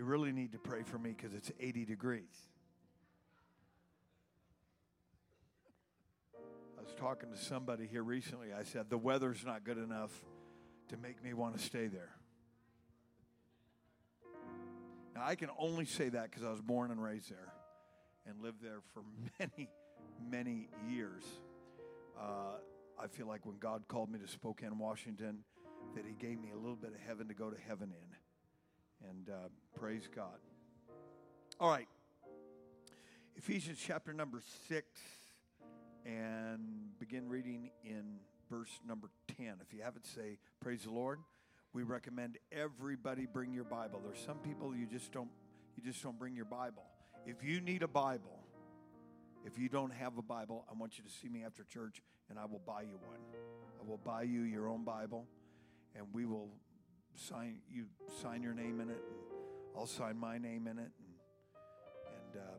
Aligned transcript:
You 0.00 0.06
really 0.06 0.32
need 0.32 0.52
to 0.52 0.58
pray 0.58 0.82
for 0.82 0.98
me 0.98 1.14
because 1.14 1.34
it's 1.34 1.52
80 1.60 1.84
degrees. 1.84 2.22
I 6.34 6.82
was 6.82 6.94
talking 6.98 7.30
to 7.30 7.36
somebody 7.36 7.86
here 7.86 8.02
recently. 8.02 8.54
I 8.58 8.62
said, 8.62 8.88
The 8.88 8.96
weather's 8.96 9.44
not 9.44 9.62
good 9.62 9.76
enough 9.76 10.10
to 10.88 10.96
make 10.96 11.22
me 11.22 11.34
want 11.34 11.58
to 11.58 11.62
stay 11.62 11.86
there. 11.88 12.16
Now, 15.14 15.20
I 15.26 15.34
can 15.34 15.50
only 15.58 15.84
say 15.84 16.08
that 16.08 16.30
because 16.30 16.44
I 16.44 16.50
was 16.50 16.62
born 16.62 16.90
and 16.90 17.02
raised 17.02 17.30
there 17.30 17.52
and 18.26 18.40
lived 18.40 18.62
there 18.62 18.80
for 18.94 19.02
many, 19.38 19.68
many 20.30 20.70
years. 20.88 21.24
Uh, 22.18 22.54
I 22.98 23.06
feel 23.06 23.26
like 23.26 23.44
when 23.44 23.58
God 23.58 23.82
called 23.86 24.10
me 24.10 24.18
to 24.18 24.26
Spokane, 24.26 24.78
Washington, 24.78 25.40
that 25.94 26.06
He 26.06 26.14
gave 26.14 26.40
me 26.40 26.52
a 26.54 26.58
little 26.58 26.74
bit 26.74 26.94
of 26.94 27.00
heaven 27.06 27.28
to 27.28 27.34
go 27.34 27.50
to 27.50 27.60
heaven 27.68 27.92
in. 27.92 28.19
And 29.08 29.28
uh, 29.28 29.48
praise 29.78 30.08
God. 30.14 30.38
All 31.58 31.70
right. 31.70 31.88
Ephesians 33.36 33.78
chapter 33.84 34.12
number 34.12 34.42
six, 34.68 34.86
and 36.04 36.98
begin 36.98 37.28
reading 37.28 37.70
in 37.84 38.18
verse 38.50 38.80
number 38.86 39.10
10. 39.36 39.54
If 39.66 39.72
you 39.72 39.82
have 39.82 39.96
it, 39.96 40.06
say, 40.06 40.38
Praise 40.60 40.82
the 40.84 40.90
Lord. 40.90 41.20
We 41.72 41.84
recommend 41.84 42.38
everybody 42.50 43.26
bring 43.26 43.52
your 43.52 43.64
Bible. 43.64 44.00
There's 44.04 44.22
some 44.24 44.38
people 44.38 44.74
you 44.74 44.86
just 44.86 45.12
don't 45.12 45.30
you 45.76 45.82
just 45.82 46.02
don't 46.02 46.18
bring 46.18 46.34
your 46.34 46.44
Bible. 46.44 46.82
If 47.26 47.44
you 47.44 47.60
need 47.60 47.82
a 47.82 47.88
Bible, 47.88 48.40
if 49.46 49.58
you 49.58 49.68
don't 49.68 49.92
have 49.92 50.18
a 50.18 50.22
Bible, 50.22 50.64
I 50.68 50.78
want 50.78 50.98
you 50.98 51.04
to 51.04 51.10
see 51.10 51.28
me 51.28 51.44
after 51.44 51.64
church 51.64 52.02
and 52.28 52.38
I 52.38 52.44
will 52.44 52.60
buy 52.66 52.82
you 52.82 52.98
one. 53.06 53.20
I 53.80 53.88
will 53.88 53.98
buy 53.98 54.22
you 54.22 54.42
your 54.42 54.68
own 54.68 54.84
Bible 54.84 55.26
and 55.94 56.06
we 56.12 56.26
will 56.26 56.48
sign 57.14 57.56
you 57.70 57.86
sign 58.22 58.42
your 58.42 58.54
name 58.54 58.80
in 58.80 58.88
it 58.88 59.02
and 59.08 59.18
I'll 59.76 59.86
sign 59.86 60.18
my 60.18 60.38
name 60.38 60.66
in 60.66 60.78
it 60.78 60.90
and, 60.98 62.34
and 62.34 62.42
uh, 62.42 62.58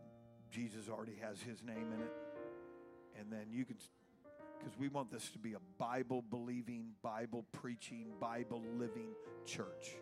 Jesus 0.51 0.89
already 0.89 1.15
has 1.21 1.41
his 1.41 1.63
name 1.63 1.93
in 1.93 2.01
it. 2.01 2.13
And 3.17 3.31
then 3.31 3.47
you 3.49 3.65
can 3.65 3.77
because 4.59 4.77
we 4.77 4.89
want 4.89 5.11
this 5.11 5.29
to 5.29 5.39
be 5.39 5.53
a 5.53 5.59
Bible 5.79 6.23
believing, 6.29 6.91
Bible 7.01 7.45
preaching, 7.51 8.13
Bible 8.19 8.61
living 8.77 9.09
church. 9.45 9.95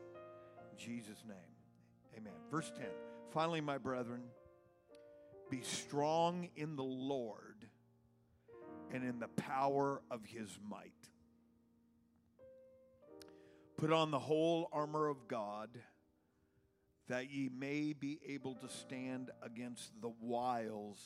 In 0.71 0.77
Jesus' 0.77 1.23
name. 1.25 1.37
Amen. 2.17 2.33
Verse 2.51 2.69
10. 2.75 2.85
Finally, 3.31 3.61
my 3.61 3.77
brethren, 3.77 4.21
be 5.49 5.61
strong 5.61 6.49
in 6.57 6.75
the 6.75 6.83
Lord 6.83 7.65
and 8.91 9.03
in 9.03 9.19
the 9.19 9.29
power 9.29 10.01
of 10.11 10.25
his 10.25 10.49
might. 10.69 10.98
Put 13.79 13.93
on 13.93 14.11
the 14.11 14.19
whole 14.19 14.67
armor 14.73 15.07
of 15.07 15.29
God 15.29 15.69
that 17.07 17.31
ye 17.31 17.47
may 17.47 17.93
be 17.93 18.19
able 18.27 18.55
to 18.55 18.67
stand 18.67 19.31
against 19.41 20.01
the 20.01 20.11
wiles 20.19 20.99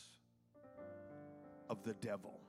of 1.69 1.83
the 1.83 1.94
devil. 1.94 2.39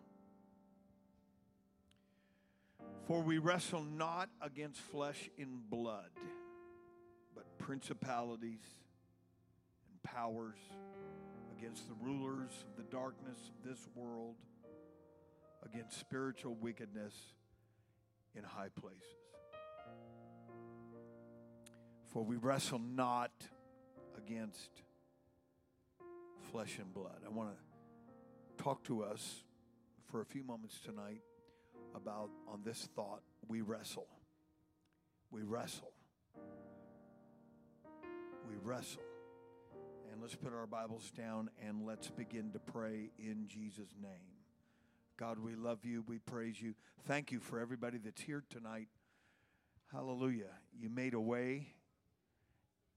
For 3.06 3.20
we 3.20 3.36
wrestle 3.36 3.82
not 3.82 4.30
against 4.40 4.80
flesh 4.80 5.28
and 5.38 5.68
blood, 5.68 6.08
but 7.34 7.58
principalities 7.58 8.64
and 9.90 10.02
powers, 10.02 10.56
against 11.58 11.86
the 11.86 11.94
rulers 12.02 12.64
of 12.66 12.82
the 12.82 12.90
darkness 12.90 13.36
of 13.50 13.68
this 13.70 13.86
world, 13.94 14.36
against 15.70 16.00
spiritual 16.00 16.54
wickedness 16.54 17.12
in 18.34 18.42
high 18.42 18.70
places. 18.74 19.23
For 22.14 22.22
we 22.22 22.36
wrestle 22.36 22.78
not 22.78 23.32
against 24.16 24.70
flesh 26.52 26.78
and 26.78 26.94
blood. 26.94 27.22
I 27.26 27.28
want 27.28 27.50
to 27.50 28.62
talk 28.62 28.84
to 28.84 29.02
us 29.02 29.42
for 30.06 30.20
a 30.20 30.24
few 30.24 30.44
moments 30.44 30.78
tonight 30.78 31.22
about 31.92 32.30
on 32.46 32.62
this 32.64 32.88
thought 32.94 33.22
we 33.48 33.62
wrestle. 33.62 34.06
We 35.32 35.42
wrestle. 35.42 35.90
We 38.48 38.58
wrestle. 38.62 39.02
And 40.12 40.22
let's 40.22 40.36
put 40.36 40.54
our 40.54 40.68
Bibles 40.68 41.10
down 41.18 41.50
and 41.66 41.84
let's 41.84 42.10
begin 42.10 42.52
to 42.52 42.60
pray 42.60 43.10
in 43.18 43.48
Jesus' 43.48 43.96
name. 44.00 44.38
God, 45.16 45.40
we 45.40 45.56
love 45.56 45.84
you. 45.84 46.04
We 46.06 46.18
praise 46.18 46.62
you. 46.62 46.74
Thank 47.08 47.32
you 47.32 47.40
for 47.40 47.58
everybody 47.58 47.98
that's 47.98 48.22
here 48.22 48.44
tonight. 48.50 48.86
Hallelujah. 49.92 50.52
You 50.78 50.90
made 50.90 51.14
a 51.14 51.20
way, 51.20 51.74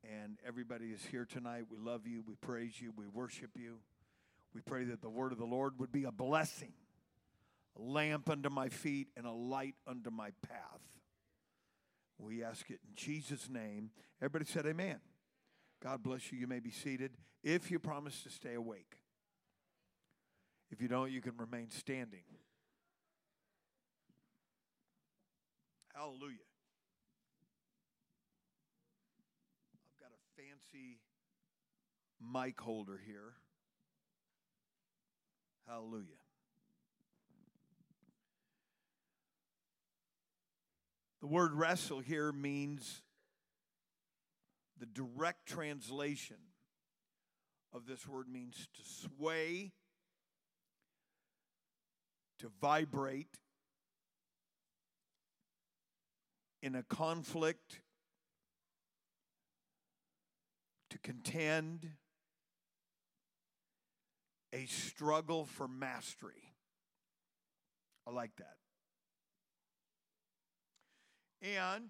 and 0.04 0.38
everybody 0.48 0.88
is 0.88 1.06
here 1.10 1.26
tonight. 1.26 1.64
We 1.70 1.78
love 1.78 2.08
you. 2.08 2.24
We 2.28 2.36
praise 2.36 2.82
you. 2.82 2.92
We 2.96 3.08
worship 3.08 3.52
you. 3.56 3.78
We 4.54 4.62
pray 4.62 4.86
that 4.86 5.02
the 5.02 5.10
word 5.10 5.32
of 5.32 5.38
the 5.38 5.46
Lord 5.46 5.80
would 5.80 5.92
be 5.92 6.06
a 6.06 6.12
blessing 6.12 6.74
a 7.78 7.82
lamp 7.82 8.30
under 8.30 8.50
my 8.50 8.70
feet 8.70 9.08
and 9.16 9.26
a 9.26 9.32
light 9.32 9.76
under 9.86 10.12
my 10.12 10.32
path. 10.48 10.82
We 12.18 12.44
ask 12.44 12.70
it 12.70 12.80
in 12.88 12.96
Jesus' 12.96 13.50
name. 13.50 13.92
Everybody 14.20 14.46
said, 14.46 14.66
Amen. 14.66 14.98
God 15.84 16.02
bless 16.02 16.32
you. 16.32 16.40
You 16.40 16.48
may 16.48 16.60
be 16.60 16.72
seated 16.72 17.12
if 17.44 17.70
you 17.70 17.78
promise 17.78 18.24
to 18.24 18.30
stay 18.32 18.56
awake. 18.56 18.96
If 20.72 20.82
you 20.82 20.88
don't, 20.88 21.12
you 21.12 21.22
can 21.22 21.34
remain 21.38 21.70
standing. 21.70 22.24
Hallelujah. 25.94 26.48
I've 29.86 30.02
got 30.02 30.12
a 30.12 30.42
fancy 30.78 31.00
mic 32.20 32.60
holder 32.60 33.00
here. 33.06 33.34
Hallelujah. 35.68 36.04
The 41.22 41.28
word 41.28 41.54
wrestle 41.54 42.00
here 42.00 42.32
means 42.32 43.02
the 44.80 44.86
direct 44.86 45.48
translation 45.48 46.38
of 47.74 47.86
this 47.86 48.08
word 48.08 48.28
means 48.30 48.68
to 48.76 48.82
sway, 48.84 49.72
to 52.40 52.52
vibrate 52.62 53.40
in 56.62 56.76
a 56.76 56.84
conflict, 56.84 57.82
to 60.90 61.00
contend, 61.00 61.90
a 64.54 64.66
struggle 64.66 65.46
for 65.46 65.68
mastery. 65.68 66.54
I 68.08 68.12
like 68.12 68.32
that. 68.38 68.56
And 71.42 71.90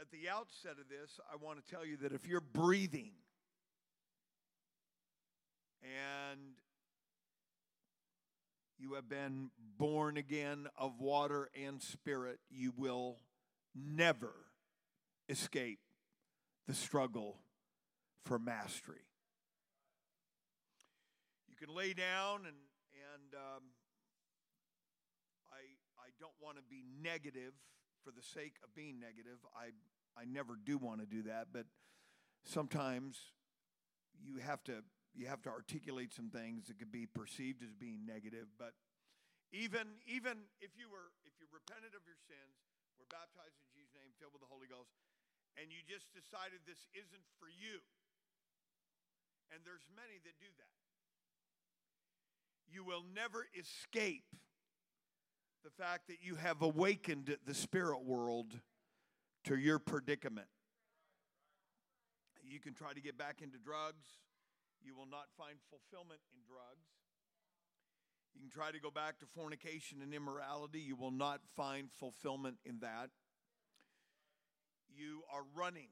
at 0.00 0.10
the 0.10 0.28
outset 0.28 0.72
of 0.72 0.88
this, 0.88 1.20
I 1.32 1.36
want 1.36 1.64
to 1.64 1.70
tell 1.70 1.84
you 1.84 1.96
that 1.98 2.12
if 2.12 2.26
you're 2.26 2.40
breathing 2.40 3.12
and 5.82 6.40
you 8.78 8.94
have 8.94 9.08
been 9.08 9.50
born 9.78 10.16
again 10.16 10.66
of 10.76 11.00
water 11.00 11.50
and 11.60 11.82
spirit, 11.82 12.38
you 12.50 12.72
will 12.76 13.18
never 13.74 14.32
escape 15.28 15.78
the 16.66 16.74
struggle 16.74 17.38
for 18.24 18.38
mastery. 18.38 19.06
You 21.48 21.56
can 21.56 21.74
lay 21.74 21.92
down 21.92 22.40
and, 22.46 22.56
and 22.92 23.34
um, 23.34 23.62
don't 26.24 26.40
want 26.40 26.56
to 26.56 26.64
be 26.64 26.80
negative 27.04 27.52
for 28.00 28.08
the 28.08 28.24
sake 28.24 28.56
of 28.64 28.72
being 28.72 28.96
negative. 28.96 29.36
I, 29.52 29.76
I 30.16 30.24
never 30.24 30.56
do 30.56 30.80
want 30.80 31.04
to 31.04 31.08
do 31.08 31.28
that, 31.28 31.52
but 31.52 31.68
sometimes 32.48 33.36
you 34.16 34.40
have 34.40 34.62
to 34.64 34.80
you 35.14 35.30
have 35.30 35.44
to 35.46 35.50
articulate 35.52 36.10
some 36.10 36.26
things 36.32 36.66
that 36.66 36.80
could 36.80 36.90
be 36.90 37.06
perceived 37.06 37.62
as 37.62 37.70
being 37.70 38.08
negative. 38.08 38.48
But 38.56 38.72
even 39.52 40.00
even 40.08 40.48
if 40.64 40.72
you 40.80 40.88
were 40.88 41.12
if 41.28 41.36
you 41.36 41.46
repented 41.52 41.92
of 41.92 42.02
your 42.08 42.18
sins, 42.24 42.56
were 42.96 43.08
baptized 43.12 43.60
in 43.60 43.68
Jesus' 43.68 43.92
name, 43.92 44.10
filled 44.16 44.32
with 44.32 44.40
the 44.40 44.50
Holy 44.50 44.70
Ghost, 44.70 44.96
and 45.60 45.70
you 45.70 45.78
just 45.86 46.12
decided 46.12 46.60
this 46.66 46.86
isn't 46.94 47.26
for 47.38 47.46
you, 47.46 47.80
and 49.52 49.62
there's 49.64 49.86
many 49.94 50.18
that 50.24 50.34
do 50.40 50.50
that, 50.58 50.78
you 52.66 52.84
will 52.84 53.04
never 53.14 53.46
escape 53.58 54.26
the 55.62 55.70
fact 55.70 56.08
that 56.08 56.18
you 56.20 56.34
have 56.34 56.62
awakened 56.62 57.36
the 57.46 57.54
spirit 57.54 58.04
world 58.04 58.60
to 59.44 59.56
your 59.56 59.78
predicament. 59.78 60.48
You 62.42 62.60
can 62.60 62.74
try 62.74 62.92
to 62.92 63.00
get 63.00 63.16
back 63.16 63.40
into 63.42 63.58
drugs. 63.58 64.04
You 64.82 64.94
will 64.94 65.08
not 65.08 65.26
find 65.38 65.56
fulfillment 65.70 66.20
in 66.34 66.40
drugs. 66.46 66.86
You 68.34 68.40
can 68.40 68.50
try 68.50 68.70
to 68.70 68.80
go 68.80 68.90
back 68.90 69.18
to 69.20 69.26
fornication 69.26 70.02
and 70.02 70.12
immorality. 70.12 70.80
You 70.80 70.96
will 70.96 71.10
not 71.10 71.40
find 71.56 71.88
fulfillment 71.98 72.56
in 72.64 72.80
that. 72.80 73.10
You 74.96 75.22
are 75.32 75.42
running 75.54 75.88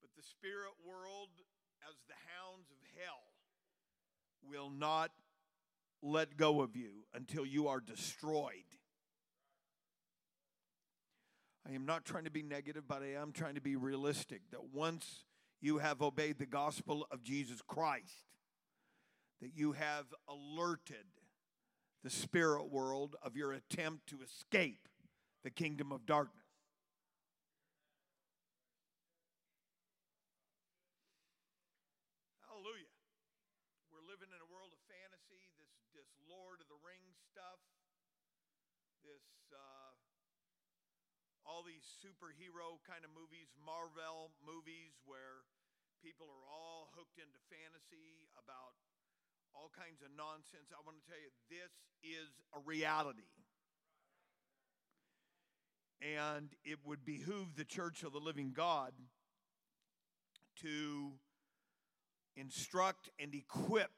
But 0.00 0.10
the 0.16 0.22
spirit 0.22 0.72
world, 0.86 1.28
as 1.88 1.96
the 2.06 2.14
hounds 2.36 2.70
of 2.70 2.76
hell, 3.02 3.22
will 4.42 4.70
not 4.70 5.10
let 6.02 6.36
go 6.36 6.60
of 6.60 6.76
you 6.76 7.04
until 7.14 7.44
you 7.46 7.68
are 7.68 7.80
destroyed. 7.80 8.64
I 11.68 11.72
am 11.72 11.84
not 11.84 12.04
trying 12.04 12.24
to 12.24 12.30
be 12.30 12.42
negative, 12.42 12.84
but 12.88 13.02
I 13.02 13.20
am 13.20 13.32
trying 13.32 13.54
to 13.54 13.60
be 13.60 13.76
realistic 13.76 14.42
that 14.50 14.72
once 14.72 15.24
you 15.60 15.78
have 15.78 16.00
obeyed 16.00 16.38
the 16.38 16.46
gospel 16.46 17.06
of 17.10 17.22
Jesus 17.22 17.60
Christ, 17.60 18.24
that 19.42 19.52
you 19.54 19.72
have 19.72 20.06
alerted 20.28 21.04
the 22.02 22.10
spirit 22.10 22.70
world 22.70 23.14
of 23.22 23.36
your 23.36 23.52
attempt 23.52 24.06
to 24.08 24.22
escape 24.22 24.88
the 25.44 25.50
kingdom 25.50 25.92
of 25.92 26.06
darkness. 26.06 26.40
Hallelujah. 32.48 32.88
We're 33.92 34.04
living 34.08 34.32
in 34.32 34.40
a 34.40 34.48
world 34.48 34.72
of 34.72 34.80
fantasy, 34.88 35.52
this, 35.60 35.68
this 35.92 36.08
Lord 36.24 36.64
of 36.64 36.68
the 36.72 36.80
Rings 36.80 37.20
stuff, 37.28 37.60
this 39.04 39.24
uh, 39.52 39.92
all 41.50 41.66
these 41.66 41.82
superhero 41.98 42.78
kind 42.86 43.02
of 43.02 43.10
movies, 43.10 43.50
Marvel 43.58 44.30
movies, 44.38 44.94
where 45.02 45.42
people 45.98 46.30
are 46.30 46.46
all 46.46 46.94
hooked 46.94 47.18
into 47.18 47.42
fantasy 47.50 48.30
about 48.38 48.78
all 49.50 49.66
kinds 49.74 49.98
of 49.98 50.14
nonsense. 50.14 50.70
I 50.70 50.78
want 50.86 51.02
to 51.02 51.06
tell 51.10 51.18
you, 51.18 51.34
this 51.50 51.74
is 52.06 52.30
a 52.54 52.62
reality. 52.62 53.26
And 55.98 56.54
it 56.64 56.78
would 56.86 57.04
behoove 57.04 57.56
the 57.56 57.64
church 57.64 58.04
of 58.04 58.12
the 58.12 58.22
living 58.22 58.52
God 58.54 58.92
to 60.62 61.18
instruct 62.36 63.10
and 63.18 63.34
equip 63.34 63.90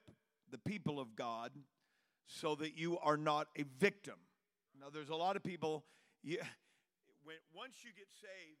the 0.49 0.57
people 0.57 0.99
of 0.99 1.15
God 1.15 1.51
so 2.25 2.55
that 2.55 2.75
you 2.75 2.97
are 2.97 3.15
not 3.15 3.47
a 3.55 3.63
victim. 3.77 4.17
Now, 4.79 4.87
there's 4.91 5.09
a 5.09 5.15
lot 5.15 5.35
of 5.35 5.43
people, 5.43 5.85
you, 6.23 6.39
when, 7.23 7.39
once 7.55 7.83
you 7.83 7.91
get 7.95 8.11
saved, 8.11 8.59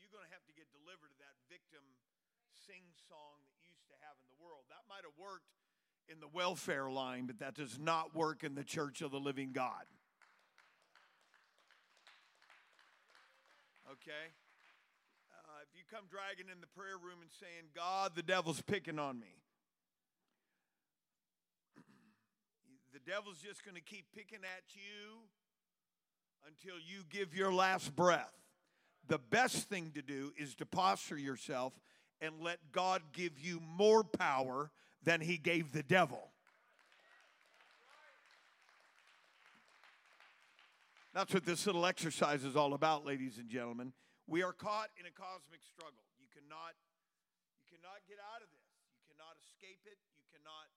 you're 0.00 0.12
going 0.12 0.24
to 0.24 0.32
have 0.32 0.44
to 0.48 0.54
get 0.56 0.68
delivered 0.72 1.12
to 1.12 1.20
that 1.20 1.36
victim 1.52 1.84
sing 2.64 2.84
song 3.08 3.44
that 3.44 3.52
you 3.60 3.72
used 3.72 3.88
to 3.92 3.98
have 4.04 4.16
in 4.20 4.28
the 4.32 4.40
world. 4.40 4.64
That 4.72 4.88
might 4.88 5.04
have 5.04 5.16
worked 5.20 5.52
in 6.08 6.20
the 6.20 6.28
welfare 6.32 6.88
line, 6.88 7.28
but 7.28 7.38
that 7.44 7.54
does 7.54 7.78
not 7.78 8.16
work 8.16 8.42
in 8.42 8.56
the 8.56 8.64
church 8.64 9.04
of 9.04 9.12
the 9.12 9.20
living 9.20 9.52
God. 9.52 9.84
Okay? 13.92 14.32
Uh, 15.32 15.60
if 15.64 15.72
you 15.76 15.84
come 15.88 16.08
dragging 16.08 16.48
in 16.48 16.60
the 16.60 16.72
prayer 16.72 16.96
room 16.96 17.20
and 17.20 17.32
saying, 17.40 17.72
God, 17.76 18.12
the 18.16 18.24
devil's 18.24 18.60
picking 18.64 18.98
on 18.98 19.20
me, 19.20 19.36
the 22.92 23.00
devil's 23.04 23.40
just 23.44 23.64
going 23.64 23.76
to 23.76 23.84
keep 23.84 24.08
picking 24.16 24.44
at 24.44 24.64
you 24.72 25.28
until 26.46 26.76
you 26.78 27.02
give 27.10 27.34
your 27.34 27.52
last 27.52 27.94
breath. 27.94 28.32
The 29.06 29.18
best 29.18 29.68
thing 29.68 29.92
to 29.94 30.02
do 30.02 30.32
is 30.36 30.54
to 30.56 30.66
posture 30.66 31.18
yourself 31.18 31.72
and 32.20 32.40
let 32.40 32.58
God 32.72 33.02
give 33.12 33.38
you 33.38 33.60
more 33.76 34.04
power 34.04 34.70
than 35.02 35.20
he 35.20 35.38
gave 35.38 35.72
the 35.72 35.82
devil. 35.82 36.30
That's 41.14 41.32
what 41.32 41.46
this 41.46 41.66
little 41.66 41.86
exercise 41.86 42.44
is 42.44 42.54
all 42.54 42.74
about, 42.74 43.06
ladies 43.06 43.38
and 43.38 43.48
gentlemen. 43.48 43.90
We 44.28 44.44
are 44.44 44.52
caught 44.52 44.92
in 45.00 45.08
a 45.08 45.14
cosmic 45.14 45.64
struggle. 45.64 46.04
You 46.20 46.28
cannot 46.30 46.76
you 47.56 47.64
cannot 47.66 48.04
get 48.04 48.20
out 48.20 48.44
of 48.44 48.52
this. 48.52 48.68
You 48.92 49.16
cannot 49.16 49.34
escape 49.40 49.82
it. 49.88 49.96
You 50.14 50.22
cannot 50.28 50.68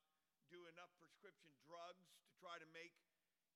do 0.49 0.63
enough 0.71 0.89
prescription 0.97 1.51
drugs 1.67 2.07
to 2.25 2.31
try 2.39 2.55
to 2.57 2.67
make 2.71 2.95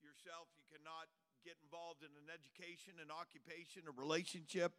yourself. 0.04 0.52
You 0.60 0.68
cannot 0.68 1.08
get 1.46 1.62
involved 1.62 2.02
in 2.02 2.10
an 2.18 2.34
education, 2.34 2.98
an 2.98 3.14
occupation, 3.14 3.86
a 3.86 3.94
relationship, 3.94 4.74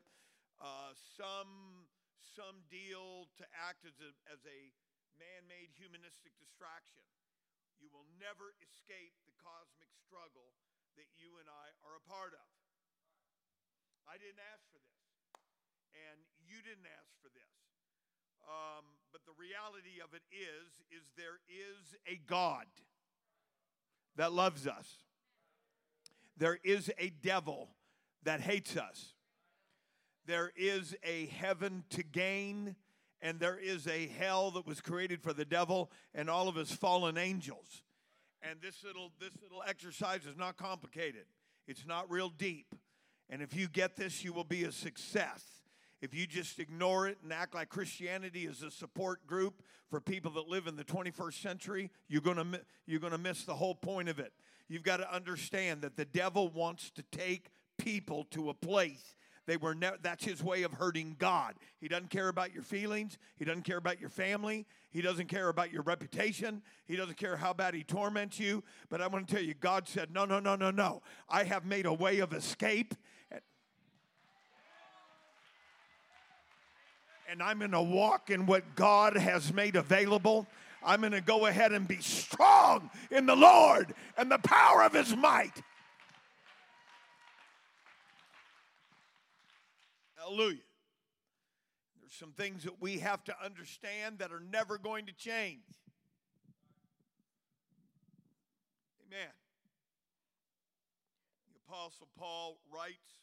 uh, 0.59 0.91
some 1.15 1.87
some 2.35 2.67
deal 2.69 3.31
to 3.39 3.47
act 3.55 3.87
as 3.87 3.97
a, 4.03 4.11
as 4.29 4.43
a 4.45 4.61
man 5.17 5.47
made 5.49 5.73
humanistic 5.79 6.35
distraction. 6.37 7.01
You 7.81 7.89
will 7.95 8.05
never 8.21 8.53
escape 8.61 9.15
the 9.25 9.33
cosmic 9.41 9.89
struggle 10.05 10.53
that 11.01 11.09
you 11.17 11.39
and 11.41 11.49
I 11.49 11.73
are 11.87 11.97
a 11.97 12.05
part 12.05 12.37
of. 12.37 12.51
I 14.05 14.19
didn't 14.19 14.43
ask 14.53 14.67
for 14.69 14.83
this, 14.83 15.07
and 15.95 16.19
you 16.45 16.61
didn't 16.67 16.89
ask 16.99 17.15
for 17.23 17.31
this. 17.31 17.55
Um, 18.47 18.85
but 19.15 19.25
the 19.25 19.35
reality 19.39 19.99
of 20.03 20.15
it 20.15 20.23
is, 20.31 20.83
is 20.91 21.07
there 21.19 21.43
is 21.49 21.95
a 22.07 22.21
God 22.27 22.69
that 24.15 24.33
loves 24.33 24.67
us. 24.67 25.06
There 26.37 26.59
is 26.63 26.91
a 26.99 27.11
devil 27.23 27.71
that 28.25 28.41
hates 28.41 28.77
us. 28.77 29.15
There 30.27 30.53
is 30.57 30.95
a 31.05 31.27
heaven 31.27 31.85
to 31.91 32.03
gain 32.03 32.77
and 33.23 33.41
there 33.41 33.59
is 33.59 33.87
a 33.87 34.09
hell 34.09 34.51
that 34.53 34.67
was 34.67 34.81
created 34.81 35.23
for 35.23 35.33
the 35.33 35.45
devil 35.45 35.91
and 36.15 36.29
all 36.29 36.49
of 36.49 36.55
his 36.55 36.71
fallen 36.71 37.17
angels. 37.17 37.83
And 38.43 38.61
this 38.61 38.85
little 38.85 39.11
this 39.19 39.33
little 39.43 39.63
exercise 39.67 40.27
is 40.27 40.37
not 40.37 40.57
complicated. 40.57 41.25
It's 41.67 41.87
not 41.87 42.11
real 42.11 42.29
deep. 42.29 42.75
And 43.29 43.43
if 43.43 43.55
you 43.55 43.69
get 43.69 43.97
this, 43.97 44.23
you 44.23 44.33
will 44.33 44.45
be 44.45 44.65
a 44.65 44.73
success. 44.73 45.43
If 46.01 46.15
you 46.15 46.27
just 46.27 46.59
ignore 46.59 47.09
it 47.09 47.19
and 47.23 47.33
act 47.33 47.55
like 47.55 47.69
Christianity 47.69 48.47
is 48.47 48.63
a 48.63 48.71
support 48.71 49.27
group 49.27 49.63
for 49.89 50.01
people 50.01 50.31
that 50.33 50.49
live 50.49 50.67
in 50.67 50.77
the 50.77 50.85
21st 50.85 51.41
century, 51.41 51.91
you're 52.09 52.21
going 52.21 52.37
to 52.37 52.61
you're 52.87 53.01
going 53.01 53.13
to 53.13 53.19
miss 53.19 53.45
the 53.45 53.55
whole 53.55 53.75
point 53.75 54.09
of 54.09 54.19
it. 54.19 54.33
You've 54.69 54.83
got 54.83 54.99
to 54.99 55.15
understand 55.15 55.83
that 55.83 55.97
the 55.97 56.05
devil 56.05 56.49
wants 56.49 56.91
to 56.91 57.03
take 57.11 57.51
people 57.79 58.25
to 58.33 58.51
a 58.51 58.55
place 58.55 59.17
they 59.47 59.57
were 59.57 59.75
ne- 59.75 59.93
that's 60.03 60.25
his 60.25 60.43
way 60.43 60.65
of 60.65 60.73
hurting 60.73 61.17
God. 61.19 61.55
He 61.81 61.89
doesn't 61.89 62.11
care 62.11 62.29
about 62.29 62.53
your 62.53 62.65
feelings. 62.65 63.17
He 63.37 63.45
doesn't 63.45 63.63
care 63.63 63.77
about 63.77 64.01
your 64.01 64.11
family. 64.11 64.67
He 64.91 65.01
doesn't 65.01 65.29
care 65.29 65.49
about 65.49 65.73
your 65.73 65.83
reputation. 65.83 66.63
He 66.85 66.97
doesn't 66.97 67.17
care 67.17 67.37
how 67.37 67.53
bad 67.53 67.75
he 67.75 67.85
torments 67.85 68.41
you. 68.41 68.65
But 68.89 69.01
I 69.01 69.07
want 69.07 69.29
to 69.29 69.35
tell 69.35 69.43
you, 69.43 69.55
God 69.55 69.89
said, 69.89 70.13
No, 70.13 70.25
no, 70.25 70.41
no, 70.41 70.57
no, 70.57 70.71
no. 70.71 71.03
I 71.29 71.45
have 71.45 71.65
made 71.65 71.87
a 71.87 71.93
way 71.93 72.19
of 72.19 72.33
escape. 72.33 72.95
And 77.31 77.43
I'm 77.43 77.59
going 77.59 77.73
to 77.73 77.83
walk 77.83 78.31
in 78.31 78.47
what 78.47 78.75
God 78.75 79.17
has 79.17 79.53
made 79.53 79.77
available. 79.77 80.47
I'm 80.83 81.01
going 81.01 81.13
to 81.13 81.21
go 81.21 81.47
ahead 81.47 81.73
and 81.73 81.89
be 81.89 82.01
strong 82.01 82.91
in 83.11 83.27
the 83.27 83.35
Lord 83.35 83.95
and 84.17 84.31
the 84.31 84.39
power 84.39 84.85
of 84.85 84.93
his 84.93 85.15
might. 85.17 85.63
Hallelujah. 90.17 90.59
There's 92.01 92.15
some 92.15 92.33
things 92.33 92.65
that 92.65 92.81
we 92.81 92.99
have 92.99 93.23
to 93.25 93.35
understand 93.45 94.19
that 94.21 94.33
are 94.33 94.43
never 94.53 94.79
going 94.79 95.07
to 95.07 95.13
change. 95.13 95.63
Amen. 99.07 99.31
The 101.53 101.73
Apostle 101.73 102.09
Paul 102.19 102.59
writes 102.73 103.21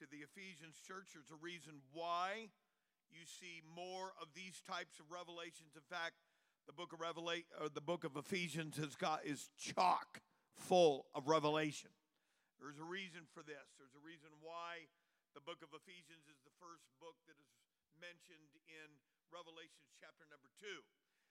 to 0.00 0.06
the 0.10 0.18
Ephesians 0.18 0.80
church 0.86 1.08
there's 1.12 1.30
a 1.30 1.44
reason 1.44 1.74
why 1.92 2.48
you 3.12 3.26
see 3.26 3.62
more 3.74 4.14
of 4.22 4.32
these 4.34 4.62
types 4.64 4.98
of 4.98 5.10
revelations. 5.10 5.74
In 5.74 5.86
fact, 5.86 6.18
the 6.66 6.72
book 6.72 6.92
of 6.92 7.00
Revelation 7.00 7.50
or 7.58 7.68
the 7.68 7.82
book 7.82 8.04
of 8.04 8.14
Ephesians 8.16 8.76
has 8.78 8.94
got 8.94 9.26
is 9.26 9.50
chock 9.58 10.22
full 10.54 11.08
of 11.14 11.26
revelation. 11.26 11.90
There's 12.60 12.78
a 12.78 12.86
reason 12.86 13.24
for 13.32 13.40
this. 13.40 13.72
There's 13.80 13.96
a 13.96 14.04
reason 14.04 14.28
why 14.44 14.86
the 15.32 15.40
book 15.40 15.64
of 15.64 15.72
Ephesians 15.72 16.28
is 16.28 16.36
the 16.44 16.52
first 16.60 16.84
book 17.00 17.16
that 17.24 17.38
is 17.40 17.50
mentioned 17.96 18.52
in 18.68 18.88
Revelation 19.32 19.88
chapter 19.96 20.28
number 20.28 20.52
two. 20.60 20.84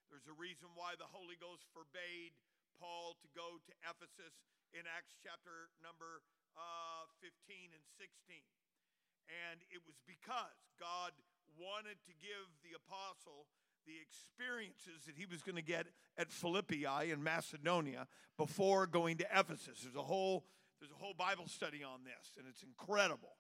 There's 0.10 0.26
a 0.26 0.34
reason 0.34 0.74
why 0.74 0.98
the 0.98 1.06
Holy 1.06 1.38
Ghost 1.38 1.70
forbade 1.70 2.34
Paul 2.82 3.14
to 3.22 3.30
go 3.38 3.62
to 3.62 3.72
Ephesus 3.86 4.34
in 4.74 4.90
Acts 4.90 5.14
chapter 5.22 5.70
number 5.84 6.26
uh, 6.58 7.06
15 7.22 7.76
and 7.76 7.86
16. 8.02 8.42
And 9.30 9.62
it 9.70 9.86
was 9.86 10.02
because 10.10 10.58
God 10.82 11.14
wanted 11.60 12.00
to 12.08 12.14
give 12.22 12.48
the 12.64 12.72
apostle 12.76 13.46
the 13.86 14.00
experiences 14.00 15.06
that 15.06 15.16
he 15.16 15.26
was 15.26 15.42
going 15.42 15.56
to 15.56 15.62
get 15.62 15.88
at 16.18 16.32
Philippi 16.32 16.86
in 17.06 17.24
Macedonia 17.24 18.08
before 18.38 18.88
going 18.88 19.18
to 19.18 19.28
Ephesus. 19.34 19.82
There's 19.84 19.96
a 19.96 20.02
whole 20.02 20.46
there's 20.80 20.92
a 20.92 21.04
whole 21.04 21.14
Bible 21.14 21.48
study 21.48 21.84
on 21.84 22.06
this, 22.06 22.38
and 22.38 22.48
it's 22.48 22.64
incredible 22.64 23.36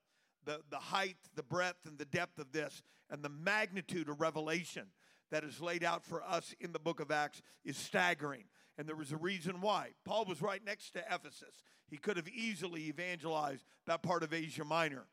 the, 0.46 0.60
the 0.70 0.78
height, 0.78 1.18
the 1.36 1.44
breadth, 1.44 1.86
and 1.86 1.98
the 1.98 2.06
depth 2.06 2.38
of 2.38 2.52
this, 2.52 2.82
and 3.10 3.24
the 3.24 3.30
magnitude 3.30 4.10
of 4.10 4.20
revelation 4.20 4.88
that 5.32 5.44
is 5.44 5.62
laid 5.62 5.84
out 5.84 6.04
for 6.04 6.24
us 6.24 6.54
in 6.60 6.72
the 6.72 6.80
book 6.80 7.00
of 7.00 7.12
Acts 7.12 7.42
is 7.64 7.78
staggering. 7.78 8.46
And 8.78 8.88
there 8.88 8.96
was 8.96 9.12
a 9.12 9.18
reason 9.18 9.62
why. 9.62 9.92
Paul 10.06 10.26
was 10.26 10.42
right 10.42 10.64
next 10.66 10.92
to 10.92 11.00
Ephesus. 11.00 11.64
He 11.88 11.98
could 11.98 12.18
have 12.18 12.28
easily 12.28 12.88
evangelized 12.88 13.66
that 13.86 14.02
part 14.02 14.24
of 14.24 14.34
Asia 14.34 14.64
Minor. 14.64 15.06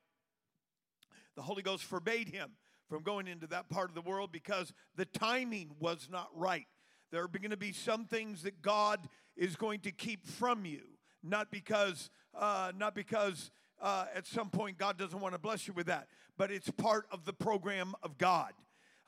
The 1.34 1.42
Holy 1.42 1.62
Ghost 1.62 1.84
forbade 1.84 2.28
him 2.28 2.52
from 2.88 3.02
going 3.02 3.26
into 3.26 3.46
that 3.48 3.68
part 3.68 3.88
of 3.88 3.94
the 3.94 4.00
world 4.00 4.30
because 4.32 4.72
the 4.96 5.04
timing 5.04 5.70
was 5.80 6.08
not 6.10 6.28
right. 6.34 6.66
There 7.10 7.22
are 7.22 7.28
going 7.28 7.50
to 7.50 7.56
be 7.56 7.72
some 7.72 8.04
things 8.04 8.42
that 8.42 8.62
God 8.62 9.00
is 9.36 9.56
going 9.56 9.80
to 9.80 9.92
keep 9.92 10.26
from 10.26 10.64
you, 10.64 10.82
not 11.22 11.50
because, 11.50 12.10
uh, 12.34 12.72
not 12.76 12.94
because 12.94 13.50
uh, 13.80 14.06
at 14.14 14.26
some 14.26 14.50
point 14.50 14.78
God 14.78 14.98
doesn't 14.98 15.20
want 15.20 15.34
to 15.34 15.38
bless 15.38 15.66
you 15.68 15.74
with 15.74 15.86
that, 15.86 16.08
but 16.36 16.50
it's 16.50 16.70
part 16.70 17.06
of 17.10 17.24
the 17.24 17.32
program 17.32 17.94
of 18.02 18.18
God. 18.18 18.52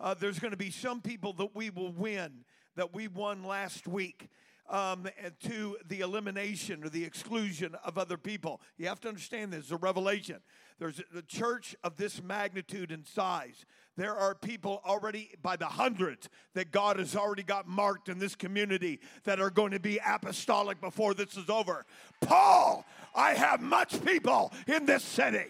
Uh, 0.01 0.15
there's 0.15 0.39
going 0.39 0.53
to 0.53 0.57
be 0.57 0.71
some 0.71 1.01
people 1.01 1.33
that 1.35 1.55
we 1.55 1.71
will 1.71 1.93
win 1.93 2.45
that 2.77 2.95
we 2.95 3.09
won 3.09 3.43
last 3.43 3.89
week 3.89 4.29
um, 4.69 5.09
to 5.45 5.77
the 5.89 6.01
elimination 6.01 6.85
or 6.85 6.89
the 6.89 7.05
exclusion 7.05 7.75
of 7.85 7.99
other 7.99 8.17
people. 8.17 8.61
You 8.77 8.87
have 8.89 9.01
to 9.01 9.09
understand 9.09 9.53
this, 9.53 9.67
is 9.67 9.73
a 9.73 9.77
revelation. 9.77 10.37
There's 10.79 11.01
a 11.17 11.23
church 11.23 11.75
of 11.83 11.97
this 11.97 12.23
magnitude 12.23 12.93
and 12.93 13.07
size. 13.07 13.65
There 13.97 14.15
are 14.15 14.35
people 14.35 14.81
already 14.87 15.31
by 15.43 15.57
the 15.57 15.67
hundreds 15.67 16.29
that 16.55 16.71
God 16.71 17.01
has 17.01 17.17
already 17.17 17.43
got 17.43 17.67
marked 17.67 18.09
in 18.09 18.21
this 18.21 18.37
community 18.37 19.01
that 19.25 19.41
are 19.41 19.51
going 19.51 19.73
to 19.73 19.81
be 19.81 19.99
apostolic 20.07 20.81
before 20.81 21.15
this 21.15 21.37
is 21.37 21.51
over. 21.51 21.85
Paul, 22.21 22.87
I 23.15 23.35
have 23.35 23.61
much 23.61 24.05
people 24.05 24.53
in 24.69 24.87
this 24.87 25.03
city. 25.03 25.47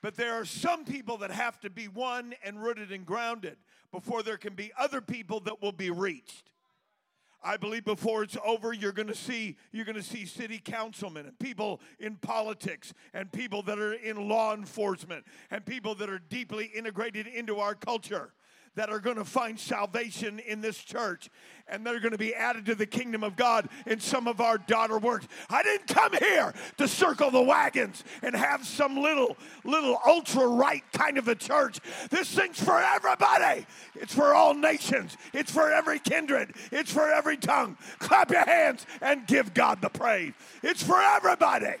But 0.00 0.14
there 0.14 0.34
are 0.34 0.44
some 0.44 0.84
people 0.84 1.18
that 1.18 1.32
have 1.32 1.58
to 1.60 1.70
be 1.70 1.88
won 1.88 2.34
and 2.44 2.62
rooted 2.62 2.92
and 2.92 3.04
grounded 3.04 3.56
before 3.92 4.22
there 4.22 4.36
can 4.36 4.54
be 4.54 4.72
other 4.78 5.00
people 5.00 5.40
that 5.40 5.62
will 5.62 5.72
be 5.72 5.90
reached. 5.90 6.50
I 7.42 7.56
believe 7.56 7.84
before 7.84 8.24
it's 8.24 8.36
over, 8.44 8.72
you're 8.72 8.92
going 8.92 9.08
to 9.08 9.14
see 9.14 9.56
you're 9.70 9.84
going 9.84 9.96
to 9.96 10.02
see 10.02 10.26
city 10.26 10.60
councilmen 10.62 11.24
and 11.26 11.38
people 11.38 11.80
in 12.00 12.16
politics 12.16 12.92
and 13.14 13.30
people 13.30 13.62
that 13.62 13.78
are 13.78 13.92
in 13.92 14.28
law 14.28 14.54
enforcement 14.54 15.24
and 15.50 15.64
people 15.64 15.94
that 15.96 16.10
are 16.10 16.18
deeply 16.18 16.66
integrated 16.66 17.28
into 17.28 17.58
our 17.58 17.74
culture 17.74 18.32
that 18.74 18.90
are 18.90 19.00
going 19.00 19.16
to 19.16 19.24
find 19.24 19.58
salvation 19.58 20.38
in 20.40 20.60
this 20.60 20.78
church 20.78 21.30
and 21.68 21.86
they're 21.86 22.00
going 22.00 22.12
to 22.12 22.18
be 22.18 22.34
added 22.34 22.66
to 22.66 22.74
the 22.74 22.86
kingdom 22.86 23.22
of 23.22 23.36
God 23.36 23.68
in 23.86 24.00
some 24.00 24.26
of 24.26 24.40
our 24.40 24.58
daughter 24.58 24.98
works. 24.98 25.26
I 25.50 25.62
didn't 25.62 25.86
come 25.86 26.12
here 26.14 26.52
to 26.78 26.88
circle 26.88 27.30
the 27.30 27.42
wagons 27.42 28.04
and 28.22 28.34
have 28.34 28.66
some 28.66 28.96
little 28.96 29.36
little 29.64 29.98
ultra 30.06 30.46
right 30.46 30.82
kind 30.92 31.18
of 31.18 31.28
a 31.28 31.34
church. 31.34 31.78
This 32.10 32.28
thing's 32.34 32.62
for 32.62 32.80
everybody. 32.80 33.66
It's 33.94 34.14
for 34.14 34.34
all 34.34 34.54
nations. 34.54 35.16
It's 35.32 35.50
for 35.50 35.70
every 35.70 35.98
kindred. 35.98 36.54
It's 36.72 36.92
for 36.92 37.10
every 37.10 37.36
tongue. 37.36 37.76
Clap 37.98 38.30
your 38.30 38.44
hands 38.44 38.86
and 39.00 39.26
give 39.26 39.54
God 39.54 39.80
the 39.80 39.90
praise. 39.90 40.32
It's 40.62 40.82
for 40.82 41.00
everybody. 41.00 41.74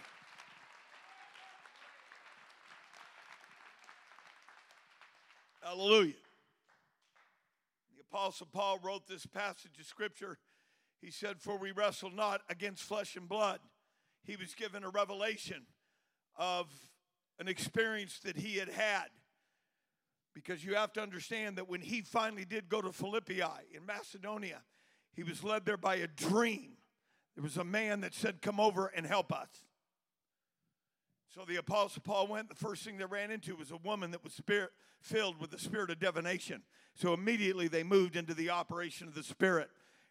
Hallelujah. 5.62 6.14
Apostle 8.12 8.48
Paul 8.50 8.78
wrote 8.82 9.06
this 9.06 9.26
passage 9.26 9.78
of 9.78 9.86
Scripture. 9.86 10.38
He 11.00 11.10
said, 11.10 11.40
For 11.40 11.58
we 11.58 11.72
wrestle 11.72 12.10
not 12.10 12.40
against 12.48 12.82
flesh 12.82 13.16
and 13.16 13.28
blood. 13.28 13.60
He 14.22 14.36
was 14.36 14.54
given 14.54 14.84
a 14.84 14.88
revelation 14.88 15.66
of 16.36 16.66
an 17.38 17.48
experience 17.48 18.18
that 18.20 18.36
he 18.36 18.56
had 18.56 18.68
had. 18.68 19.06
Because 20.34 20.64
you 20.64 20.74
have 20.74 20.92
to 20.94 21.02
understand 21.02 21.56
that 21.56 21.68
when 21.68 21.80
he 21.80 22.00
finally 22.00 22.44
did 22.44 22.68
go 22.68 22.80
to 22.80 22.92
Philippi 22.92 23.42
in 23.74 23.84
Macedonia, 23.84 24.62
he 25.12 25.22
was 25.22 25.42
led 25.42 25.64
there 25.64 25.76
by 25.76 25.96
a 25.96 26.06
dream. 26.06 26.76
There 27.34 27.42
was 27.42 27.56
a 27.56 27.64
man 27.64 28.00
that 28.02 28.14
said, 28.14 28.40
Come 28.40 28.60
over 28.60 28.86
and 28.86 29.06
help 29.06 29.32
us. 29.32 29.48
So 31.34 31.44
the 31.46 31.56
Apostle 31.56 32.02
Paul 32.02 32.26
went. 32.26 32.48
The 32.48 32.54
first 32.54 32.84
thing 32.84 32.96
they 32.96 33.04
ran 33.04 33.30
into 33.30 33.54
was 33.54 33.70
a 33.70 33.76
woman 33.76 34.12
that 34.12 34.24
was 34.24 34.32
spirit, 34.32 34.70
filled 35.02 35.38
with 35.40 35.50
the 35.50 35.58
spirit 35.58 35.90
of 35.90 36.00
divination. 36.00 36.62
So 36.94 37.12
immediately 37.12 37.68
they 37.68 37.82
moved 37.82 38.16
into 38.16 38.32
the 38.32 38.50
operation 38.50 39.08
of 39.08 39.14
the 39.14 39.22
Spirit. 39.22 39.68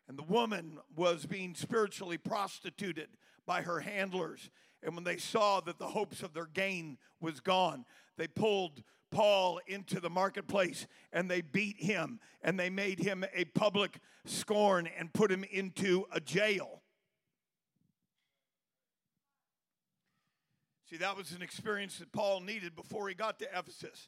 And 0.07 0.17
the 0.17 0.24
woman 0.24 0.79
was 0.95 1.25
being 1.25 1.53
spiritually 1.55 2.17
prostituted 2.17 3.09
by 3.45 3.63
her 3.63 3.79
handlers. 3.79 4.50
And 4.83 4.95
when 4.95 5.03
they 5.03 5.17
saw 5.17 5.59
that 5.62 5.79
the 5.79 5.88
hopes 5.88 6.21
of 6.21 6.33
their 6.33 6.45
gain 6.45 6.97
was 7.19 7.39
gone, 7.39 7.83
they 8.17 8.27
pulled 8.27 8.83
Paul 9.09 9.59
into 9.67 10.00
the 10.00 10.09
marketplace 10.09 10.86
and 11.12 11.29
they 11.29 11.41
beat 11.41 11.81
him 11.81 12.19
and 12.41 12.59
they 12.59 12.69
made 12.69 13.00
him 13.00 13.25
a 13.33 13.45
public 13.45 14.00
scorn 14.25 14.88
and 14.97 15.12
put 15.12 15.31
him 15.31 15.43
into 15.51 16.05
a 16.12 16.19
jail. 16.19 16.81
See, 20.89 20.98
that 20.98 21.17
was 21.17 21.34
an 21.34 21.41
experience 21.41 22.00
that 22.00 22.12
Paul 22.13 22.39
needed 22.39 22.75
before 22.75 23.10
he 23.10 23.15
got 23.15 23.39
to 23.39 23.46
Ephesus. 23.58 24.08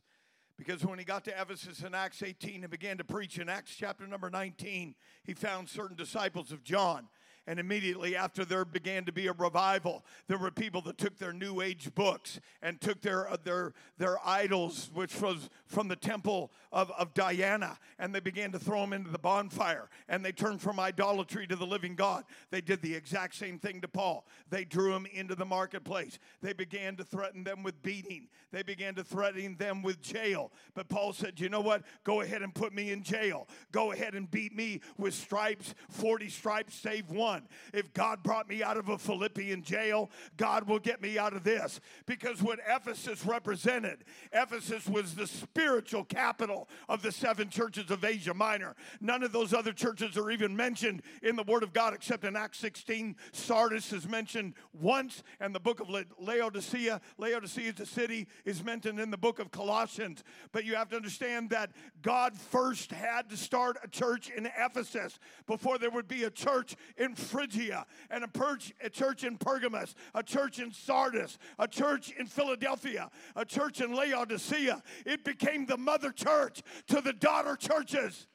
Because 0.58 0.86
when 0.86 1.00
he 1.00 1.06
got 1.06 1.24
to 1.26 1.32
Ephesus 1.32 1.82
in 1.84 1.94
Acts 1.94 2.24
18 2.24 2.64
and 2.64 2.70
began 2.70 2.98
to 2.98 3.04
preach 3.04 3.38
in 3.38 3.50
Acts 3.50 3.76
chapter 3.76 4.08
number 4.08 4.30
19, 4.30 4.96
he 5.24 5.34
found 5.34 5.70
certain 5.70 5.96
disciples 5.96 6.52
of 6.52 6.64
John 6.64 7.08
and 7.50 7.60
immediately 7.60 8.16
after 8.16 8.46
there 8.46 8.64
began 8.64 9.06
to 9.06 9.12
be 9.12 9.26
a 9.26 9.34
revival, 9.34 10.06
there 10.28 10.38
were 10.38 10.52
people 10.52 10.82
that 10.82 11.00
took 11.00 11.18
their 11.18 11.34
New 11.34 11.62
Age 11.62 11.90
books 11.96 12.40
and 12.62 12.80
took 12.80 13.02
their, 13.02 13.28
uh, 13.28 13.38
their, 13.44 13.74
their 13.98 14.18
idols, 14.24 14.92
which 14.94 15.20
was 15.20 15.50
from 15.66 15.88
the 15.88 15.96
temple 15.96 16.52
of, 16.72 16.92
of 16.92 17.12
Diana, 17.16 17.80
and 17.98 18.14
they 18.14 18.20
began 18.20 18.52
to 18.52 18.60
throw 18.60 18.82
them 18.82 18.94
into 18.94 19.10
the 19.10 19.18
bonfire. 19.18 19.90
And 20.08 20.24
they 20.24 20.32
turned 20.32 20.62
from 20.62 20.80
idolatry 20.80 21.48
to 21.48 21.56
the 21.56 21.66
living 21.66 21.96
God. 21.96 22.24
They 22.52 22.62
did 22.62 22.84
the 22.84 22.94
exact 22.94 23.34
same 23.34 23.58
thing 23.58 23.82
to 23.82 23.88
Paul. 23.88 24.28
They 24.52 24.64
drew 24.64 24.94
him 24.94 25.08
into 25.12 25.34
the 25.34 25.46
marketplace. 25.46 26.20
They 26.44 26.54
began 26.54 26.98
to 26.98 27.04
threaten 27.04 27.44
them 27.44 27.64
with 27.64 27.82
beating, 27.82 28.28
they 28.52 28.62
began 28.62 28.94
to 28.94 29.04
threaten 29.04 29.56
them 29.58 29.82
with 29.82 30.04
jail. 30.04 30.52
But 30.76 30.88
Paul 30.88 31.14
said, 31.14 31.40
You 31.40 31.50
know 31.50 31.62
what? 31.62 31.82
Go 32.04 32.22
ahead 32.22 32.44
and 32.44 32.54
put 32.54 32.76
me 32.76 32.92
in 32.92 33.02
jail. 33.02 33.48
Go 33.72 33.92
ahead 33.92 34.14
and 34.14 34.30
beat 34.30 34.56
me 34.56 34.82
with 35.00 35.16
stripes, 35.16 35.74
40 35.90 36.30
stripes, 36.30 36.76
save 36.76 37.10
one 37.10 37.39
on. 37.40 37.48
If 37.74 37.94
God 37.94 38.24
brought 38.24 38.50
me 38.50 38.64
out 38.64 38.78
of 38.78 38.90
a 38.90 38.98
Philippian 38.98 39.64
jail, 39.64 40.10
God 40.38 40.68
will 40.68 40.80
get 40.80 41.02
me 41.02 41.18
out 41.18 41.34
of 41.34 41.44
this. 41.44 41.80
Because 42.06 42.42
what 42.42 42.60
Ephesus 42.68 43.26
represented, 43.26 44.04
Ephesus 44.32 44.88
was 44.88 45.16
the 45.16 45.28
spiritual 45.28 46.04
capital 46.04 46.68
of 46.88 47.02
the 47.02 47.12
seven 47.12 47.50
churches 47.50 47.92
of 47.92 48.04
Asia 48.04 48.34
Minor. 48.34 48.76
None 49.02 49.24
of 49.24 49.32
those 49.32 49.54
other 49.54 49.74
churches 49.74 50.18
are 50.18 50.32
even 50.32 50.56
mentioned 50.56 51.02
in 51.24 51.36
the 51.36 51.44
Word 51.44 51.64
of 51.64 51.74
God 51.74 51.94
except 51.94 52.24
in 52.24 52.36
Acts 52.36 52.60
16. 52.60 53.16
Sardis 53.32 53.94
is 53.94 54.08
mentioned 54.08 54.54
once, 54.74 55.24
and 55.40 55.54
the 55.54 55.60
book 55.60 55.80
of 55.80 55.90
Laodicea, 56.20 57.02
Laodicea 57.18 57.74
is 57.74 57.80
a 57.80 57.86
city, 57.86 58.28
is 58.46 58.64
mentioned 58.64 59.00
in 59.00 59.12
the 59.12 59.18
book 59.18 59.40
of 59.40 59.52
Colossians. 59.52 60.24
But 60.52 60.66
you 60.66 60.76
have 60.76 60.90
to 60.90 60.96
understand 60.96 61.50
that 61.52 61.72
God 62.02 62.38
first 62.38 62.92
had 62.92 63.30
to 63.30 63.38
start 63.38 63.78
a 63.84 63.88
church 63.88 64.30
in 64.30 64.48
Ephesus 64.58 65.20
before 65.48 65.78
there 65.78 65.90
would 65.90 66.08
be 66.08 66.24
a 66.24 66.30
church 66.30 66.76
in 66.98 67.16
Phrygia, 67.30 67.86
and 68.10 68.24
a, 68.24 68.28
church, 68.28 68.74
a 68.84 68.90
church 68.90 69.24
in 69.24 69.38
Pergamos, 69.38 69.94
a 70.16 70.24
church 70.24 70.60
in 70.60 70.72
Sardis, 70.72 71.38
a 71.58 71.68
church 71.68 72.12
in 72.18 72.26
Philadelphia, 72.26 73.10
a 73.36 73.46
church 73.46 73.82
in 73.82 73.94
Laodicea. 73.94 74.82
It 75.06 75.24
became 75.24 75.66
the 75.66 75.78
mother 75.78 76.12
church 76.12 76.62
to 76.88 77.02
the 77.02 77.14
daughter 77.14 77.56
churches. 77.56 78.28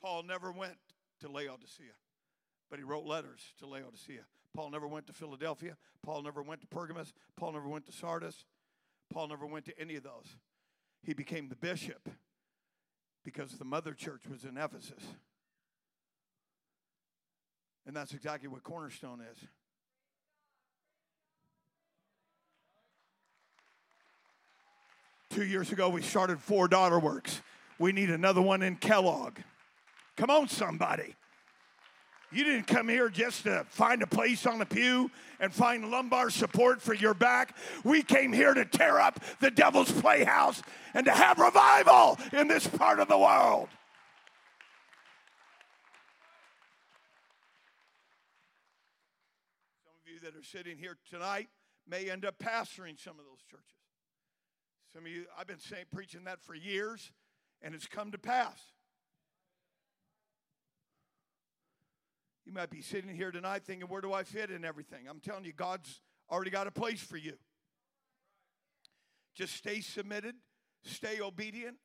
Paul 0.00 0.22
never 0.22 0.50
went 0.50 0.76
to 1.20 1.28
Laodicea, 1.28 1.92
but 2.70 2.78
he 2.78 2.84
wrote 2.84 3.04
letters 3.04 3.40
to 3.58 3.66
Laodicea. 3.66 4.22
Paul 4.54 4.70
never 4.70 4.88
went 4.88 5.06
to 5.08 5.12
Philadelphia. 5.12 5.76
Paul 6.02 6.22
never 6.22 6.42
went 6.42 6.62
to 6.62 6.66
Pergamos. 6.66 7.12
Paul 7.36 7.52
never 7.52 7.68
went 7.68 7.84
to 7.86 7.92
Sardis. 7.92 8.46
Paul 9.12 9.28
never 9.28 9.44
went 9.44 9.66
to 9.66 9.78
any 9.78 9.96
of 9.96 10.02
those 10.02 10.36
he 11.02 11.14
became 11.14 11.48
the 11.48 11.56
bishop 11.56 12.08
because 13.24 13.52
the 13.52 13.64
mother 13.64 13.94
church 13.94 14.22
was 14.30 14.44
in 14.44 14.56
Ephesus. 14.56 15.02
And 17.86 17.96
that's 17.96 18.12
exactly 18.12 18.48
what 18.48 18.62
Cornerstone 18.62 19.20
is. 19.32 19.38
Two 25.30 25.44
years 25.44 25.72
ago, 25.72 25.88
we 25.88 26.02
started 26.02 26.40
Four 26.40 26.68
Daughter 26.68 26.98
Works. 26.98 27.40
We 27.78 27.92
need 27.92 28.10
another 28.10 28.42
one 28.42 28.62
in 28.62 28.76
Kellogg. 28.76 29.38
Come 30.16 30.30
on, 30.30 30.48
somebody. 30.48 31.14
You 32.30 32.44
didn't 32.44 32.66
come 32.66 32.88
here 32.88 33.08
just 33.08 33.44
to 33.44 33.64
find 33.70 34.02
a 34.02 34.06
place 34.06 34.44
on 34.44 34.58
the 34.58 34.66
pew 34.66 35.10
and 35.40 35.52
find 35.52 35.90
lumbar 35.90 36.28
support 36.28 36.82
for 36.82 36.92
your 36.92 37.14
back. 37.14 37.56
We 37.84 38.02
came 38.02 38.34
here 38.34 38.52
to 38.52 38.66
tear 38.66 39.00
up 39.00 39.18
the 39.40 39.50
devil's 39.50 39.90
playhouse 39.90 40.62
and 40.92 41.06
to 41.06 41.12
have 41.12 41.38
revival 41.38 42.18
in 42.32 42.46
this 42.46 42.66
part 42.66 43.00
of 43.00 43.08
the 43.08 43.16
world. 43.16 43.68
Some 49.84 49.94
of 50.04 50.12
you 50.12 50.20
that 50.20 50.38
are 50.38 50.44
sitting 50.44 50.76
here 50.76 50.98
tonight 51.08 51.48
may 51.88 52.10
end 52.10 52.26
up 52.26 52.38
pastoring 52.38 53.02
some 53.02 53.18
of 53.18 53.24
those 53.24 53.42
churches. 53.50 53.64
Some 54.92 55.06
of 55.06 55.10
you, 55.10 55.24
I've 55.38 55.46
been 55.46 55.58
saying, 55.58 55.86
preaching 55.94 56.24
that 56.24 56.42
for 56.42 56.54
years, 56.54 57.10
and 57.62 57.74
it's 57.74 57.86
come 57.86 58.12
to 58.12 58.18
pass. 58.18 58.60
You 62.48 62.54
might 62.54 62.70
be 62.70 62.80
sitting 62.80 63.14
here 63.14 63.30
tonight 63.30 63.64
thinking, 63.66 63.86
where 63.88 64.00
do 64.00 64.14
I 64.14 64.22
fit 64.22 64.50
in 64.50 64.64
everything? 64.64 65.06
I'm 65.06 65.20
telling 65.20 65.44
you, 65.44 65.52
God's 65.52 66.00
already 66.30 66.50
got 66.50 66.66
a 66.66 66.70
place 66.70 67.02
for 67.02 67.18
you. 67.18 67.34
Just 69.34 69.54
stay 69.54 69.82
submitted, 69.82 70.34
stay 70.82 71.20
obedient, 71.20 71.76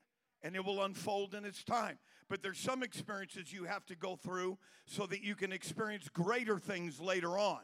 and 0.41 0.55
it 0.55 0.63
will 0.63 0.82
unfold 0.82 1.36
in 1.36 1.43
its 1.43 1.65
time. 1.65 2.00
But 2.29 2.41
there's 2.41 2.60
some 2.60 2.82
experiences 2.82 3.51
you 3.51 3.65
have 3.65 3.86
to 3.88 3.96
go 3.98 4.15
through 4.15 4.58
so 4.88 5.05
that 5.08 5.22
you 5.22 5.36
can 5.36 5.51
experience 5.51 6.08
greater 6.08 6.58
things 6.58 6.98
later 7.01 7.38
on. 7.38 7.60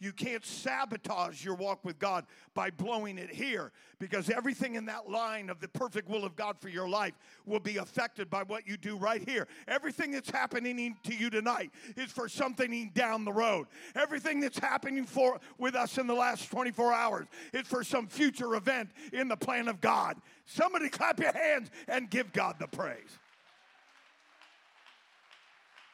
You 0.00 0.12
can't 0.12 0.44
sabotage 0.44 1.44
your 1.44 1.54
walk 1.54 1.84
with 1.84 1.98
God 1.98 2.24
by 2.54 2.70
blowing 2.70 3.18
it 3.18 3.30
here 3.30 3.72
because 3.98 4.30
everything 4.30 4.76
in 4.76 4.86
that 4.86 5.10
line 5.10 5.50
of 5.50 5.60
the 5.60 5.68
perfect 5.68 6.08
will 6.08 6.24
of 6.24 6.36
God 6.36 6.56
for 6.60 6.68
your 6.68 6.88
life 6.88 7.14
will 7.46 7.60
be 7.60 7.78
affected 7.78 8.30
by 8.30 8.44
what 8.44 8.66
you 8.66 8.76
do 8.76 8.96
right 8.96 9.28
here. 9.28 9.48
Everything 9.66 10.12
that's 10.12 10.30
happening 10.30 10.96
to 11.02 11.14
you 11.14 11.30
tonight 11.30 11.70
is 11.96 12.12
for 12.12 12.28
something 12.28 12.90
down 12.94 13.24
the 13.24 13.32
road. 13.32 13.66
Everything 13.96 14.40
that's 14.40 14.58
happening 14.58 15.04
for 15.04 15.40
with 15.58 15.74
us 15.74 15.98
in 15.98 16.06
the 16.06 16.14
last 16.14 16.50
24 16.50 16.92
hours 16.92 17.26
is 17.52 17.66
for 17.66 17.82
some 17.82 18.06
future 18.06 18.54
event 18.54 18.90
in 19.12 19.26
the 19.26 19.36
plan 19.36 19.66
of 19.66 19.80
God. 19.80 20.16
Somebody 20.46 20.88
clap 20.88 21.18
your 21.18 21.32
hands 21.32 21.70
and 21.88 22.08
give 22.08 22.32
God 22.32 22.56
the 22.58 22.68
praise. 22.68 23.18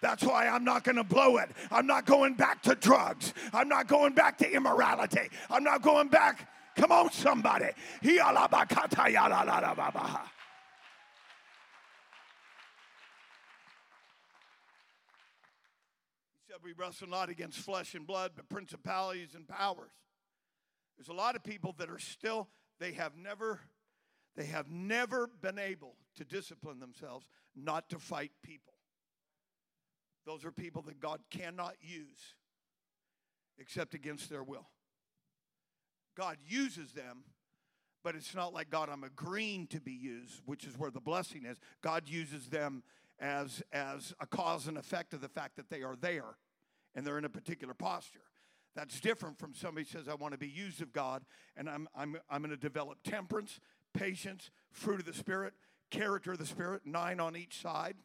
That's 0.04 0.22
why 0.22 0.48
I'm 0.48 0.64
not 0.64 0.84
going 0.84 0.96
to 0.96 1.02
blow 1.02 1.38
it. 1.38 1.48
I'm 1.70 1.86
not 1.86 2.04
going 2.04 2.34
back 2.34 2.60
to 2.64 2.74
drugs. 2.74 3.32
I'm 3.54 3.70
not 3.70 3.88
going 3.88 4.12
back 4.12 4.36
to 4.36 4.52
immorality. 4.52 5.30
I'm 5.48 5.64
not 5.64 5.80
going 5.80 6.08
back. 6.08 6.46
Come 6.76 6.92
on, 6.92 7.10
somebody. 7.10 7.70
He 8.02 8.18
said, 16.50 16.58
We 16.62 16.74
wrestle 16.76 17.08
not 17.08 17.30
against 17.30 17.60
flesh 17.60 17.94
and 17.94 18.06
blood, 18.06 18.32
but 18.36 18.46
principalities 18.50 19.34
and 19.34 19.48
powers. 19.48 19.92
There's 20.98 21.08
a 21.08 21.14
lot 21.14 21.34
of 21.34 21.42
people 21.42 21.74
that 21.78 21.88
are 21.88 21.98
still, 21.98 22.50
they 22.78 22.92
have 22.92 23.16
never, 23.16 23.60
they 24.36 24.44
have 24.44 24.70
never 24.70 25.30
been 25.40 25.58
able 25.58 25.96
to 26.16 26.24
discipline 26.26 26.78
themselves 26.78 27.24
not 27.56 27.88
to 27.88 27.98
fight 27.98 28.32
people. 28.42 28.73
Those 30.26 30.44
are 30.44 30.50
people 30.50 30.82
that 30.82 31.00
God 31.00 31.20
cannot 31.30 31.74
use 31.80 32.34
except 33.58 33.94
against 33.94 34.30
their 34.30 34.42
will. 34.42 34.66
God 36.16 36.36
uses 36.46 36.92
them, 36.92 37.24
but 38.02 38.14
it's 38.14 38.34
not 38.34 38.52
like 38.52 38.70
God, 38.70 38.88
I'm 38.88 39.04
agreeing 39.04 39.66
to 39.68 39.80
be 39.80 39.92
used, 39.92 40.42
which 40.46 40.64
is 40.64 40.78
where 40.78 40.90
the 40.90 41.00
blessing 41.00 41.44
is. 41.44 41.58
God 41.82 42.08
uses 42.08 42.48
them 42.48 42.82
as, 43.18 43.62
as 43.72 44.12
a 44.20 44.26
cause 44.26 44.66
and 44.66 44.78
effect 44.78 45.12
of 45.12 45.20
the 45.20 45.28
fact 45.28 45.56
that 45.56 45.70
they 45.70 45.82
are 45.82 45.96
there 45.96 46.36
and 46.94 47.06
they're 47.06 47.18
in 47.18 47.24
a 47.24 47.30
particular 47.30 47.74
posture. 47.74 48.20
That's 48.74 49.00
different 49.00 49.38
from 49.38 49.54
somebody 49.54 49.86
says, 49.86 50.08
I 50.08 50.14
want 50.14 50.32
to 50.32 50.38
be 50.38 50.48
used 50.48 50.82
of 50.82 50.92
God 50.92 51.24
and 51.56 51.68
I'm, 51.68 51.88
I'm, 51.94 52.16
I'm 52.28 52.42
going 52.42 52.50
to 52.50 52.56
develop 52.56 52.98
temperance, 53.04 53.60
patience, 53.92 54.50
fruit 54.72 55.00
of 55.00 55.06
the 55.06 55.12
Spirit, 55.12 55.54
character 55.90 56.32
of 56.32 56.38
the 56.38 56.46
Spirit, 56.46 56.82
nine 56.84 57.20
on 57.20 57.36
each 57.36 57.60
side. 57.60 57.96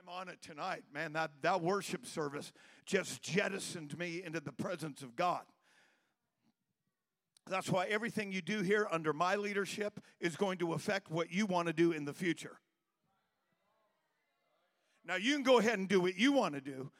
on 0.11 0.27
it 0.27 0.41
tonight, 0.41 0.83
man. 0.93 1.13
That, 1.13 1.31
that 1.41 1.61
worship 1.61 2.05
service 2.05 2.51
just 2.85 3.21
jettisoned 3.21 3.97
me 3.97 4.21
into 4.23 4.41
the 4.41 4.51
presence 4.51 5.01
of 5.01 5.15
God. 5.15 5.43
That's 7.47 7.69
why 7.69 7.85
everything 7.85 8.31
you 8.31 8.41
do 8.41 8.61
here 8.61 8.87
under 8.91 9.13
my 9.13 9.35
leadership 9.35 10.01
is 10.19 10.35
going 10.35 10.57
to 10.59 10.73
affect 10.73 11.09
what 11.09 11.31
you 11.31 11.45
want 11.45 11.67
to 11.67 11.73
do 11.73 11.93
in 11.93 12.03
the 12.03 12.13
future. 12.13 12.59
Now, 15.05 15.15
you 15.15 15.33
can 15.33 15.43
go 15.43 15.59
ahead 15.59 15.79
and 15.79 15.87
do 15.87 16.01
what 16.01 16.17
you 16.17 16.33
want 16.33 16.55
to 16.55 16.61
do, 16.61 16.91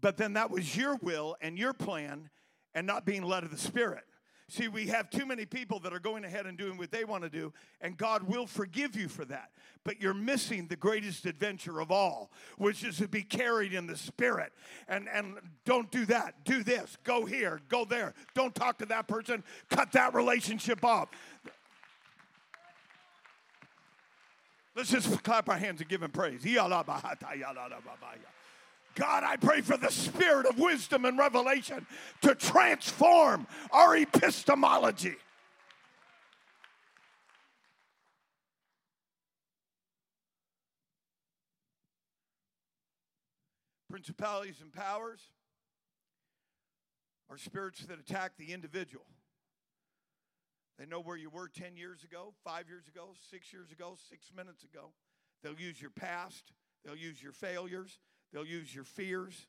but 0.00 0.16
then 0.16 0.32
that 0.32 0.50
was 0.50 0.76
your 0.76 0.96
will 0.96 1.36
and 1.42 1.58
your 1.58 1.74
plan 1.74 2.30
and 2.74 2.86
not 2.86 3.04
being 3.04 3.22
led 3.22 3.44
of 3.44 3.50
the 3.50 3.58
Spirit. 3.58 4.04
See, 4.48 4.68
we 4.68 4.88
have 4.88 5.08
too 5.08 5.24
many 5.24 5.46
people 5.46 5.80
that 5.80 5.94
are 5.94 5.98
going 5.98 6.24
ahead 6.24 6.44
and 6.46 6.58
doing 6.58 6.76
what 6.76 6.90
they 6.90 7.04
want 7.04 7.24
to 7.24 7.30
do, 7.30 7.52
and 7.80 7.96
God 7.96 8.24
will 8.24 8.46
forgive 8.46 8.94
you 8.94 9.08
for 9.08 9.24
that. 9.24 9.50
But 9.84 10.02
you're 10.02 10.14
missing 10.14 10.66
the 10.66 10.76
greatest 10.76 11.24
adventure 11.24 11.80
of 11.80 11.90
all, 11.90 12.30
which 12.58 12.84
is 12.84 12.98
to 12.98 13.08
be 13.08 13.22
carried 13.22 13.72
in 13.72 13.86
the 13.86 13.96
Spirit. 13.96 14.52
And, 14.86 15.08
and 15.08 15.36
don't 15.64 15.90
do 15.90 16.04
that. 16.06 16.44
Do 16.44 16.62
this. 16.62 16.98
Go 17.04 17.24
here. 17.24 17.60
Go 17.68 17.84
there. 17.84 18.14
Don't 18.34 18.54
talk 18.54 18.78
to 18.78 18.86
that 18.86 19.08
person. 19.08 19.42
Cut 19.70 19.92
that 19.92 20.14
relationship 20.14 20.84
off. 20.84 21.08
Let's 24.76 24.90
just 24.90 25.22
clap 25.22 25.48
our 25.48 25.56
hands 25.56 25.80
and 25.80 25.88
give 25.88 26.02
him 26.02 26.10
praise. 26.10 26.42
God, 28.94 29.24
I 29.24 29.36
pray 29.36 29.60
for 29.60 29.76
the 29.76 29.90
spirit 29.90 30.46
of 30.46 30.58
wisdom 30.58 31.04
and 31.04 31.18
revelation 31.18 31.86
to 32.22 32.34
transform 32.34 33.46
our 33.72 33.96
epistemology. 33.96 35.16
Principalities 43.90 44.60
and 44.60 44.72
powers 44.72 45.20
are 47.30 47.38
spirits 47.38 47.84
that 47.86 47.98
attack 47.98 48.32
the 48.36 48.52
individual. 48.52 49.06
They 50.78 50.86
know 50.86 51.00
where 51.00 51.16
you 51.16 51.30
were 51.30 51.48
10 51.48 51.76
years 51.76 52.02
ago, 52.02 52.34
five 52.44 52.68
years 52.68 52.88
ago, 52.88 53.10
six 53.30 53.52
years 53.52 53.70
ago, 53.70 53.96
six 54.10 54.30
minutes 54.36 54.64
ago. 54.64 54.92
They'll 55.42 55.54
use 55.54 55.80
your 55.80 55.90
past, 55.90 56.52
they'll 56.84 56.96
use 56.96 57.22
your 57.22 57.32
failures, 57.32 57.98
They'll 58.34 58.44
use 58.44 58.74
your 58.74 58.84
fears 58.84 59.46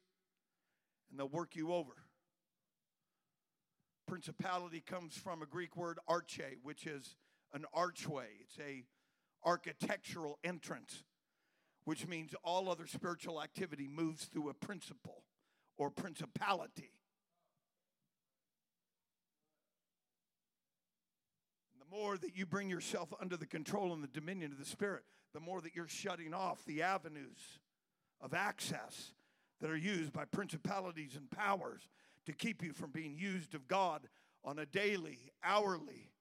and 1.09 1.19
they'll 1.19 1.27
work 1.27 1.55
you 1.55 1.73
over. 1.73 1.93
Principality 4.07 4.79
comes 4.79 5.17
from 5.17 5.41
a 5.41 5.47
Greek 5.47 5.75
word 5.75 5.97
arche, 6.07 6.57
which 6.61 6.85
is 6.85 7.15
an 7.51 7.65
archway. 7.73 8.27
It's 8.41 8.59
a 8.59 8.83
architectural 9.43 10.37
entrance, 10.43 11.03
which 11.85 12.07
means 12.07 12.35
all 12.43 12.69
other 12.69 12.85
spiritual 12.85 13.41
activity 13.41 13.87
moves 13.87 14.25
through 14.25 14.49
a 14.49 14.53
principle 14.53 15.23
or 15.77 15.89
principality. 15.89 16.91
The 21.79 21.97
more 21.97 22.17
that 22.17 22.37
you 22.37 22.45
bring 22.45 22.69
yourself 22.69 23.11
under 23.19 23.35
the 23.35 23.47
control 23.47 23.93
and 23.93 24.03
the 24.03 24.07
dominion 24.07 24.51
of 24.51 24.59
the 24.59 24.65
Spirit, 24.65 25.05
the 25.33 25.39
more 25.39 25.59
that 25.61 25.75
you're 25.75 25.87
shutting 25.87 26.35
off 26.35 26.63
the 26.65 26.83
avenues 26.83 27.39
of 28.25 28.33
access 28.33 29.13
that 29.61 29.69
are 29.69 29.77
used 29.77 30.11
by 30.11 30.25
principalities 30.25 31.15
and 31.15 31.29
powers 31.29 31.87
to 32.25 32.33
keep 32.33 32.63
you 32.63 32.73
from 32.73 32.89
being 32.89 33.15
used 33.15 33.53
of 33.53 33.67
God 33.67 34.01
on 34.43 34.57
a 34.57 34.65
daily, 34.65 35.19
hourly, 35.43 36.11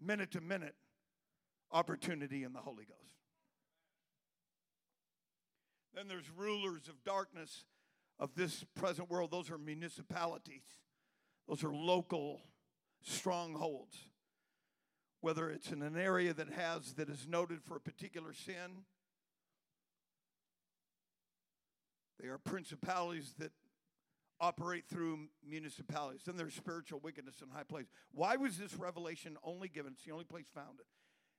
minute 0.00 0.30
to 0.30 0.40
minute 0.40 0.76
opportunity 1.72 2.44
in 2.44 2.52
the 2.52 2.60
Holy 2.60 2.84
Ghost. 2.84 3.16
Then 5.92 6.06
there's 6.06 6.30
rulers 6.36 6.88
of 6.88 7.02
darkness 7.04 7.64
of 8.20 8.34
this 8.36 8.64
present 8.76 9.10
world. 9.10 9.32
Those 9.32 9.50
are 9.50 9.58
municipalities, 9.58 10.62
those 11.48 11.64
are 11.64 11.74
local 11.74 12.40
strongholds. 13.02 13.96
Whether 15.22 15.50
it's 15.50 15.70
in 15.70 15.82
an 15.82 15.98
area 15.98 16.32
that 16.32 16.48
has 16.48 16.94
that 16.94 17.10
is 17.10 17.26
noted 17.28 17.62
for 17.62 17.76
a 17.76 17.80
particular 17.80 18.32
sin, 18.32 18.84
They 22.20 22.28
are 22.28 22.38
principalities 22.38 23.34
that 23.38 23.52
operate 24.40 24.84
through 24.88 25.28
municipalities. 25.46 26.22
Then 26.24 26.36
there's 26.36 26.54
spiritual 26.54 27.00
wickedness 27.00 27.36
in 27.42 27.50
high 27.50 27.62
places. 27.62 27.90
Why 28.12 28.36
was 28.36 28.58
this 28.58 28.74
revelation 28.74 29.36
only 29.42 29.68
given? 29.68 29.92
It's 29.92 30.04
the 30.04 30.12
only 30.12 30.24
place 30.24 30.46
found 30.52 30.80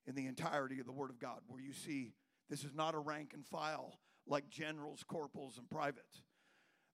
in 0.08 0.15
the 0.15 0.28
entirety 0.28 0.80
of 0.80 0.86
the 0.86 0.91
Word 0.91 1.10
of 1.10 1.20
God, 1.20 1.41
where 1.48 1.62
you 1.62 1.74
see 1.74 2.13
this 2.50 2.63
is 2.63 2.74
not 2.74 2.96
a 2.96 3.00
rank 3.00 3.32
and 3.34 3.46
file 3.46 4.00
like 4.28 4.50
generals, 4.50 5.04
corporals, 5.08 5.58
and 5.58 5.70
privates. 5.70 6.24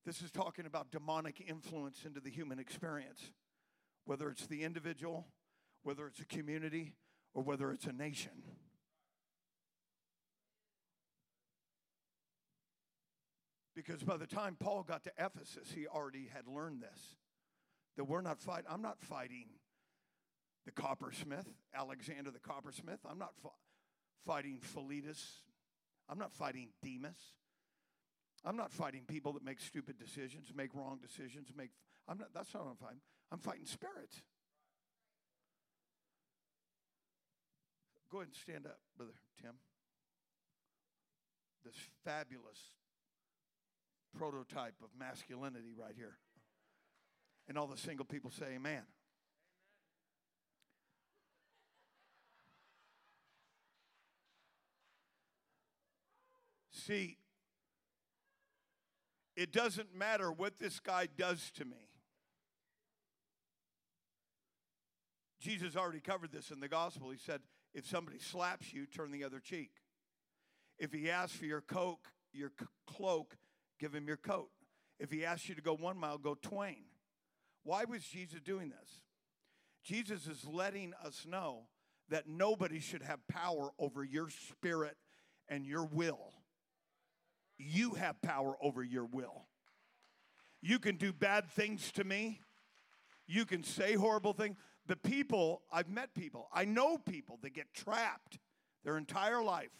This 0.05 0.21
is 0.21 0.31
talking 0.31 0.65
about 0.65 0.91
demonic 0.91 1.43
influence 1.45 2.05
into 2.05 2.21
the 2.21 2.29
human 2.29 2.59
experience, 2.59 3.31
whether 4.05 4.29
it's 4.29 4.47
the 4.47 4.63
individual, 4.63 5.27
whether 5.83 6.07
it's 6.07 6.19
a 6.19 6.25
community, 6.25 6.95
or 7.33 7.43
whether 7.43 7.71
it's 7.71 7.85
a 7.85 7.93
nation. 7.93 8.43
Because 13.77 14.01
by 14.01 14.17
the 14.17 14.25
time 14.25 14.57
Paul 14.59 14.81
got 14.81 15.03
to 15.03 15.11
Ephesus, 15.19 15.71
he 15.71 15.85
already 15.85 16.27
had 16.33 16.47
learned 16.47 16.81
this. 16.81 17.15
That 17.95 18.05
we're 18.05 18.21
not 18.21 18.39
fighting, 18.39 18.65
I'm 18.67 18.81
not 18.81 18.99
fighting 18.99 19.45
the 20.65 20.71
coppersmith, 20.71 21.45
Alexander 21.75 22.31
the 22.31 22.39
coppersmith. 22.39 22.97
I'm 23.07 23.19
not 23.19 23.35
fi- 23.43 23.49
fighting 24.25 24.57
Philetus. 24.61 25.43
I'm 26.09 26.17
not 26.17 26.33
fighting 26.33 26.69
Demas. 26.81 27.19
I'm 28.43 28.57
not 28.57 28.71
fighting 28.71 29.03
people 29.07 29.33
that 29.33 29.45
make 29.45 29.59
stupid 29.59 29.99
decisions, 29.99 30.51
make 30.55 30.73
wrong 30.73 30.97
decisions, 30.99 31.49
make 31.55 31.69
I'm 32.07 32.17
not 32.17 32.29
that's 32.33 32.51
not 32.55 32.63
what 32.63 32.71
I'm 32.71 32.77
fighting. 32.77 33.01
I'm 33.31 33.37
fighting 33.37 33.67
spirits. 33.67 34.23
Go 38.11 38.19
ahead 38.19 38.29
and 38.29 38.35
stand 38.35 38.65
up, 38.65 38.79
brother 38.97 39.13
Tim. 39.39 39.53
this 41.63 41.75
fabulous 42.03 42.71
prototype 44.17 44.75
of 44.83 44.89
masculinity 44.99 45.73
right 45.77 45.93
here. 45.95 46.17
And 47.47 47.57
all 47.57 47.67
the 47.67 47.77
single 47.77 48.05
people 48.05 48.31
say, 48.31 48.55
Amen. 48.55 48.83
See, 56.71 57.17
it 59.35 59.51
doesn't 59.51 59.93
matter 59.95 60.31
what 60.31 60.57
this 60.57 60.79
guy 60.79 61.07
does 61.17 61.51
to 61.57 61.65
me. 61.65 61.89
Jesus 65.39 65.75
already 65.75 65.99
covered 65.99 66.31
this 66.31 66.49
in 66.49 66.59
the 66.59 66.67
gospel. 66.67 67.09
He 67.09 67.17
said, 67.17 67.41
if 67.73 67.85
somebody 67.85 68.19
slaps 68.19 68.73
you, 68.73 68.85
turn 68.85 69.11
the 69.11 69.23
other 69.23 69.39
cheek. 69.39 69.71
If 70.79 70.93
he 70.93 71.11
asks 71.11 71.37
for 71.37 71.45
your 71.45 71.61
coat, 71.61 71.99
your 72.33 72.51
cloak, 72.87 73.35
give 73.79 73.93
him 73.93 74.07
your 74.07 74.17
coat. 74.17 74.49
If 74.99 75.11
he 75.11 75.25
asks 75.25 75.47
you 75.47 75.55
to 75.55 75.61
go 75.61 75.75
one 75.75 75.97
mile, 75.97 76.17
go 76.17 76.35
twain. 76.35 76.85
Why 77.63 77.85
was 77.85 78.03
Jesus 78.03 78.39
doing 78.41 78.69
this? 78.69 79.01
Jesus 79.83 80.27
is 80.27 80.45
letting 80.45 80.93
us 81.05 81.25
know 81.27 81.67
that 82.09 82.27
nobody 82.27 82.79
should 82.79 83.01
have 83.01 83.19
power 83.27 83.71
over 83.77 84.03
your 84.03 84.29
spirit 84.29 84.97
and 85.47 85.65
your 85.65 85.85
will. 85.85 86.33
You 87.57 87.91
have 87.91 88.21
power 88.21 88.55
over 88.61 88.83
your 88.83 89.05
will. 89.05 89.47
You 90.61 90.79
can 90.79 90.95
do 90.95 91.13
bad 91.13 91.49
things 91.51 91.91
to 91.93 92.03
me. 92.03 92.41
You 93.27 93.45
can 93.45 93.63
say 93.63 93.93
horrible 93.93 94.33
things. 94.33 94.57
The 94.87 94.95
people, 94.95 95.63
I've 95.71 95.89
met 95.89 96.13
people, 96.13 96.47
I 96.53 96.65
know 96.65 96.97
people 96.97 97.39
that 97.43 97.53
get 97.53 97.73
trapped 97.73 98.39
their 98.83 98.97
entire 98.97 99.43
life 99.43 99.71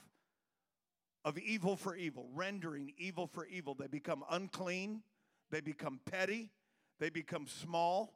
of 1.28 1.38
evil 1.38 1.76
for 1.76 1.94
evil, 1.94 2.30
rendering 2.34 2.94
evil 2.98 3.28
for 3.28 3.46
evil. 3.48 3.74
They 3.74 3.88
become 3.88 4.24
unclean, 4.32 5.02
they 5.52 5.60
become 5.60 6.00
petty, 6.10 6.52
they 7.02 7.10
become 7.10 7.48
small. 7.48 8.14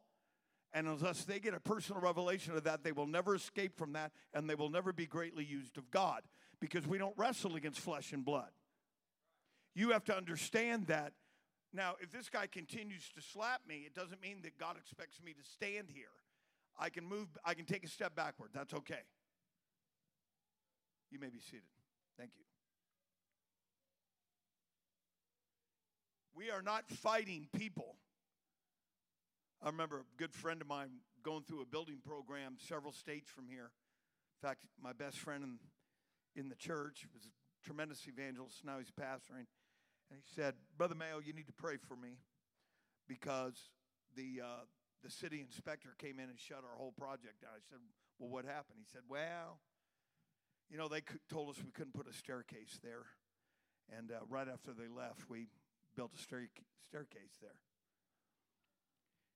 And 0.72 0.88
unless 0.88 1.26
they 1.26 1.40
get 1.40 1.54
a 1.54 1.60
personal 1.60 2.02
revelation 2.02 2.56
of 2.56 2.64
that, 2.64 2.86
they 2.86 2.94
will 2.94 3.08
never 3.08 3.36
escape 3.36 3.78
from 3.78 3.92
that 3.94 4.14
and 4.34 4.50
they 4.50 4.56
will 4.56 4.70
never 4.70 4.94
be 4.94 5.06
greatly 5.06 5.44
used 5.44 5.78
of 5.78 5.92
God 5.92 6.22
because 6.62 6.88
we 6.88 6.98
don't 6.98 7.14
wrestle 7.18 7.58
against 7.58 7.82
flesh 7.82 8.14
and 8.14 8.24
blood. 8.24 8.52
You 9.76 9.90
have 9.90 10.06
to 10.06 10.16
understand 10.16 10.88
that. 10.88 11.12
Now, 11.74 11.96
if 12.00 12.12
this 12.12 12.30
guy 12.30 12.48
continues 12.48 13.10
to 13.16 13.22
slap 13.22 13.60
me, 13.68 13.84
it 13.86 13.94
doesn't 13.94 14.22
mean 14.22 14.38
that 14.44 14.58
God 14.58 14.78
expects 14.78 15.22
me 15.22 15.34
to 15.34 15.44
stand 15.44 15.90
here. 15.94 16.06
I 16.80 16.88
can 16.88 17.06
move, 17.06 17.28
I 17.44 17.56
can 17.56 17.66
take 17.66 17.84
a 17.84 17.90
step 17.90 18.16
backward. 18.16 18.52
That's 18.54 18.74
okay. 18.74 19.04
You 21.10 21.20
may 21.20 21.30
be 21.30 21.40
seated. 21.42 21.68
Thank 22.18 22.32
you. 22.38 22.51
We 26.36 26.50
are 26.50 26.62
not 26.62 26.88
fighting 26.88 27.48
people. 27.58 27.96
I 29.62 29.68
remember 29.68 30.00
a 30.00 30.18
good 30.18 30.34
friend 30.34 30.62
of 30.62 30.68
mine 30.68 30.90
going 31.24 31.44
through 31.44 31.62
a 31.62 31.66
building 31.66 32.00
program 32.04 32.56
several 32.58 32.94
states 32.94 33.30
from 33.30 33.48
here. 33.48 33.72
In 34.42 34.48
fact, 34.48 34.62
my 34.82 34.94
best 34.94 35.20
friend 35.20 35.44
in, 35.44 35.60
in 36.36 36.50
the 36.50 36.56
church 36.56 37.06
was 37.14 37.24
a 37.26 37.66
tremendous 37.66 38.08
evangelist. 38.08 38.66
Now 38.66 38.80
he's 38.80 38.92
pastoring. 38.92 39.46
And 40.10 40.18
he 40.18 40.24
said, 40.36 40.56
Brother 40.78 40.96
Mayo, 40.96 41.20
you 41.24 41.34
need 41.34 41.48
to 41.48 41.54
pray 41.54 41.78
for 41.78 41.96
me 41.96 42.18
because 43.08 43.70
the, 44.16 44.42
uh, 44.44 44.66
the 45.04 45.12
city 45.12 45.42
inspector 45.42 45.90
came 46.00 46.18
in 46.18 46.30
and 46.30 46.40
shut 46.40 46.64
our 46.64 46.76
whole 46.76 46.94
project 46.98 47.42
down. 47.42 47.52
I 47.56 47.62
said, 47.70 47.80
Well, 48.20 48.30
what 48.30 48.46
happened? 48.46 48.80
He 48.80 48.88
said, 48.92 49.02
Well, 49.08 49.60
you 50.70 50.78
know, 50.78 50.88
they 50.88 51.02
told 51.30 51.50
us 51.50 51.64
we 51.64 51.72
couldn't 51.72 51.94
put 51.94 52.08
a 52.08 52.14
staircase 52.14 52.80
there. 52.84 53.06
And 53.98 54.12
uh, 54.12 54.24
right 54.30 54.48
after 54.48 54.72
they 54.72 54.88
left, 54.88 55.30
we 55.30 55.48
built 55.96 56.12
a 56.14 56.18
stair- 56.18 56.50
staircase 56.86 57.38
there. 57.42 57.58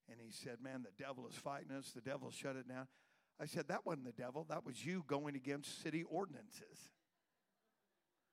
And 0.10 0.20
he 0.22 0.32
said, 0.32 0.58
Man, 0.62 0.84
the 0.84 1.04
devil 1.04 1.28
is 1.28 1.36
fighting 1.36 1.72
us. 1.72 1.92
The 1.94 2.02
devil 2.02 2.32
shut 2.32 2.56
it 2.56 2.68
down. 2.68 2.88
I 3.40 3.46
said, 3.46 3.68
That 3.68 3.86
wasn't 3.86 4.06
the 4.06 4.12
devil. 4.12 4.46
That 4.50 4.66
was 4.66 4.86
you 4.86 5.04
going 5.08 5.36
against 5.36 5.82
city 5.82 6.04
ordinances. 6.04 6.92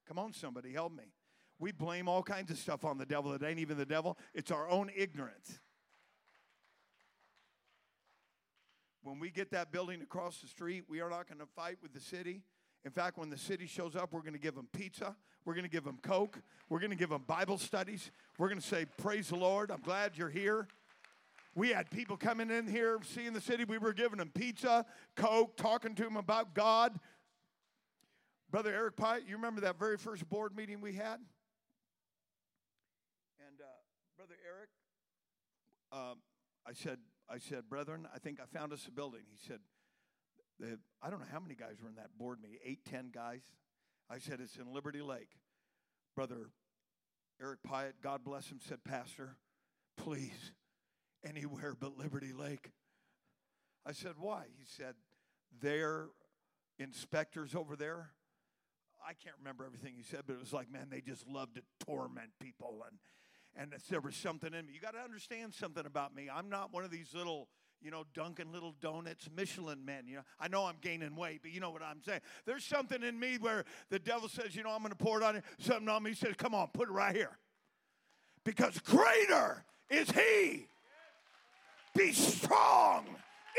Come 0.06 0.18
on, 0.18 0.32
somebody, 0.32 0.72
help 0.72 0.92
me. 0.92 1.12
We 1.58 1.72
blame 1.72 2.08
all 2.08 2.22
kinds 2.22 2.50
of 2.50 2.58
stuff 2.58 2.84
on 2.84 2.98
the 2.98 3.06
devil 3.06 3.30
that 3.30 3.46
ain't 3.46 3.60
even 3.60 3.78
the 3.78 3.86
devil, 3.86 4.18
it's 4.34 4.50
our 4.50 4.68
own 4.68 4.90
ignorance. 4.94 5.60
When 9.02 9.18
we 9.18 9.30
get 9.30 9.50
that 9.50 9.72
building 9.72 10.00
across 10.00 10.38
the 10.38 10.46
street, 10.46 10.84
we 10.88 11.00
are 11.00 11.10
not 11.10 11.28
going 11.28 11.40
to 11.40 11.46
fight 11.56 11.78
with 11.82 11.92
the 11.92 12.00
city. 12.00 12.42
In 12.84 12.90
fact, 12.90 13.16
when 13.16 13.30
the 13.30 13.38
city 13.38 13.66
shows 13.66 13.94
up, 13.94 14.12
we're 14.12 14.22
going 14.22 14.32
to 14.32 14.40
give 14.40 14.54
them 14.54 14.68
pizza. 14.72 15.14
We're 15.44 15.54
going 15.54 15.64
to 15.64 15.70
give 15.70 15.84
them 15.84 15.98
Coke. 16.02 16.40
We're 16.68 16.80
going 16.80 16.90
to 16.90 16.96
give 16.96 17.10
them 17.10 17.24
Bible 17.26 17.58
studies. 17.58 18.10
We're 18.38 18.48
going 18.48 18.60
to 18.60 18.66
say, 18.66 18.86
Praise 18.98 19.28
the 19.28 19.36
Lord. 19.36 19.70
I'm 19.70 19.80
glad 19.80 20.16
you're 20.16 20.28
here. 20.28 20.66
We 21.54 21.68
had 21.68 21.90
people 21.90 22.16
coming 22.16 22.50
in 22.50 22.66
here, 22.66 22.98
seeing 23.04 23.34
the 23.34 23.40
city. 23.40 23.64
We 23.64 23.78
were 23.78 23.92
giving 23.92 24.18
them 24.18 24.30
pizza, 24.34 24.86
Coke, 25.16 25.56
talking 25.56 25.94
to 25.96 26.02
them 26.02 26.16
about 26.16 26.54
God. 26.54 26.98
Brother 28.50 28.72
Eric 28.72 28.96
Pyatt, 28.96 29.28
you 29.28 29.36
remember 29.36 29.60
that 29.62 29.78
very 29.78 29.98
first 29.98 30.28
board 30.28 30.56
meeting 30.56 30.80
we 30.80 30.94
had? 30.94 31.20
And 33.38 33.60
uh, 33.60 33.64
Brother 34.16 34.34
Eric, 34.46 34.70
um, 35.92 36.18
I 36.66 36.72
said, 36.72 36.98
I 37.28 37.38
said, 37.38 37.68
brethren, 37.68 38.08
I 38.14 38.18
think 38.18 38.40
I 38.40 38.46
found 38.46 38.72
us 38.72 38.86
a 38.86 38.90
building. 38.90 39.20
He 39.30 39.38
said, 39.46 39.60
I 41.02 41.10
don't 41.10 41.20
know 41.20 41.26
how 41.32 41.40
many 41.40 41.54
guys 41.54 41.76
were 41.82 41.88
in 41.88 41.96
that 41.96 42.16
board 42.18 42.38
meeting, 42.42 42.58
eight, 42.64 42.84
ten 42.84 43.10
guys. 43.12 43.42
I 44.10 44.18
said, 44.18 44.40
it's 44.40 44.56
in 44.56 44.72
Liberty 44.72 45.00
Lake. 45.00 45.30
Brother 46.14 46.50
Eric 47.40 47.60
Pyatt, 47.66 47.94
God 48.02 48.22
bless 48.24 48.50
him, 48.50 48.60
said, 48.60 48.84
Pastor, 48.84 49.36
please, 49.96 50.52
anywhere 51.24 51.74
but 51.78 51.98
Liberty 51.98 52.32
Lake. 52.32 52.70
I 53.84 53.92
said, 53.92 54.12
why? 54.18 54.44
He 54.56 54.64
said, 54.64 54.94
their 55.60 56.06
inspectors 56.78 57.54
over 57.54 57.74
there, 57.74 58.10
I 59.04 59.14
can't 59.14 59.34
remember 59.38 59.64
everything 59.64 59.94
he 59.96 60.04
said, 60.04 60.20
but 60.26 60.34
it 60.34 60.40
was 60.40 60.52
like, 60.52 60.70
man, 60.70 60.88
they 60.90 61.00
just 61.00 61.26
love 61.26 61.52
to 61.54 61.62
torment 61.84 62.30
people 62.40 62.84
and 62.88 62.98
and 63.54 63.74
there 63.90 64.00
was 64.00 64.16
something 64.16 64.54
in 64.54 64.66
me. 64.66 64.72
You 64.72 64.80
got 64.80 64.94
to 64.94 65.00
understand 65.00 65.52
something 65.52 65.84
about 65.84 66.14
me. 66.14 66.30
I'm 66.32 66.48
not 66.48 66.72
one 66.72 66.84
of 66.84 66.90
these 66.90 67.12
little, 67.14 67.48
you 67.82 67.90
know, 67.90 68.04
Dunkin' 68.14 68.52
Little 68.52 68.74
Donuts 68.80 69.28
Michelin 69.36 69.84
men. 69.84 70.04
You 70.06 70.16
know, 70.16 70.22
I 70.40 70.48
know 70.48 70.64
I'm 70.64 70.76
gaining 70.80 71.16
weight, 71.16 71.40
but 71.42 71.52
you 71.52 71.60
know 71.60 71.70
what 71.70 71.82
I'm 71.82 72.02
saying. 72.02 72.20
There's 72.46 72.64
something 72.64 73.02
in 73.02 73.18
me 73.18 73.38
where 73.38 73.64
the 73.90 73.98
devil 73.98 74.28
says, 74.28 74.54
you 74.54 74.62
know, 74.62 74.70
I'm 74.70 74.80
going 74.80 74.90
to 74.90 74.96
pour 74.96 75.20
it 75.20 75.24
on 75.24 75.36
you. 75.36 75.42
Something 75.58 75.88
on 75.88 76.02
me 76.02 76.10
he 76.10 76.16
says, 76.16 76.34
come 76.36 76.54
on, 76.54 76.68
put 76.72 76.88
it 76.88 76.92
right 76.92 77.14
here, 77.14 77.36
because 78.44 78.78
greater 78.80 79.64
is 79.90 80.10
He. 80.10 80.66
Be 81.94 82.12
strong 82.12 83.04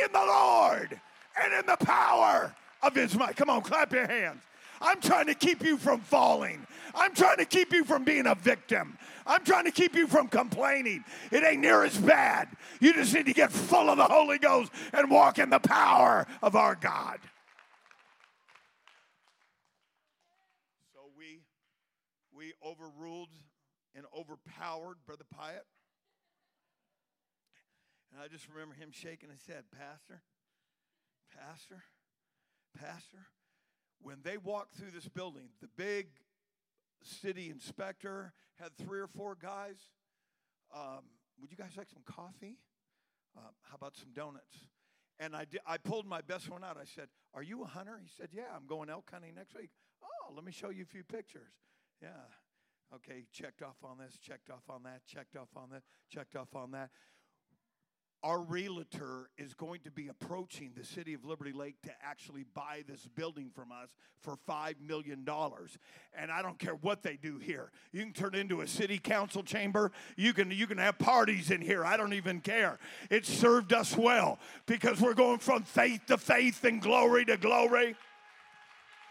in 0.03 0.11
the 0.11 0.19
Lord 0.19 0.99
and 1.41 1.53
in 1.53 1.65
the 1.65 1.77
power 1.85 2.55
of 2.81 2.95
His 2.95 3.15
might. 3.15 3.35
Come 3.35 3.49
on, 3.49 3.61
clap 3.61 3.93
your 3.93 4.07
hands. 4.07 4.41
I'm 4.83 4.99
trying 4.99 5.27
to 5.27 5.33
keep 5.33 5.63
you 5.63 5.77
from 5.77 6.01
falling. 6.01 6.67
I'm 6.93 7.15
trying 7.15 7.37
to 7.37 7.45
keep 7.45 7.71
you 7.71 7.85
from 7.85 8.03
being 8.03 8.27
a 8.27 8.35
victim. 8.35 8.97
I'm 9.25 9.43
trying 9.45 9.63
to 9.63 9.71
keep 9.71 9.95
you 9.95 10.07
from 10.07 10.27
complaining. 10.27 11.05
It 11.31 11.43
ain't 11.43 11.61
near 11.61 11.85
as 11.85 11.97
bad. 11.97 12.49
You 12.81 12.93
just 12.93 13.13
need 13.13 13.25
to 13.27 13.33
get 13.33 13.51
full 13.51 13.89
of 13.89 13.97
the 13.97 14.03
Holy 14.03 14.37
Ghost 14.37 14.71
and 14.91 15.09
walk 15.09 15.39
in 15.39 15.49
the 15.49 15.59
power 15.59 16.27
of 16.41 16.57
our 16.57 16.75
God. 16.75 17.19
So 20.93 20.99
we 21.17 21.39
we 22.35 22.53
overruled 22.63 23.29
and 23.95 24.05
overpowered 24.13 24.97
Brother 25.05 25.25
Pyatt. 25.33 25.65
And 28.11 28.21
I 28.21 28.27
just 28.27 28.47
remember 28.49 28.75
him 28.75 28.89
shaking 28.91 29.29
his 29.29 29.45
head, 29.47 29.63
Pastor, 29.71 30.21
Pastor, 31.39 31.83
Pastor. 32.77 33.27
When 34.03 34.17
they 34.21 34.37
walked 34.37 34.75
through 34.75 34.91
this 34.91 35.07
building, 35.07 35.47
the 35.61 35.69
big 35.77 36.07
city 37.01 37.49
inspector 37.49 38.33
had 38.55 38.75
three 38.77 38.99
or 38.99 39.07
four 39.07 39.37
guys. 39.41 39.77
Um, 40.75 41.03
would 41.39 41.51
you 41.51 41.57
guys 41.57 41.71
like 41.77 41.87
some 41.89 42.03
coffee? 42.05 42.57
Uh, 43.35 43.41
how 43.61 43.75
about 43.75 43.95
some 43.95 44.09
donuts? 44.13 44.57
And 45.19 45.35
I, 45.35 45.45
I 45.65 45.77
pulled 45.77 46.05
my 46.05 46.19
best 46.21 46.49
one 46.49 46.65
out. 46.65 46.77
I 46.77 46.85
said, 46.85 47.07
Are 47.33 47.43
you 47.43 47.63
a 47.63 47.67
hunter? 47.67 47.97
He 48.01 48.09
said, 48.17 48.29
Yeah, 48.33 48.51
I'm 48.53 48.67
going 48.67 48.89
elk 48.89 49.09
hunting 49.11 49.35
next 49.35 49.55
week. 49.55 49.69
Oh, 50.03 50.33
let 50.35 50.43
me 50.43 50.51
show 50.51 50.69
you 50.69 50.83
a 50.83 50.85
few 50.85 51.03
pictures. 51.03 51.53
Yeah. 52.01 52.09
Okay, 52.93 53.25
checked 53.31 53.61
off 53.63 53.77
on 53.83 53.97
this, 53.97 54.19
checked 54.19 54.49
off 54.49 54.69
on 54.69 54.83
that, 54.83 55.01
checked 55.07 55.35
off 55.35 55.47
on 55.55 55.69
that, 55.71 55.81
checked 56.11 56.35
off 56.35 56.53
on 56.53 56.71
that 56.71 56.89
our 58.23 58.39
realtor 58.39 59.29
is 59.37 59.53
going 59.53 59.81
to 59.81 59.91
be 59.91 60.07
approaching 60.07 60.71
the 60.77 60.85
city 60.85 61.13
of 61.13 61.25
Liberty 61.25 61.51
Lake 61.51 61.75
to 61.83 61.91
actually 62.01 62.45
buy 62.53 62.83
this 62.87 63.05
building 63.15 63.51
from 63.53 63.71
us 63.71 63.89
for 64.21 64.37
$5 64.47 64.79
million. 64.79 65.27
And 66.17 66.31
I 66.31 66.41
don't 66.41 66.57
care 66.57 66.75
what 66.75 67.03
they 67.03 67.17
do 67.17 67.37
here. 67.37 67.71
You 67.91 68.01
can 68.01 68.13
turn 68.13 68.33
into 68.33 68.61
a 68.61 68.67
city 68.67 68.97
council 68.97 69.43
chamber. 69.43 69.91
You 70.15 70.33
can, 70.33 70.51
you 70.51 70.67
can 70.67 70.77
have 70.77 70.97
parties 70.97 71.51
in 71.51 71.59
here. 71.59 71.83
I 71.83 71.97
don't 71.97 72.13
even 72.13 72.39
care. 72.39 72.79
It 73.09 73.25
served 73.25 73.73
us 73.73 73.97
well 73.97 74.39
because 74.67 75.01
we're 75.01 75.13
going 75.13 75.39
from 75.39 75.63
faith 75.63 76.05
to 76.07 76.17
faith 76.17 76.63
and 76.63 76.81
glory 76.81 77.25
to 77.25 77.35
glory. 77.35 77.95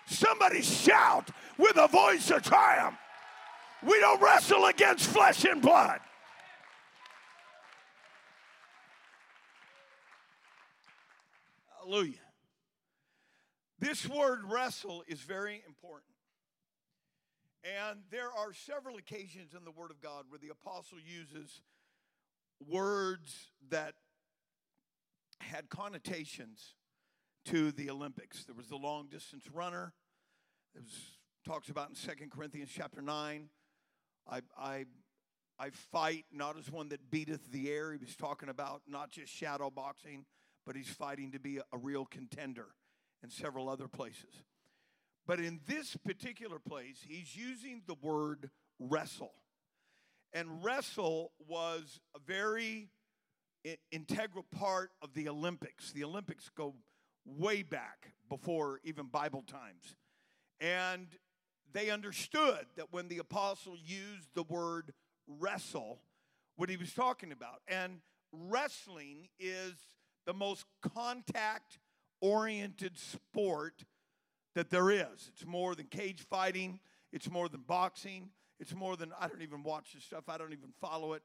Somebody 0.06 0.62
shout 0.62 1.30
with 1.58 1.76
a 1.76 1.86
voice 1.86 2.30
of 2.30 2.42
triumph. 2.42 2.96
We 3.82 4.00
don't 4.00 4.22
wrestle 4.22 4.64
against 4.66 5.06
flesh 5.06 5.44
and 5.44 5.60
blood. 5.60 6.00
Hallelujah. 11.82 12.14
This 13.78 14.08
word 14.08 14.40
wrestle 14.48 15.02
is 15.08 15.20
very 15.20 15.62
important. 15.66 16.12
And 17.64 18.00
there 18.10 18.32
are 18.32 18.52
several 18.52 18.96
occasions 18.96 19.54
in 19.56 19.64
the 19.64 19.70
Word 19.70 19.90
of 19.90 20.00
God 20.00 20.24
where 20.28 20.38
the 20.38 20.50
apostle 20.50 20.98
uses 20.98 21.60
words 22.68 23.48
that 23.70 23.94
had 25.40 25.68
connotations 25.68 26.74
to 27.46 27.72
the 27.72 27.90
Olympics. 27.90 28.44
There 28.44 28.54
was 28.54 28.68
the 28.68 28.76
long 28.76 29.08
distance 29.08 29.44
runner. 29.52 29.92
It 30.74 30.82
was 30.82 31.18
talks 31.44 31.68
about 31.68 31.88
in 31.88 31.96
Second 31.96 32.30
Corinthians 32.30 32.70
chapter 32.72 33.02
9. 33.02 33.48
I, 34.30 34.40
I, 34.56 34.84
I 35.58 35.70
fight 35.70 36.26
not 36.32 36.56
as 36.56 36.70
one 36.70 36.90
that 36.90 37.10
beateth 37.10 37.50
the 37.50 37.70
air. 37.70 37.92
He 37.92 37.98
was 37.98 38.14
talking 38.14 38.48
about 38.48 38.82
not 38.86 39.10
just 39.10 39.32
shadow 39.32 39.70
boxing, 39.70 40.24
but 40.66 40.76
he's 40.76 40.88
fighting 40.88 41.32
to 41.32 41.38
be 41.38 41.58
a, 41.58 41.62
a 41.72 41.78
real 41.78 42.04
contender 42.04 42.68
in 43.22 43.30
several 43.30 43.68
other 43.68 43.88
places. 43.88 44.44
But 45.26 45.38
in 45.38 45.60
this 45.66 45.96
particular 45.96 46.58
place, 46.58 46.98
he's 47.06 47.36
using 47.36 47.82
the 47.86 47.94
word 47.94 48.50
wrestle. 48.78 49.32
And 50.32 50.64
wrestle 50.64 51.32
was 51.46 52.00
a 52.16 52.18
very 52.18 52.88
integral 53.90 54.44
part 54.50 54.90
of 55.00 55.14
the 55.14 55.28
Olympics. 55.28 55.92
The 55.92 56.04
Olympics 56.04 56.50
go 56.56 56.74
way 57.24 57.62
back 57.62 58.12
before 58.28 58.80
even 58.82 59.06
Bible 59.06 59.44
times. 59.46 59.94
And 60.60 61.06
they 61.72 61.90
understood 61.90 62.66
that 62.76 62.92
when 62.92 63.08
the 63.08 63.18
apostle 63.18 63.76
used 63.76 64.28
the 64.34 64.42
word 64.42 64.92
wrestle, 65.26 66.00
what 66.56 66.68
he 66.68 66.76
was 66.76 66.92
talking 66.92 67.32
about. 67.32 67.62
And 67.68 68.00
wrestling 68.32 69.28
is 69.38 69.74
the 70.26 70.34
most 70.34 70.64
contact 70.94 71.78
oriented 72.20 72.98
sport 72.98 73.84
that 74.54 74.70
there 74.70 74.90
is. 74.90 75.30
It's 75.32 75.46
more 75.46 75.74
than 75.74 75.86
cage 75.86 76.20
fighting, 76.28 76.80
it's 77.12 77.30
more 77.30 77.48
than 77.48 77.62
boxing, 77.62 78.30
it's 78.60 78.74
more 78.74 78.96
than, 78.96 79.12
I 79.18 79.26
don't 79.28 79.42
even 79.42 79.62
watch 79.62 79.92
this 79.94 80.04
stuff, 80.04 80.24
I 80.28 80.38
don't 80.38 80.52
even 80.52 80.72
follow 80.80 81.14
it. 81.14 81.22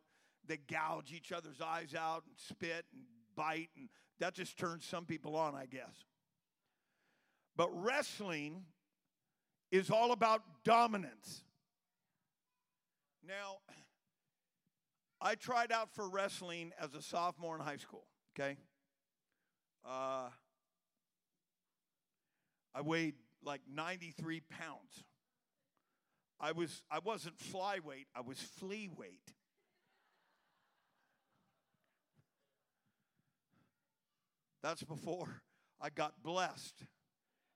They 0.48 0.58
gouge 0.58 1.14
each 1.14 1.32
other's 1.32 1.62
eyes 1.62 1.94
out 1.94 2.24
and 2.26 2.36
spit 2.38 2.86
and 2.94 3.04
bite, 3.36 3.70
and 3.78 3.90
that 4.20 4.34
just 4.34 4.58
turns 4.58 4.86
some 4.86 5.06
people 5.06 5.36
on, 5.36 5.56
I 5.56 5.66
guess. 5.66 6.06
But 7.56 7.70
wrestling 7.74 8.64
is 9.72 9.90
all 9.90 10.12
about 10.12 10.42
dominance. 10.64 11.44
Now, 13.28 13.58
I 15.20 15.36
tried 15.36 15.72
out 15.72 15.94
for 15.94 16.08
wrestling 16.08 16.72
as 16.80 16.94
a 16.94 17.02
sophomore 17.02 17.56
in 17.56 17.62
high 17.62 17.78
school, 17.78 18.06
okay? 18.38 18.58
Uh, 19.88 20.30
I 22.76 22.82
weighed 22.82 23.16
like 23.44 23.62
93 23.74 24.42
pounds. 24.50 25.04
I 26.40 26.52
was 26.52 26.84
I 26.92 27.00
wasn't 27.00 27.38
flyweight, 27.38 28.08
I 28.16 28.22
was 28.22 28.38
flea 28.38 28.90
weight. 28.96 29.34
That's 34.62 34.84
before 34.84 35.42
I 35.80 35.90
got 35.90 36.22
blessed 36.22 36.84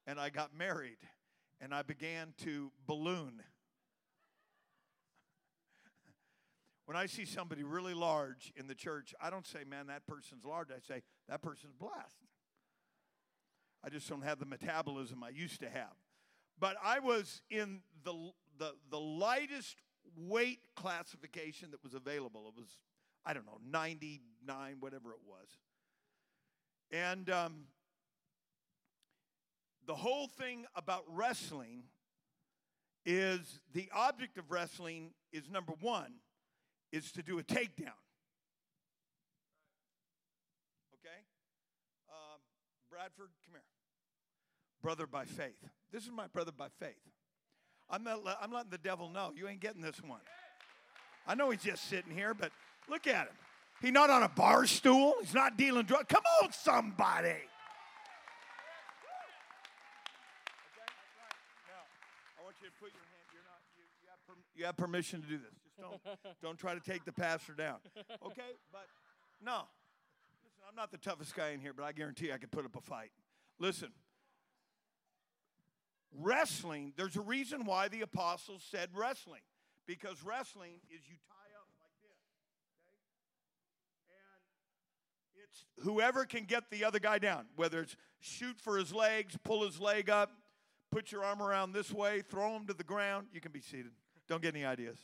and 0.08 0.20
I 0.20 0.30
got 0.30 0.58
married 0.58 1.00
and 1.60 1.74
I 1.74 1.82
began 1.82 2.34
to 2.44 2.72
balloon. 2.88 3.44
when 6.91 7.02
I 7.02 7.06
see 7.06 7.24
somebody 7.24 7.63
really 7.63 7.94
large 7.94 8.52
in 8.58 8.67
the 8.67 8.76
church, 8.76 9.15
I 9.22 9.30
don't 9.30 9.48
say, 9.48 9.60
man, 9.65 9.88
that 9.88 10.06
person's 10.06 10.44
large. 10.44 10.72
I 10.72 10.80
say, 10.86 11.04
that 11.32 11.41
person's 11.41 11.74
blessed. 11.74 12.28
I 13.84 13.89
just 13.89 14.08
don't 14.08 14.24
have 14.24 14.38
the 14.38 14.46
metabolism 14.46 15.24
I 15.24 15.30
used 15.30 15.62
to 15.62 15.70
have. 15.70 15.96
But 16.60 16.76
I 16.84 17.00
was 17.00 17.41
in 17.50 17.82
the, 18.04 18.13
the, 18.60 18.74
the 18.91 19.00
lightest 19.00 19.78
weight 20.15 20.60
classification 20.76 21.72
that 21.72 21.84
was 21.84 21.94
available. 21.94 22.54
It 22.56 22.60
was, 22.60 22.78
I 23.26 23.34
don't 23.34 23.46
know, 23.46 23.60
99, 23.67 24.76
whatever 24.80 25.12
it 25.12 25.20
was. 25.26 25.48
And 26.91 27.30
um, 27.30 27.63
the 29.88 29.96
whole 29.96 30.28
thing 30.28 30.65
about 30.76 31.06
wrestling 31.08 31.84
is 33.06 33.62
the 33.74 33.89
object 33.96 34.38
of 34.38 34.52
wrestling 34.52 35.13
is 35.32 35.50
number 35.50 35.74
one, 35.80 36.13
is 36.91 37.12
to 37.13 37.24
do 37.24 37.39
a 37.39 37.44
takedown. 37.44 37.98
Okay? 41.00 41.22
Um, 42.10 42.41
Bradford, 43.01 43.29
come 43.43 43.53
here 43.53 43.63
brother 44.83 45.07
by 45.07 45.25
faith. 45.25 45.57
This 45.91 46.03
is 46.03 46.11
my 46.11 46.27
brother 46.27 46.51
by 46.51 46.67
faith. 46.79 47.01
I'm, 47.89 48.03
not, 48.03 48.19
I'm 48.39 48.51
letting 48.51 48.69
the 48.69 48.77
devil 48.77 49.09
know 49.09 49.31
you 49.35 49.47
ain't 49.47 49.59
getting 49.59 49.81
this 49.81 50.03
one. 50.03 50.19
I 51.25 51.33
know 51.33 51.49
he's 51.49 51.63
just 51.63 51.89
sitting 51.89 52.13
here, 52.13 52.35
but 52.35 52.51
look 52.87 53.07
at 53.07 53.25
him. 53.27 53.33
He's 53.81 53.91
not 53.91 54.11
on 54.11 54.21
a 54.21 54.29
bar 54.29 54.67
stool. 54.67 55.15
He's 55.19 55.33
not 55.33 55.57
dealing 55.57 55.85
drugs. 55.85 56.05
Come 56.09 56.21
on, 56.43 56.51
somebody. 56.51 57.29
Okay, 57.29 57.39
I 62.37 62.43
want 62.43 62.55
you 62.61 62.67
to 62.67 62.73
put 62.79 62.93
your 62.93 63.01
hand. 63.01 63.25
You're 63.33 63.41
not. 63.49 63.61
You, 63.75 63.83
you, 64.03 64.09
have, 64.09 64.19
per, 64.27 64.33
you 64.55 64.65
have 64.65 64.77
permission 64.77 65.21
to 65.23 65.27
do 65.27 65.37
this. 65.39 65.53
Just 65.63 65.77
don't. 65.79 65.99
don't 66.43 66.57
try 66.59 66.75
to 66.75 66.79
take 66.79 67.03
the 67.05 67.11
pastor 67.11 67.53
down. 67.53 67.77
Okay, 68.23 68.53
but 68.71 68.85
no. 69.43 69.63
I'm 70.71 70.77
not 70.77 70.89
the 70.89 70.97
toughest 70.97 71.36
guy 71.36 71.49
in 71.49 71.60
here, 71.60 71.73
but 71.73 71.84
I 71.84 71.91
guarantee 71.91 72.31
I 72.31 72.38
could 72.38 72.49
put 72.49 72.63
up 72.63 72.77
a 72.77 72.81
fight. 72.81 73.12
Listen, 73.60 73.89
Wrestling, 76.13 76.93
there's 76.97 77.15
a 77.15 77.21
reason 77.21 77.65
why 77.65 77.88
the 77.88 78.01
apostles 78.01 78.65
said 78.69 78.89
wrestling, 78.93 79.41
because 79.88 80.23
wrestling 80.23 80.81
is 80.89 81.01
you 81.07 81.15
tie 81.27 81.51
up 81.57 81.67
like 81.79 81.93
this, 82.01 82.19
okay? 84.10 84.17
And 85.34 85.43
it's 85.43 85.63
whoever 85.86 86.25
can 86.25 86.43
get 86.43 86.69
the 86.69 86.84
other 86.84 86.99
guy 86.99 87.17
down, 87.17 87.45
whether 87.55 87.81
it's 87.81 87.95
shoot 88.19 88.60
for 88.60 88.77
his 88.77 88.93
legs, 88.93 89.38
pull 89.43 89.63
his 89.65 89.79
leg 89.79 90.10
up, 90.10 90.31
put 90.91 91.13
your 91.13 91.23
arm 91.23 91.41
around 91.41 91.71
this 91.71 91.93
way, 91.93 92.21
throw 92.21 92.55
him 92.57 92.67
to 92.67 92.73
the 92.73 92.84
ground. 92.84 93.27
You 93.34 93.39
can 93.39 93.53
be 93.53 93.62
seated. 93.62 93.91
Don't 94.27 94.41
get 94.41 94.53
any 94.53 94.65
ideas. 94.65 94.97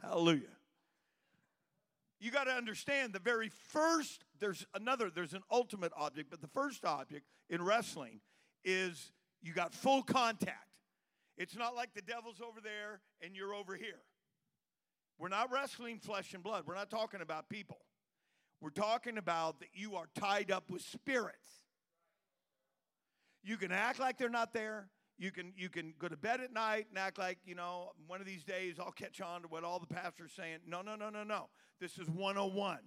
Hallelujah. 0.00 0.55
You 2.18 2.30
got 2.30 2.44
to 2.44 2.52
understand 2.52 3.12
the 3.12 3.18
very 3.18 3.48
first 3.48 4.24
there's 4.38 4.66
another, 4.74 5.10
there's 5.14 5.34
an 5.34 5.42
ultimate 5.50 5.92
object, 5.96 6.30
but 6.30 6.40
the 6.40 6.48
first 6.48 6.84
object 6.84 7.26
in 7.48 7.62
wrestling 7.62 8.20
is 8.64 9.12
you 9.42 9.52
got 9.52 9.74
full 9.74 10.02
contact. 10.02 10.68
It's 11.38 11.56
not 11.56 11.74
like 11.74 11.94
the 11.94 12.02
devil's 12.02 12.40
over 12.40 12.60
there 12.62 13.00
and 13.22 13.36
you're 13.36 13.54
over 13.54 13.76
here. 13.76 14.00
We're 15.18 15.28
not 15.28 15.50
wrestling 15.52 15.98
flesh 15.98 16.34
and 16.34 16.42
blood. 16.42 16.64
We're 16.66 16.74
not 16.74 16.90
talking 16.90 17.20
about 17.20 17.48
people. 17.48 17.78
We're 18.60 18.70
talking 18.70 19.18
about 19.18 19.60
that 19.60 19.68
you 19.74 19.96
are 19.96 20.06
tied 20.14 20.50
up 20.50 20.70
with 20.70 20.82
spirits. 20.82 21.60
You 23.42 23.56
can 23.56 23.70
act 23.70 23.98
like 23.98 24.18
they're 24.18 24.28
not 24.28 24.52
there. 24.52 24.88
You 25.18 25.30
can 25.30 25.52
you 25.56 25.68
can 25.68 25.94
go 25.98 26.08
to 26.08 26.16
bed 26.16 26.40
at 26.40 26.52
night 26.52 26.86
and 26.90 26.98
act 26.98 27.18
like, 27.18 27.38
you 27.46 27.54
know, 27.54 27.92
one 28.06 28.20
of 28.20 28.26
these 28.26 28.44
days 28.44 28.76
I'll 28.78 28.92
catch 28.92 29.20
on 29.20 29.42
to 29.42 29.48
what 29.48 29.64
all 29.64 29.78
the 29.78 29.86
pastors 29.86 30.32
saying. 30.36 30.58
No, 30.66 30.82
no, 30.82 30.94
no, 30.94 31.08
no, 31.08 31.24
no. 31.24 31.48
This 31.80 31.98
is 31.98 32.08
101. 32.08 32.78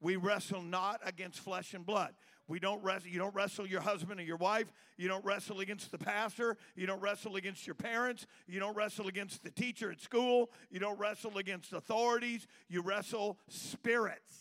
We 0.00 0.16
wrestle 0.16 0.62
not 0.62 1.00
against 1.04 1.40
flesh 1.40 1.74
and 1.74 1.84
blood. 1.84 2.14
We 2.46 2.58
don't 2.58 2.82
wrestle, 2.82 3.10
you 3.10 3.18
don't 3.18 3.34
wrestle 3.34 3.66
your 3.66 3.82
husband 3.82 4.20
or 4.20 4.22
your 4.22 4.38
wife. 4.38 4.72
You 4.96 5.06
don't 5.06 5.24
wrestle 5.24 5.60
against 5.60 5.90
the 5.90 5.98
pastor. 5.98 6.56
You 6.74 6.86
don't 6.86 7.00
wrestle 7.00 7.36
against 7.36 7.66
your 7.66 7.74
parents. 7.74 8.26
You 8.46 8.58
don't 8.58 8.74
wrestle 8.74 9.06
against 9.06 9.42
the 9.42 9.50
teacher 9.50 9.90
at 9.90 10.00
school. 10.00 10.50
You 10.70 10.80
don't 10.80 10.98
wrestle 10.98 11.36
against 11.36 11.74
authorities. 11.74 12.46
You 12.68 12.80
wrestle 12.80 13.38
spirits. 13.48 14.34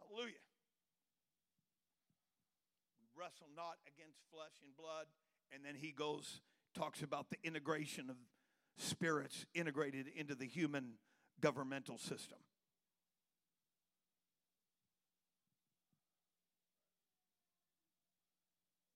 Hallelujah. 0.00 0.32
We 3.02 3.22
wrestle 3.22 3.48
not 3.60 3.76
against 3.86 4.18
flesh 4.32 4.56
and 4.64 4.74
blood. 4.74 5.06
And 5.52 5.62
then 5.64 5.74
he 5.74 5.92
goes 5.92 6.40
talks 6.74 7.02
about 7.02 7.28
the 7.28 7.36
integration 7.44 8.08
of 8.08 8.16
spirits 8.78 9.44
integrated 9.54 10.06
into 10.16 10.34
the 10.34 10.46
human 10.46 10.94
governmental 11.40 11.98
system. 11.98 12.38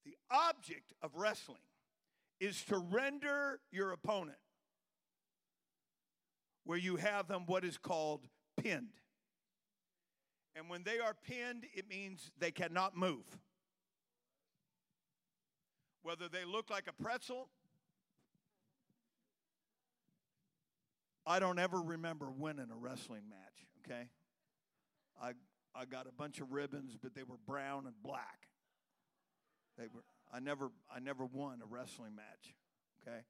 The 0.06 0.16
object 0.30 0.94
of 1.02 1.14
wrestling 1.14 1.58
is 2.40 2.62
to 2.64 2.78
render 2.78 3.60
your 3.70 3.92
opponent 3.92 4.38
where 6.64 6.78
you 6.78 6.96
have 6.96 7.28
them 7.28 7.42
what 7.46 7.64
is 7.64 7.76
called 7.76 8.26
pinned. 8.56 9.00
And 10.56 10.70
when 10.70 10.84
they 10.84 11.00
are 11.00 11.14
pinned, 11.26 11.66
it 11.74 11.88
means 11.88 12.30
they 12.38 12.50
cannot 12.50 12.96
move. 12.96 13.24
Whether 16.04 16.28
they 16.28 16.44
look 16.44 16.68
like 16.68 16.84
a 16.86 17.02
pretzel, 17.02 17.48
I 21.26 21.38
don't 21.38 21.58
ever 21.58 21.80
remember 21.80 22.30
winning 22.30 22.68
a 22.70 22.76
wrestling 22.76 23.22
match, 23.30 23.66
okay? 23.82 24.10
I, 25.20 25.30
I 25.74 25.86
got 25.86 26.06
a 26.06 26.12
bunch 26.12 26.40
of 26.40 26.52
ribbons, 26.52 26.98
but 27.02 27.14
they 27.14 27.22
were 27.22 27.38
brown 27.46 27.86
and 27.86 27.94
black. 28.02 28.48
They 29.78 29.84
were, 29.84 30.04
I, 30.30 30.40
never, 30.40 30.70
I 30.94 31.00
never 31.00 31.24
won 31.24 31.60
a 31.62 31.66
wrestling 31.66 32.14
match, 32.14 32.54
okay? 33.00 33.20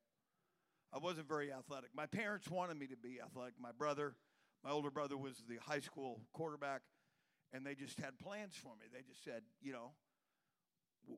I 0.93 0.99
wasn't 0.99 1.29
very 1.29 1.53
athletic. 1.53 1.91
My 1.95 2.07
parents 2.07 2.51
wanted 2.51 2.77
me 2.77 2.89
to 2.89 2.97
be 2.97 3.21
athletic. 3.25 3.55
My 3.61 3.71
brother, 3.71 4.17
my 4.65 4.73
older 4.73 4.91
brother, 4.91 5.17
was 5.17 5.37
the 5.49 5.59
high 5.65 5.79
school 5.79 6.23
quarterback, 6.33 6.83
and 7.53 7.65
they 7.65 7.77
just 7.77 8.01
had 8.01 8.19
plans 8.19 8.57
for 8.57 8.71
me. 8.81 8.87
They 8.93 9.03
just 9.09 9.23
said, 9.23 9.43
you 9.63 9.73
know, 9.73 9.93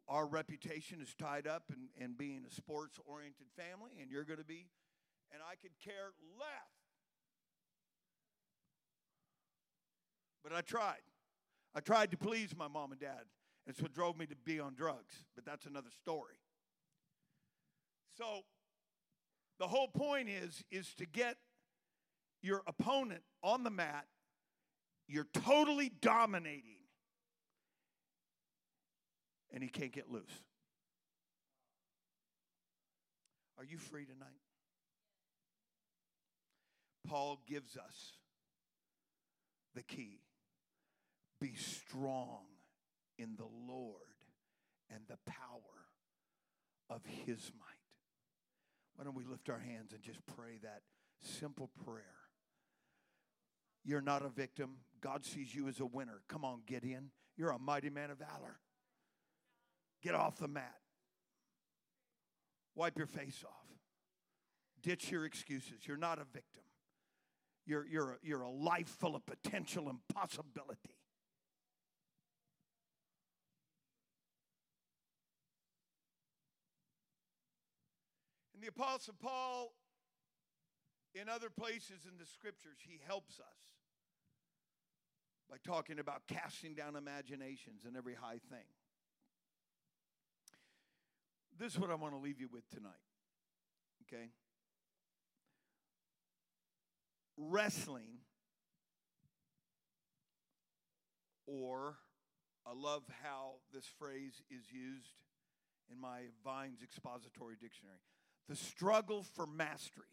our 0.09 0.27
reputation 0.27 1.01
is 1.01 1.15
tied 1.15 1.47
up 1.47 1.65
in, 1.71 2.05
in 2.05 2.15
being 2.15 2.43
a 2.49 2.55
sports 2.55 2.99
oriented 3.07 3.47
family, 3.57 3.93
and 4.01 4.11
you're 4.11 4.25
going 4.25 4.39
to 4.39 4.45
be, 4.45 4.69
and 5.33 5.43
I 5.43 5.55
could 5.57 5.73
care 5.85 6.13
less. 6.39 6.77
But 10.43 10.53
I 10.53 10.61
tried. 10.61 11.03
I 11.75 11.81
tried 11.81 12.11
to 12.13 12.17
please 12.17 12.57
my 12.57 12.69
mom 12.69 12.93
and 12.93 13.01
dad. 13.01 13.25
It's 13.67 13.83
what 13.83 13.93
drove 13.93 14.17
me 14.17 14.27
to 14.27 14.37
be 14.37 14.61
on 14.61 14.75
drugs, 14.75 15.25
but 15.35 15.45
that's 15.45 15.67
another 15.67 15.91
story. 15.91 16.37
So 18.17 18.43
the 19.59 19.67
whole 19.67 19.89
point 19.89 20.29
is 20.29 20.63
is 20.71 20.95
to 20.95 21.07
get 21.07 21.37
your 22.43 22.63
opponent 22.67 23.23
on 23.43 23.65
the 23.65 23.71
mat. 23.71 24.07
You're 25.09 25.27
totally 25.33 25.91
dominating. 26.01 26.76
And 29.57 29.63
he 29.63 29.71
can't 29.71 29.91
get 29.91 30.13
loose. 30.13 30.43
Are 33.57 33.65
you 33.65 33.79
free 33.79 34.05
tonight? 34.05 34.29
Paul 37.09 37.41
gives 37.49 37.75
us 37.75 38.19
the 39.75 39.83
key. 39.83 40.21
Be 41.41 41.55
strong 41.55 42.45
in 43.19 43.37
the 43.39 43.49
Lord 43.67 44.03
and 44.91 45.01
the 45.09 45.17
power 45.25 45.87
of 46.91 47.01
his 47.07 47.51
might. 47.59 47.81
Why 48.97 49.05
don't 49.05 49.17
we 49.17 49.25
lift 49.25 49.49
our 49.49 49.59
hands 49.59 49.95
and 49.95 50.03
just 50.03 50.21
pray 50.37 50.59
that 50.65 50.83
simple 51.23 51.71
prayer? 51.83 52.05
You're 53.87 54.03
not 54.03 54.23
a 54.23 54.29
victim. 54.29 54.73
God 55.01 55.25
sees 55.25 55.55
you 55.55 55.67
as 55.67 55.81
a 55.81 55.87
winner. 55.87 56.21
Come 56.29 56.45
on, 56.45 56.61
Gideon. 56.67 57.11
You're 57.39 57.53
a 57.53 57.59
mighty 57.59 57.89
man 57.89 58.11
of 58.11 58.19
valor. 58.19 58.61
Get 60.07 60.15
off 60.15 60.39
the 60.39 60.47
mat. 60.47 60.79
Wipe 62.77 62.97
your 62.97 63.09
face 63.09 63.43
off. 63.45 63.67
Ditch 64.81 65.11
your 65.11 65.25
excuses. 65.25 65.81
You're 65.85 65.97
not 65.97 66.21
a 66.21 66.25
victim. 66.25 66.63
You're, 67.67 67.85
you're, 67.89 68.11
a, 68.13 68.17
you're 68.23 68.43
a 68.43 68.49
life 68.49 68.87
full 68.87 69.17
of 69.17 69.27
potential 69.27 69.89
and 69.89 69.99
possibility. 70.15 70.95
And 78.55 78.63
the 78.63 78.69
Apostle 78.69 79.15
Paul, 79.21 79.73
in 81.21 81.29
other 81.29 81.51
places 81.51 82.07
in 82.09 82.17
the 82.17 82.27
scriptures, 82.27 82.79
he 82.79 83.01
helps 83.09 83.41
us 83.41 83.59
by 85.51 85.57
talking 85.65 85.99
about 85.99 86.23
casting 86.29 86.77
down 86.77 86.95
imaginations 86.95 87.85
and 87.85 87.97
every 87.97 88.15
high 88.15 88.39
thing. 88.49 88.67
This 91.59 91.73
is 91.73 91.79
what 91.79 91.91
I 91.91 91.95
want 91.95 92.15
to 92.15 92.19
leave 92.19 92.41
you 92.41 92.49
with 92.53 92.69
tonight. 92.71 92.93
Okay? 94.03 94.31
Wrestling, 97.39 98.19
or 101.47 101.97
I 102.67 102.73
love 102.75 103.03
how 103.23 103.57
this 103.73 103.85
phrase 103.99 104.43
is 104.51 104.65
used 104.73 105.23
in 105.91 106.01
my 106.01 106.23
Vine's 106.45 106.83
expository 106.83 107.57
dictionary 107.61 108.01
the 108.49 108.57
struggle 108.57 109.25
for 109.35 109.47
mastery. 109.47 110.05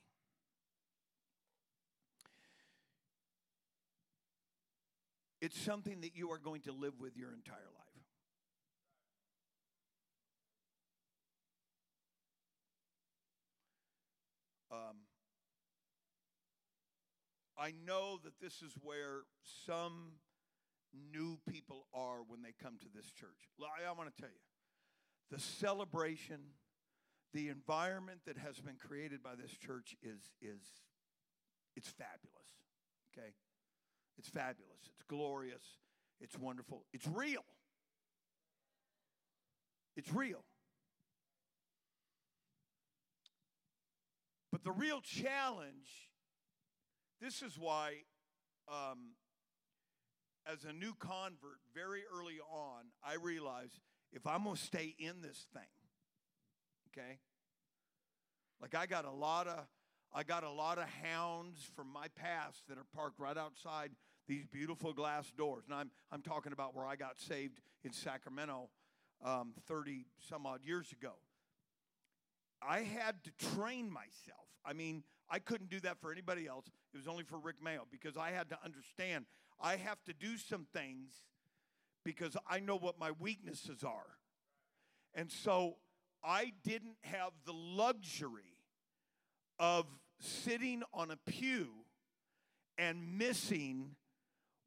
It's 5.40 5.60
something 5.60 6.02
that 6.02 6.16
you 6.16 6.32
are 6.32 6.38
going 6.40 6.62
to 6.62 6.72
live 6.72 6.94
with 7.00 7.18
your 7.18 7.32
entire 7.32 7.58
life. 7.58 7.84
Um, 14.72 14.98
I 17.58 17.74
know 17.86 18.20
that 18.24 18.40
this 18.42 18.62
is 18.62 18.74
where 18.82 19.22
some 19.66 20.14
new 21.12 21.40
people 21.50 21.88
are 21.94 22.20
when 22.28 22.42
they 22.42 22.54
come 22.62 22.78
to 22.80 22.88
this 22.96 23.12
church. 23.12 23.50
I, 23.60 23.92
want 23.92 24.16
to 24.16 24.22
tell 24.22 24.30
you 24.30 24.42
the 25.32 25.40
celebration 25.40 26.38
the 27.34 27.50
environment 27.50 28.20
that 28.28 28.38
has 28.38 28.60
been 28.60 28.76
created 28.76 29.24
by 29.24 29.36
this 29.36 29.52
church 29.52 29.96
is 30.04 30.20
is 30.42 30.62
it's 31.76 31.88
fabulous 31.88 32.52
okay? 33.18 33.30
It's 34.20 34.30
fabulous 34.30 34.82
it's 34.94 35.04
glorious 35.08 35.64
it's 36.22 36.38
wonderful 36.38 36.84
it's 36.94 37.08
real. 37.08 37.44
It's 39.96 40.12
real. 40.12 40.44
But 44.52 44.64
the 44.64 44.72
real 44.72 45.02
challenge 45.02 46.10
this 47.24 47.42
is 47.42 47.58
why 47.58 47.94
um, 48.68 49.16
as 50.46 50.66
a 50.66 50.74
new 50.74 50.94
convert 51.00 51.60
very 51.74 52.02
early 52.14 52.40
on 52.52 52.86
i 53.04 53.16
realized 53.16 53.80
if 54.12 54.28
i'm 54.28 54.44
going 54.44 54.56
to 54.56 54.62
stay 54.62 54.96
in 55.00 55.22
this 55.22 55.48
thing 55.54 55.64
okay? 56.96 57.20
Like 58.62 58.76
I 58.76 58.86
got 58.86 59.06
a 59.06 59.12
lot 59.12 59.48
of 59.48 59.60
I 60.16 60.24
got 60.24 60.44
a 60.44 60.52
lot 60.52 60.78
of 60.78 60.86
hounds 61.02 61.60
from 61.76 61.92
my 61.92 62.08
past 62.16 62.64
that 62.70 62.78
are 62.78 62.86
parked 62.96 63.20
right 63.20 63.38
outside 63.38 63.90
these 64.28 64.46
beautiful 64.46 64.94
glass 64.94 65.32
doors. 65.36 65.64
And 65.68 65.76
I'm 65.76 65.92
I'm 66.12 66.22
talking 66.22 66.54
about 66.54 66.76
where 66.76 66.86
I 66.86 66.96
got 66.96 67.20
saved 67.20 67.60
in 67.84 67.92
Sacramento 67.92 68.70
um, 69.24 69.54
30 69.68 70.06
some 70.30 70.46
odd 70.46 70.62
years 70.64 70.92
ago. 70.92 71.14
I 72.62 72.80
had 72.80 73.16
to 73.24 73.32
train 73.56 73.92
myself. 73.92 74.48
I 74.66 74.74
mean, 74.74 75.04
I 75.34 75.40
couldn't 75.40 75.72
do 75.72 75.80
that 75.80 76.00
for 76.00 76.12
anybody 76.12 76.46
else. 76.46 76.68
It 76.94 76.98
was 76.98 77.08
only 77.08 77.24
for 77.24 77.40
Rick 77.40 77.56
Mayo 77.60 77.88
because 77.92 78.18
I 78.18 78.30
had 78.30 78.50
to 78.52 78.58
understand 78.64 79.26
I 79.60 79.78
have 79.78 79.98
to 80.04 80.14
do 80.14 80.38
some 80.38 80.68
things 80.72 81.10
because 82.06 82.38
I 82.48 82.60
know 82.60 82.76
what 82.76 83.00
my 83.00 83.10
weaknesses 83.20 83.84
are. 83.84 84.20
And 85.16 85.32
so 85.32 85.78
I 86.24 86.54
didn't 86.64 86.98
have 87.02 87.32
the 87.48 87.54
luxury 87.54 88.60
of 89.58 89.88
sitting 90.20 90.84
on 90.94 91.10
a 91.10 91.18
pew 91.26 91.70
and 92.78 93.18
missing 93.18 93.96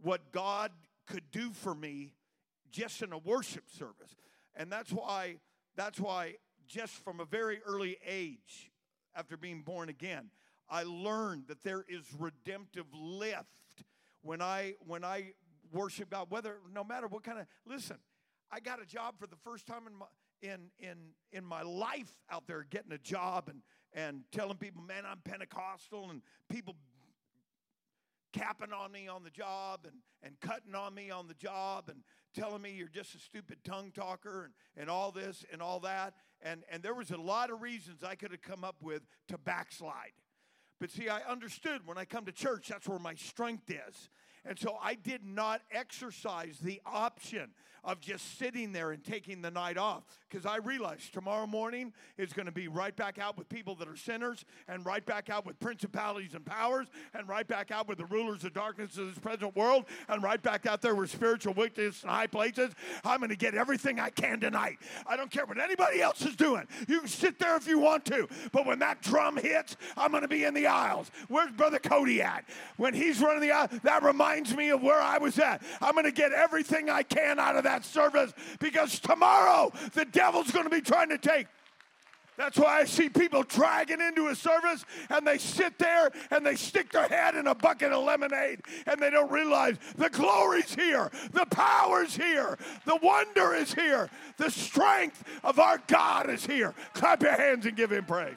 what 0.00 0.32
God 0.32 0.72
could 1.06 1.30
do 1.30 1.52
for 1.52 1.76
me 1.76 2.14
just 2.72 3.02
in 3.02 3.12
a 3.12 3.18
worship 3.18 3.70
service. 3.70 4.16
And 4.56 4.72
that's 4.72 4.90
why 4.90 5.36
that's 5.76 6.00
why 6.00 6.34
just 6.66 6.94
from 7.04 7.20
a 7.20 7.24
very 7.24 7.60
early 7.64 7.98
age 8.04 8.72
after 9.14 9.36
being 9.36 9.62
born 9.62 9.88
again, 9.88 10.30
I 10.68 10.82
learned 10.82 11.48
that 11.48 11.62
there 11.62 11.84
is 11.88 12.02
redemptive 12.18 12.86
lift 12.92 13.84
when 14.22 14.42
I 14.42 14.74
when 14.86 15.04
I 15.04 15.32
worship 15.72 16.10
God 16.10 16.26
whether 16.30 16.56
no 16.72 16.84
matter 16.84 17.06
what 17.06 17.24
kind 17.24 17.38
of 17.38 17.46
listen, 17.66 17.96
I 18.50 18.60
got 18.60 18.80
a 18.82 18.86
job 18.86 19.14
for 19.18 19.26
the 19.26 19.36
first 19.44 19.66
time 19.66 19.86
in 19.86 19.94
my 19.94 20.06
in 20.42 20.70
in 20.78 20.96
in 21.32 21.44
my 21.44 21.62
life 21.62 22.12
out 22.30 22.46
there 22.46 22.66
getting 22.68 22.92
a 22.92 22.98
job 22.98 23.48
and 23.48 23.62
and 23.92 24.24
telling 24.30 24.58
people, 24.58 24.82
man, 24.82 25.04
I'm 25.10 25.20
Pentecostal, 25.24 26.10
and 26.10 26.20
people 26.50 26.76
capping 28.32 28.72
on 28.72 28.92
me 28.92 29.08
on 29.08 29.24
the 29.24 29.30
job 29.30 29.80
and, 29.84 29.94
and 30.22 30.38
cutting 30.40 30.74
on 30.74 30.94
me 30.94 31.10
on 31.10 31.26
the 31.26 31.34
job 31.34 31.88
and 31.88 32.00
telling 32.34 32.60
me 32.60 32.72
you're 32.72 32.88
just 32.88 33.14
a 33.14 33.18
stupid 33.18 33.56
tongue 33.64 33.90
talker 33.90 34.44
and, 34.44 34.52
and 34.76 34.90
all 34.90 35.10
this 35.10 35.44
and 35.50 35.62
all 35.62 35.80
that. 35.80 36.14
And, 36.42 36.62
and 36.70 36.82
there 36.82 36.92
was 36.92 37.10
a 37.10 37.16
lot 37.16 37.50
of 37.50 37.62
reasons 37.62 38.04
I 38.04 38.14
could 38.14 38.32
have 38.32 38.42
come 38.42 38.62
up 38.62 38.76
with 38.82 39.02
to 39.28 39.38
backslide. 39.38 40.12
But 40.78 40.90
see, 40.90 41.08
I 41.08 41.20
understood 41.22 41.86
when 41.86 41.96
I 41.96 42.04
come 42.04 42.26
to 42.26 42.32
church, 42.32 42.68
that's 42.68 42.88
where 42.88 42.98
my 42.98 43.14
strength 43.14 43.70
is. 43.70 44.10
And 44.46 44.58
so 44.58 44.76
I 44.82 44.94
did 44.94 45.24
not 45.24 45.62
exercise 45.70 46.58
the 46.62 46.80
option 46.86 47.50
of 47.86 48.00
just 48.00 48.36
sitting 48.38 48.72
there 48.72 48.90
and 48.90 49.02
taking 49.02 49.40
the 49.40 49.50
night 49.50 49.78
off 49.78 50.02
because 50.28 50.44
I 50.44 50.56
realized 50.56 51.14
tomorrow 51.14 51.46
morning 51.46 51.92
is 52.18 52.32
going 52.32 52.46
to 52.46 52.52
be 52.52 52.66
right 52.66 52.94
back 52.94 53.18
out 53.18 53.38
with 53.38 53.48
people 53.48 53.76
that 53.76 53.86
are 53.86 53.96
sinners 53.96 54.44
and 54.66 54.84
right 54.84 55.06
back 55.06 55.30
out 55.30 55.46
with 55.46 55.58
principalities 55.60 56.34
and 56.34 56.44
powers 56.44 56.88
and 57.14 57.28
right 57.28 57.46
back 57.46 57.70
out 57.70 57.86
with 57.86 57.98
the 57.98 58.04
rulers 58.06 58.42
of 58.42 58.52
darkness 58.52 58.98
of 58.98 59.06
this 59.06 59.18
present 59.20 59.54
world 59.54 59.84
and 60.08 60.20
right 60.20 60.42
back 60.42 60.66
out 60.66 60.82
there 60.82 60.96
with 60.96 61.10
spiritual 61.10 61.54
wickedness 61.54 62.02
in 62.02 62.08
high 62.08 62.26
places. 62.26 62.72
I'm 63.04 63.20
going 63.20 63.30
to 63.30 63.36
get 63.36 63.54
everything 63.54 64.00
I 64.00 64.10
can 64.10 64.40
tonight. 64.40 64.78
I 65.06 65.16
don't 65.16 65.30
care 65.30 65.46
what 65.46 65.60
anybody 65.60 66.02
else 66.02 66.22
is 66.22 66.34
doing. 66.34 66.66
You 66.88 67.00
can 67.00 67.08
sit 67.08 67.38
there 67.38 67.56
if 67.56 67.68
you 67.68 67.78
want 67.78 68.04
to, 68.06 68.26
but 68.50 68.66
when 68.66 68.80
that 68.80 69.00
drum 69.00 69.36
hits, 69.36 69.76
I'm 69.96 70.10
going 70.10 70.22
to 70.22 70.28
be 70.28 70.42
in 70.42 70.54
the 70.54 70.66
aisles. 70.66 71.08
Where's 71.28 71.52
Brother 71.52 71.78
Cody 71.78 72.20
at? 72.20 72.44
When 72.78 72.94
he's 72.94 73.20
running 73.20 73.42
the 73.42 73.52
aisle, 73.52 73.68
that 73.84 74.02
reminds 74.02 74.35
me 74.44 74.70
of 74.70 74.82
where 74.82 75.00
I 75.00 75.18
was 75.18 75.38
at. 75.38 75.62
I'm 75.80 75.92
going 75.92 76.04
to 76.04 76.12
get 76.12 76.32
everything 76.32 76.90
I 76.90 77.02
can 77.02 77.38
out 77.38 77.56
of 77.56 77.64
that 77.64 77.84
service 77.84 78.32
because 78.58 78.98
tomorrow 78.98 79.72
the 79.94 80.04
devil's 80.04 80.50
going 80.50 80.64
to 80.64 80.70
be 80.70 80.80
trying 80.80 81.10
to 81.10 81.18
take. 81.18 81.46
That's 82.36 82.58
why 82.58 82.80
I 82.80 82.84
see 82.84 83.08
people 83.08 83.42
dragging 83.44 84.00
into 84.00 84.28
a 84.28 84.34
service 84.34 84.84
and 85.08 85.26
they 85.26 85.38
sit 85.38 85.78
there 85.78 86.10
and 86.30 86.44
they 86.44 86.54
stick 86.54 86.92
their 86.92 87.08
head 87.08 87.34
in 87.34 87.46
a 87.46 87.54
bucket 87.54 87.92
of 87.92 88.04
lemonade 88.04 88.60
and 88.86 89.00
they 89.00 89.10
don't 89.10 89.30
realize 89.30 89.76
the 89.96 90.10
glory's 90.10 90.74
here, 90.74 91.10
the 91.32 91.46
power's 91.46 92.14
here, 92.14 92.58
the 92.84 92.98
wonder 93.02 93.54
is 93.54 93.72
here, 93.72 94.10
the 94.36 94.50
strength 94.50 95.24
of 95.44 95.58
our 95.58 95.80
God 95.86 96.28
is 96.28 96.44
here. 96.44 96.74
Clap 96.92 97.22
your 97.22 97.36
hands 97.36 97.64
and 97.64 97.76
give 97.76 97.90
him 97.90 98.04
praise. 98.04 98.36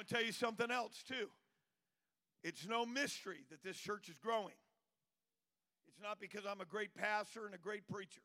Want 0.00 0.08
to 0.08 0.14
tell 0.14 0.24
you 0.24 0.32
something 0.32 0.70
else, 0.70 1.02
too. 1.06 1.28
It's 2.42 2.66
no 2.66 2.86
mystery 2.86 3.44
that 3.50 3.62
this 3.62 3.76
church 3.76 4.08
is 4.08 4.16
growing. 4.16 4.56
It's 5.88 6.00
not 6.02 6.18
because 6.18 6.46
I'm 6.50 6.62
a 6.62 6.64
great 6.64 6.94
pastor 6.94 7.44
and 7.44 7.54
a 7.54 7.58
great 7.58 7.86
preacher. 7.86 8.22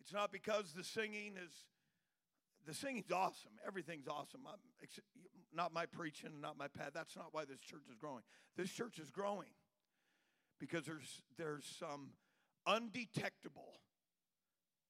It's 0.00 0.14
not 0.14 0.32
because 0.32 0.72
the 0.74 0.84
singing 0.84 1.34
is 1.36 1.52
the 2.66 2.72
singing's 2.72 3.12
awesome. 3.12 3.50
Everything's 3.66 4.08
awesome. 4.08 4.40
I'm, 4.50 4.58
not 5.54 5.74
my 5.74 5.84
preaching, 5.84 6.30
not 6.40 6.56
my 6.56 6.68
path. 6.68 6.92
That's 6.94 7.14
not 7.14 7.26
why 7.32 7.44
this 7.44 7.60
church 7.60 7.84
is 7.90 7.96
growing. 8.00 8.22
This 8.56 8.70
church 8.70 8.98
is 8.98 9.10
growing 9.10 9.50
because 10.58 10.86
there's 10.86 11.22
there's 11.36 11.66
some 11.78 12.12
undetectable 12.66 13.80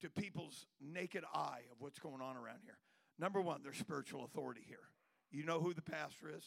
to 0.02 0.08
people's 0.08 0.66
naked 0.80 1.24
eye 1.34 1.62
of 1.72 1.80
what's 1.80 1.98
going 1.98 2.22
on 2.22 2.36
around 2.36 2.60
here. 2.62 2.78
Number 3.18 3.40
one, 3.40 3.62
there's 3.64 3.78
spiritual 3.78 4.24
authority 4.24 4.62
here. 4.66 4.88
You 5.36 5.44
know 5.44 5.60
who 5.60 5.74
the 5.74 5.82
pastor 5.82 6.30
is. 6.34 6.44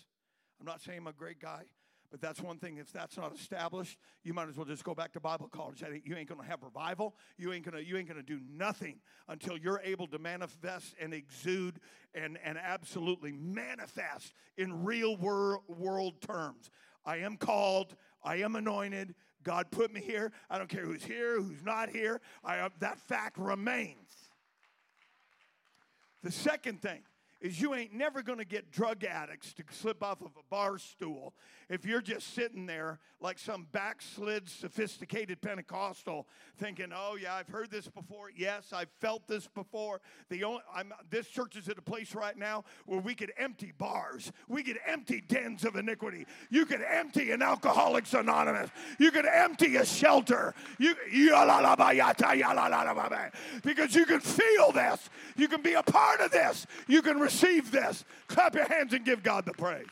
I'm 0.60 0.66
not 0.66 0.82
saying 0.82 1.00
I'm 1.00 1.08
a 1.08 1.14
great 1.14 1.40
guy, 1.40 1.66
but 2.10 2.20
that's 2.20 2.42
one 2.42 2.58
thing. 2.58 2.78
If 2.78 2.92
that's 2.92 3.18
not 3.18 3.36
established, 3.36 4.00
you 4.24 4.34
might 4.34 4.50
as 4.50 4.58
well 4.58 4.66
just 4.66 4.84
go 4.84 4.96
back 4.96 5.14
to 5.14 5.20
Bible 5.20 5.48
college. 5.48 5.84
You 6.04 6.16
ain't 6.16 6.28
to 6.28 6.36
have 6.42 6.64
revival. 6.64 7.16
You 7.38 7.54
ain't 7.54 7.72
to 7.72 7.84
you 7.84 7.98
ain't 7.98 8.08
to 8.10 8.24
do 8.24 8.40
nothing 8.52 9.00
until 9.28 9.60
you're 9.60 9.80
able 9.84 10.08
to 10.08 10.18
manifest 10.18 10.96
and 11.00 11.14
exude 11.14 11.80
and 12.16 12.40
and 12.44 12.58
absolutely 12.58 13.32
manifest 13.32 14.34
in 14.58 14.84
real 14.84 15.16
wor- 15.18 15.62
world 15.68 16.20
terms. 16.22 16.72
I 17.06 17.18
am 17.18 17.38
called. 17.38 17.96
I 18.24 18.38
am 18.38 18.56
anointed. 18.56 19.14
God 19.44 19.70
put 19.70 19.94
me 19.94 20.02
here. 20.02 20.32
I 20.50 20.58
don't 20.58 20.70
care 20.70 20.84
who's 20.84 21.04
here, 21.04 21.40
who's 21.40 21.64
not 21.64 21.90
here. 21.90 22.22
I, 22.44 22.70
that 22.80 23.00
fact 23.00 23.38
remains. 23.38 24.10
The 26.24 26.32
second 26.32 26.82
thing 26.82 27.02
is 27.42 27.62
you 27.62 27.74
ain't 27.74 27.94
never 27.94 28.22
going 28.22 28.40
to 28.40 28.46
get 28.46 28.72
drug 28.72 29.04
addicts 29.04 29.54
to 29.54 29.64
slip 29.72 30.04
off 30.04 30.22
of 30.22 30.32
a 30.38 30.44
bar 30.50 30.78
stool 30.78 31.34
if 31.70 31.86
you're 31.86 32.02
just 32.02 32.34
sitting 32.34 32.66
there 32.66 33.00
like 33.22 33.38
some 33.38 33.68
backslid, 33.72 34.50
sophisticated 34.50 35.42
Pentecostal 35.42 36.28
thinking, 36.58 36.88
oh, 36.96 37.18
yeah, 37.22 37.36
I've 37.36 37.48
heard 37.48 37.70
this 37.70 37.88
before. 37.88 38.32
Yes, 38.36 38.74
I've 38.74 38.90
felt 39.02 39.28
this 39.28 39.48
before. 39.48 40.02
The 40.30 40.44
only, 40.46 40.62
I'm, 40.74 40.92
this 41.10 41.28
church 41.28 41.56
is 41.56 41.70
at 41.70 41.78
a 41.78 41.82
place 41.82 42.16
right 42.16 42.38
now 42.38 42.64
where 42.86 43.00
we 43.00 43.14
could 43.14 43.32
empty 43.38 43.74
bars, 43.78 44.32
we 44.48 44.64
could 44.64 44.80
empty 44.88 45.22
dens 45.22 45.64
of 45.64 45.76
iniquity. 45.76 46.26
You 46.50 46.66
could 46.66 46.82
empty 46.82 47.32
an 47.32 47.42
Alcoholics 47.42 48.14
Anonymous, 48.14 48.70
you 48.98 49.12
could 49.12 49.28
empty 49.28 49.76
a 49.76 49.86
shelter. 49.86 50.56
You, 50.80 50.96
because 53.64 53.94
you 53.94 54.06
can 54.06 54.22
feel 54.22 54.72
this, 54.72 55.10
you 55.36 55.48
can 55.48 55.62
be 55.62 55.74
a 55.74 55.84
part 55.84 56.22
of 56.22 56.32
this, 56.32 56.66
you 56.88 57.02
can 57.02 57.20
receive 57.30 57.72
this. 57.72 58.04
Clap 58.28 58.56
your 58.56 58.68
hands 58.68 58.94
and 58.94 59.06
give 59.06 59.22
God 59.22 59.46
the 59.46 59.54
praise. 59.54 59.86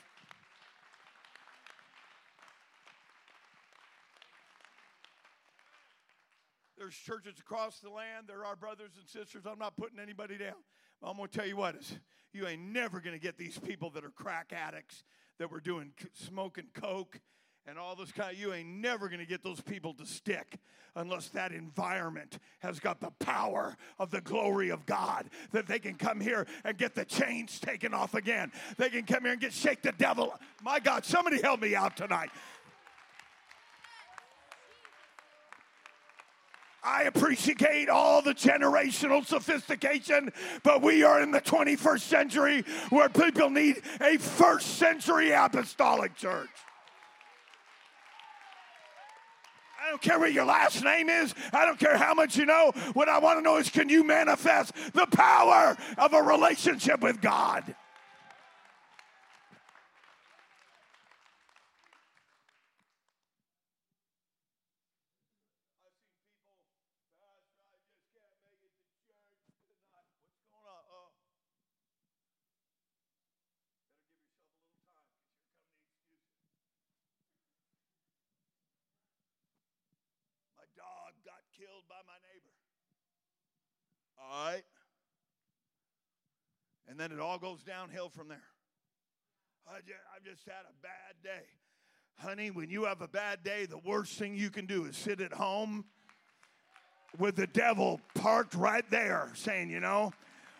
There's 6.77 6.95
churches 6.95 7.39
across 7.39 7.79
the 7.79 7.89
land. 7.89 8.27
There 8.27 8.45
are 8.45 8.55
brothers 8.55 8.91
and 8.99 9.07
sisters. 9.07 9.43
I'm 9.45 9.59
not 9.59 9.75
putting 9.77 9.99
anybody 9.99 10.37
down. 10.37 10.55
I'm 11.03 11.17
going 11.17 11.29
to 11.29 11.37
tell 11.37 11.47
you 11.47 11.57
what 11.57 11.75
is 11.75 11.99
you 12.33 12.47
ain't 12.47 12.61
never 12.61 12.99
going 12.99 13.15
to 13.15 13.21
get 13.21 13.37
these 13.37 13.59
people 13.59 13.89
that 13.91 14.03
are 14.03 14.09
crack 14.09 14.51
addicts 14.55 15.03
that 15.37 15.51
were 15.51 15.59
doing 15.59 15.91
smoking 16.13 16.67
coke 16.73 17.19
and 17.67 17.77
all 17.77 17.95
this 17.95 18.13
kind 18.13 18.31
of, 18.31 18.39
you 18.39 18.53
ain't 18.53 18.69
never 18.69 19.09
going 19.09 19.19
to 19.19 19.25
get 19.25 19.43
those 19.43 19.59
people 19.59 19.93
to 19.93 20.05
stick 20.05 20.57
unless 20.95 21.27
that 21.29 21.51
environment 21.51 22.39
has 22.59 22.79
got 22.79 23.01
the 23.01 23.11
power 23.19 23.75
of 23.99 24.09
the 24.09 24.21
glory 24.21 24.69
of 24.69 24.85
God 24.85 25.29
that 25.51 25.67
they 25.67 25.77
can 25.77 25.95
come 25.95 26.21
here 26.21 26.47
and 26.63 26.77
get 26.77 26.95
the 26.95 27.03
chains 27.03 27.59
taken 27.59 27.93
off 27.93 28.15
again. 28.15 28.51
They 28.77 28.89
can 28.89 29.03
come 29.03 29.23
here 29.23 29.33
and 29.33 29.41
get 29.41 29.51
shake 29.51 29.81
the 29.81 29.91
devil. 29.91 30.33
My 30.63 30.79
God, 30.79 31.03
somebody 31.05 31.41
help 31.41 31.61
me 31.61 31.75
out 31.75 31.97
tonight. 31.97 32.29
I 36.81 37.03
appreciate 37.03 37.89
all 37.89 38.21
the 38.21 38.33
generational 38.33 39.25
sophistication, 39.25 40.31
but 40.63 40.81
we 40.81 41.03
are 41.03 41.21
in 41.21 41.31
the 41.31 41.41
21st 41.41 41.99
century 41.99 42.63
where 42.91 43.09
people 43.09 43.49
need 43.49 43.81
a 43.99 44.17
first 44.17 44.77
century 44.77 45.31
apostolic 45.31 46.15
church. 46.15 46.47
I 49.87 49.89
don't 49.89 50.01
care 50.01 50.19
what 50.19 50.33
your 50.33 50.43
last 50.43 50.83
name 50.83 51.07
is. 51.07 51.33
I 51.53 51.63
don't 51.63 51.79
care 51.79 51.95
how 51.95 52.13
much 52.13 52.35
you 52.35 52.45
know. 52.45 52.73
What 52.91 53.07
I 53.07 53.19
want 53.19 53.39
to 53.39 53.41
know 53.41 53.55
is 53.55 53.69
can 53.69 53.87
you 53.87 54.03
manifest 54.03 54.73
the 54.91 55.07
power 55.07 55.77
of 55.97 56.11
a 56.11 56.21
relationship 56.21 56.99
with 56.99 57.21
God? 57.21 57.73
Killed 81.77 81.87
by 81.89 81.95
my 82.07 82.17
neighbor. 82.33 82.53
All 84.19 84.51
right? 84.51 84.63
And 86.87 86.99
then 86.99 87.11
it 87.11 87.19
all 87.19 87.37
goes 87.37 87.63
downhill 87.63 88.09
from 88.09 88.29
there. 88.29 88.41
I 89.69 89.79
just, 89.79 89.99
I've 90.15 90.23
just 90.23 90.45
had 90.45 90.63
a 90.69 90.81
bad 90.81 91.21
day. 91.23 91.45
Honey, 92.17 92.49
when 92.51 92.69
you 92.69 92.85
have 92.85 93.01
a 93.01 93.07
bad 93.07 93.43
day, 93.43 93.65
the 93.65 93.77
worst 93.77 94.17
thing 94.17 94.35
you 94.35 94.49
can 94.49 94.65
do 94.65 94.85
is 94.85 94.95
sit 94.95 95.21
at 95.21 95.33
home 95.33 95.85
with 97.19 97.35
the 97.35 97.47
devil 97.47 97.99
parked 98.15 98.55
right 98.55 98.89
there 98.89 99.31
saying, 99.35 99.69
you 99.69 99.79
know, 99.79 100.13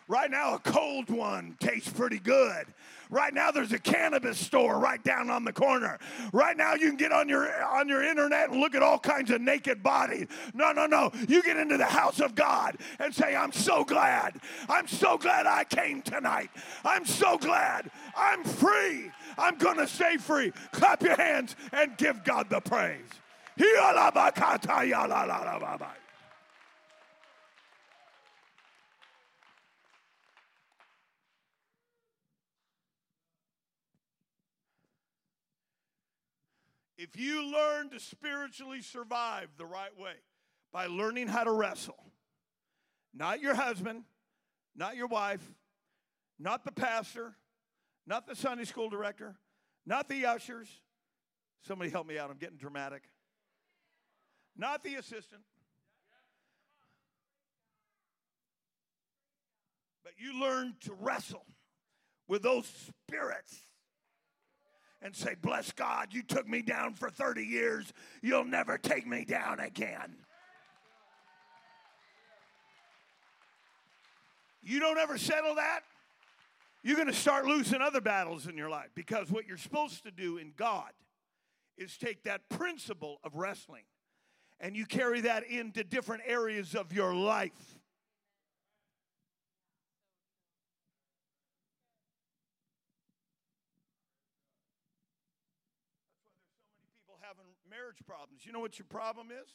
Right 0.08 0.32
now, 0.32 0.56
a 0.56 0.60
cold 0.60 1.10
one 1.10 1.58
tastes 1.60 1.90
pretty 1.90 2.20
good. 2.20 2.66
Right 3.10 3.34
now, 3.34 3.52
there's 3.52 3.72
a 3.72 3.80
cannabis 3.80 4.38
store 4.38 4.80
right 4.80 5.02
down 5.04 5.30
on 5.30 5.44
the 5.44 5.54
corner. 5.54 5.98
Right 6.34 6.56
now, 6.56 6.74
you 6.74 6.88
can 6.88 6.98
get 6.98 7.12
on 7.12 7.30
your 7.30 7.50
on 7.66 7.88
your 7.88 8.04
internet 8.04 8.50
and 8.50 8.60
look 8.60 8.76
at 8.76 8.82
all 8.82 9.00
kinds 9.00 9.32
of 9.32 9.42
naked 9.42 9.82
bodies. 9.82 10.28
No, 10.54 10.72
no, 10.72 10.88
no. 10.88 11.12
You 11.28 11.42
get 11.44 11.58
into 11.58 11.78
the 11.78 11.86
house 11.86 12.20
of 12.20 12.36
God 12.36 12.78
and 13.00 13.14
say, 13.14 13.36
"I'm 13.36 13.52
so 13.52 13.84
glad. 13.84 14.40
I'm 14.70 14.88
so 14.88 15.18
glad 15.18 15.46
I 15.46 15.64
came 15.64 16.02
tonight. 16.02 16.52
I'm 16.84 17.06
so 17.06 17.38
glad. 17.38 17.92
I'm 18.16 18.44
free. 18.44 19.12
I'm 19.38 19.56
gonna 19.56 19.88
stay 19.88 20.18
free." 20.18 20.52
Clap 20.72 21.02
your 21.02 21.16
hands 21.16 21.56
and 21.72 21.98
give 21.98 22.24
God 22.24 22.50
the 22.50 22.60
praise. 22.60 23.10
If 36.98 37.16
you 37.16 37.52
learn 37.52 37.90
to 37.92 38.00
spiritually 38.00 38.82
survive 38.82 39.50
the 39.58 39.66
right 39.66 39.96
way 39.98 40.16
by 40.74 40.88
learning 40.88 41.28
how 41.28 41.44
to 41.44 41.52
wrestle, 41.52 42.04
not 43.14 43.40
your 43.40 43.54
husband, 43.54 44.04
not 44.76 44.96
your 44.96 45.08
wife, 45.08 45.44
not 46.40 46.66
the 46.66 46.72
pastor, 46.72 47.36
not 48.08 48.26
the 48.26 48.36
Sunday 48.36 48.64
school 48.64 48.90
director, 48.90 49.36
not 49.86 50.10
the 50.10 50.26
ushers. 50.26 50.68
Somebody 51.68 51.92
help 51.92 52.08
me 52.08 52.18
out, 52.18 52.32
I'm 52.32 52.38
getting 52.38 52.58
dramatic. 52.58 53.04
Not 54.56 54.84
the 54.84 54.96
assistant. 54.96 55.42
But 60.04 60.14
you 60.18 60.40
learn 60.40 60.76
to 60.82 60.94
wrestle 60.94 61.46
with 62.28 62.42
those 62.42 62.66
spirits 63.08 63.56
and 65.02 65.16
say, 65.16 65.36
Bless 65.42 65.72
God, 65.72 66.08
you 66.12 66.24
took 66.24 66.48
me 66.48 66.62
down 66.62 66.94
for 66.94 67.10
30 67.10 67.44
years. 67.44 67.92
You'll 68.22 68.46
never 68.46 68.78
take 68.78 69.08
me 69.08 69.26
down 69.26 69.60
again. 69.60 70.16
You 74.62 74.80
don't 74.80 74.98
ever 74.98 75.18
settle 75.18 75.56
that, 75.56 75.82
you're 76.84 76.96
going 76.98 77.08
to 77.08 77.14
start 77.14 77.46
losing 77.46 77.82
other 77.82 78.02
battles 78.02 78.48
in 78.48 78.58
your 78.58 78.70
life 78.70 78.90
because 78.96 79.32
what 79.32 79.48
you're 79.48 79.58
supposed 79.58 80.04
to 80.04 80.12
do 80.12 80.38
in 80.38 80.52
God 80.56 80.92
is 81.78 81.98
take 81.98 82.24
that 82.24 82.50
principle 82.50 83.20
of 83.24 83.36
wrestling 83.36 83.84
and 84.60 84.76
you 84.76 84.86
carry 84.86 85.22
that 85.22 85.44
into 85.48 85.84
different 85.84 86.24
areas 86.26 86.76
of 86.76 86.92
your 86.92 87.14
life. 87.14 87.52
That's 96.30 96.40
why 96.40 96.46
there's 96.58 96.58
so 96.58 96.66
many 96.74 96.88
people 96.90 97.17
having 97.28 97.52
marriage 97.70 97.98
problems. 98.06 98.46
You 98.46 98.52
know 98.52 98.60
what 98.60 98.80
your 98.80 98.86
problem 98.90 99.28
is? 99.32 99.50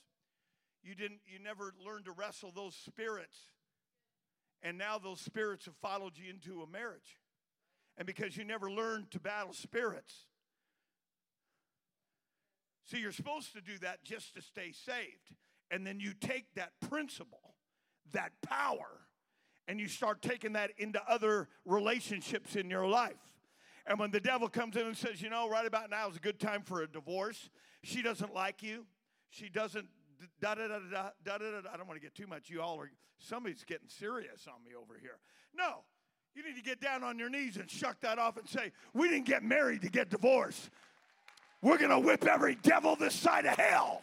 You 0.82 0.94
didn't 0.94 1.20
you 1.24 1.38
never 1.38 1.72
learned 1.84 2.06
to 2.06 2.12
wrestle 2.12 2.52
those 2.54 2.74
spirits. 2.74 3.38
And 4.62 4.78
now 4.78 4.98
those 4.98 5.20
spirits 5.20 5.64
have 5.64 5.76
followed 5.76 6.12
you 6.16 6.30
into 6.30 6.62
a 6.62 6.66
marriage. 6.66 7.18
And 7.96 8.06
because 8.06 8.36
you 8.36 8.44
never 8.44 8.70
learned 8.70 9.10
to 9.12 9.20
battle 9.20 9.52
spirits, 9.52 10.26
See, 12.92 12.98
you're 12.98 13.12
supposed 13.12 13.54
to 13.54 13.62
do 13.62 13.78
that 13.78 14.04
just 14.04 14.34
to 14.34 14.42
stay 14.42 14.72
saved. 14.72 15.34
And 15.70 15.86
then 15.86 15.98
you 15.98 16.12
take 16.12 16.54
that 16.56 16.72
principle, 16.88 17.54
that 18.12 18.32
power, 18.42 19.06
and 19.66 19.80
you 19.80 19.88
start 19.88 20.20
taking 20.20 20.52
that 20.54 20.72
into 20.76 21.00
other 21.08 21.48
relationships 21.64 22.54
in 22.56 22.68
your 22.68 22.86
life. 22.86 23.31
And 23.86 23.98
when 23.98 24.10
the 24.10 24.20
devil 24.20 24.48
comes 24.48 24.76
in 24.76 24.86
and 24.86 24.96
says, 24.96 25.20
you 25.20 25.28
know, 25.28 25.48
right 25.48 25.66
about 25.66 25.90
now 25.90 26.08
is 26.08 26.16
a 26.16 26.20
good 26.20 26.38
time 26.38 26.62
for 26.62 26.82
a 26.82 26.86
divorce, 26.86 27.50
she 27.82 28.02
doesn't 28.02 28.34
like 28.34 28.62
you, 28.62 28.86
she 29.30 29.48
doesn't. 29.48 29.86
Da, 30.40 30.54
da, 30.54 30.68
da, 30.68 30.78
da, 30.78 31.10
da, 31.24 31.38
da, 31.38 31.60
da. 31.62 31.68
I 31.72 31.76
don't 31.76 31.88
want 31.88 32.00
to 32.00 32.02
get 32.04 32.14
too 32.14 32.28
much. 32.28 32.48
You 32.48 32.62
all 32.62 32.78
are, 32.80 32.90
somebody's 33.18 33.64
getting 33.64 33.88
serious 33.88 34.46
on 34.46 34.62
me 34.62 34.70
over 34.80 34.96
here. 35.00 35.18
No, 35.52 35.78
you 36.34 36.44
need 36.44 36.54
to 36.54 36.62
get 36.62 36.80
down 36.80 37.02
on 37.02 37.18
your 37.18 37.28
knees 37.28 37.56
and 37.56 37.68
shuck 37.68 38.00
that 38.00 38.20
off 38.20 38.36
and 38.36 38.48
say, 38.48 38.70
We 38.94 39.08
didn't 39.08 39.26
get 39.26 39.42
married 39.42 39.82
to 39.82 39.88
get 39.88 40.10
divorced. 40.10 40.70
We're 41.60 41.78
to 41.78 41.98
whip 41.98 42.24
every 42.24 42.56
devil 42.56 42.96
this 42.96 43.14
side 43.14 43.46
of 43.46 43.56
hell. 43.56 44.02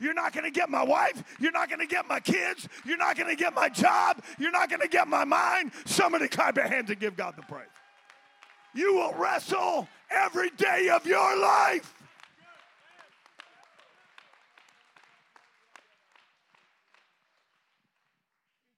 You're 0.00 0.14
not 0.14 0.32
going 0.32 0.44
to 0.44 0.50
get 0.50 0.70
my 0.70 0.82
wife. 0.82 1.22
You're 1.38 1.52
not 1.52 1.68
going 1.68 1.80
to 1.80 1.86
get 1.86 2.08
my 2.08 2.20
kids. 2.20 2.68
You're 2.84 2.96
not 2.96 3.16
going 3.16 3.28
to 3.28 3.36
get 3.36 3.54
my 3.54 3.68
job. 3.68 4.22
You're 4.38 4.50
not 4.50 4.68
going 4.68 4.80
to 4.80 4.88
get 4.88 5.06
my 5.06 5.24
mind. 5.24 5.72
Somebody 5.84 6.28
clap 6.28 6.56
your 6.56 6.66
hands 6.66 6.90
and 6.90 6.98
give 6.98 7.16
God 7.16 7.34
the 7.36 7.42
praise. 7.42 7.68
You 8.74 8.94
will 8.94 9.14
wrestle 9.14 9.86
every 10.10 10.50
day 10.50 10.88
of 10.88 11.06
your 11.06 11.38
life. 11.38 11.94
You 11.96 12.42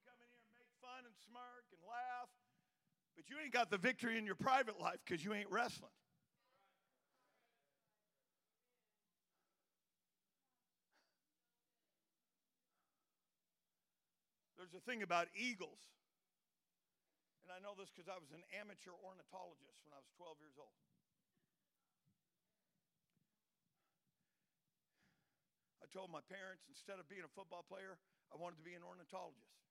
come 0.05 0.21
in 0.21 0.29
here 0.29 0.45
and 0.45 0.53
make 0.53 0.69
fun 0.83 1.01
and 1.07 1.15
smirk 1.25 1.65
and 1.73 1.81
laugh, 1.89 2.29
but 3.17 3.25
you 3.31 3.37
ain't 3.43 3.55
got 3.55 3.71
the 3.71 3.79
victory 3.79 4.19
in 4.19 4.27
your 4.27 4.35
private 4.35 4.79
life 4.79 4.99
because 5.05 5.25
you 5.25 5.33
ain't 5.33 5.51
wrestling. 5.51 5.91
There's 14.59 14.75
a 14.75 14.81
thing 14.91 15.03
about 15.03 15.29
eagles. 15.35 15.96
And 17.47 17.55
I 17.55 17.63
know 17.63 17.79
this 17.79 17.95
because 17.95 18.11
I 18.11 18.19
was 18.19 18.35
an 18.35 18.43
amateur 18.59 18.91
ornithologist 19.07 19.79
when 19.87 19.95
I 19.95 20.03
was 20.03 20.11
12 20.19 20.43
years 20.43 20.59
old. 20.59 20.75
I 25.79 25.87
told 25.95 26.11
my 26.11 26.27
parents 26.27 26.67
instead 26.67 26.99
of 26.99 27.07
being 27.07 27.23
a 27.23 27.31
football 27.39 27.63
player, 27.63 28.03
I 28.35 28.37
wanted 28.43 28.59
to 28.59 28.67
be 28.67 28.75
an 28.75 28.83
ornithologist. 28.83 29.63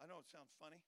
I 0.00 0.08
know 0.08 0.16
it 0.16 0.32
sounds 0.32 0.48
funny. 0.56 0.80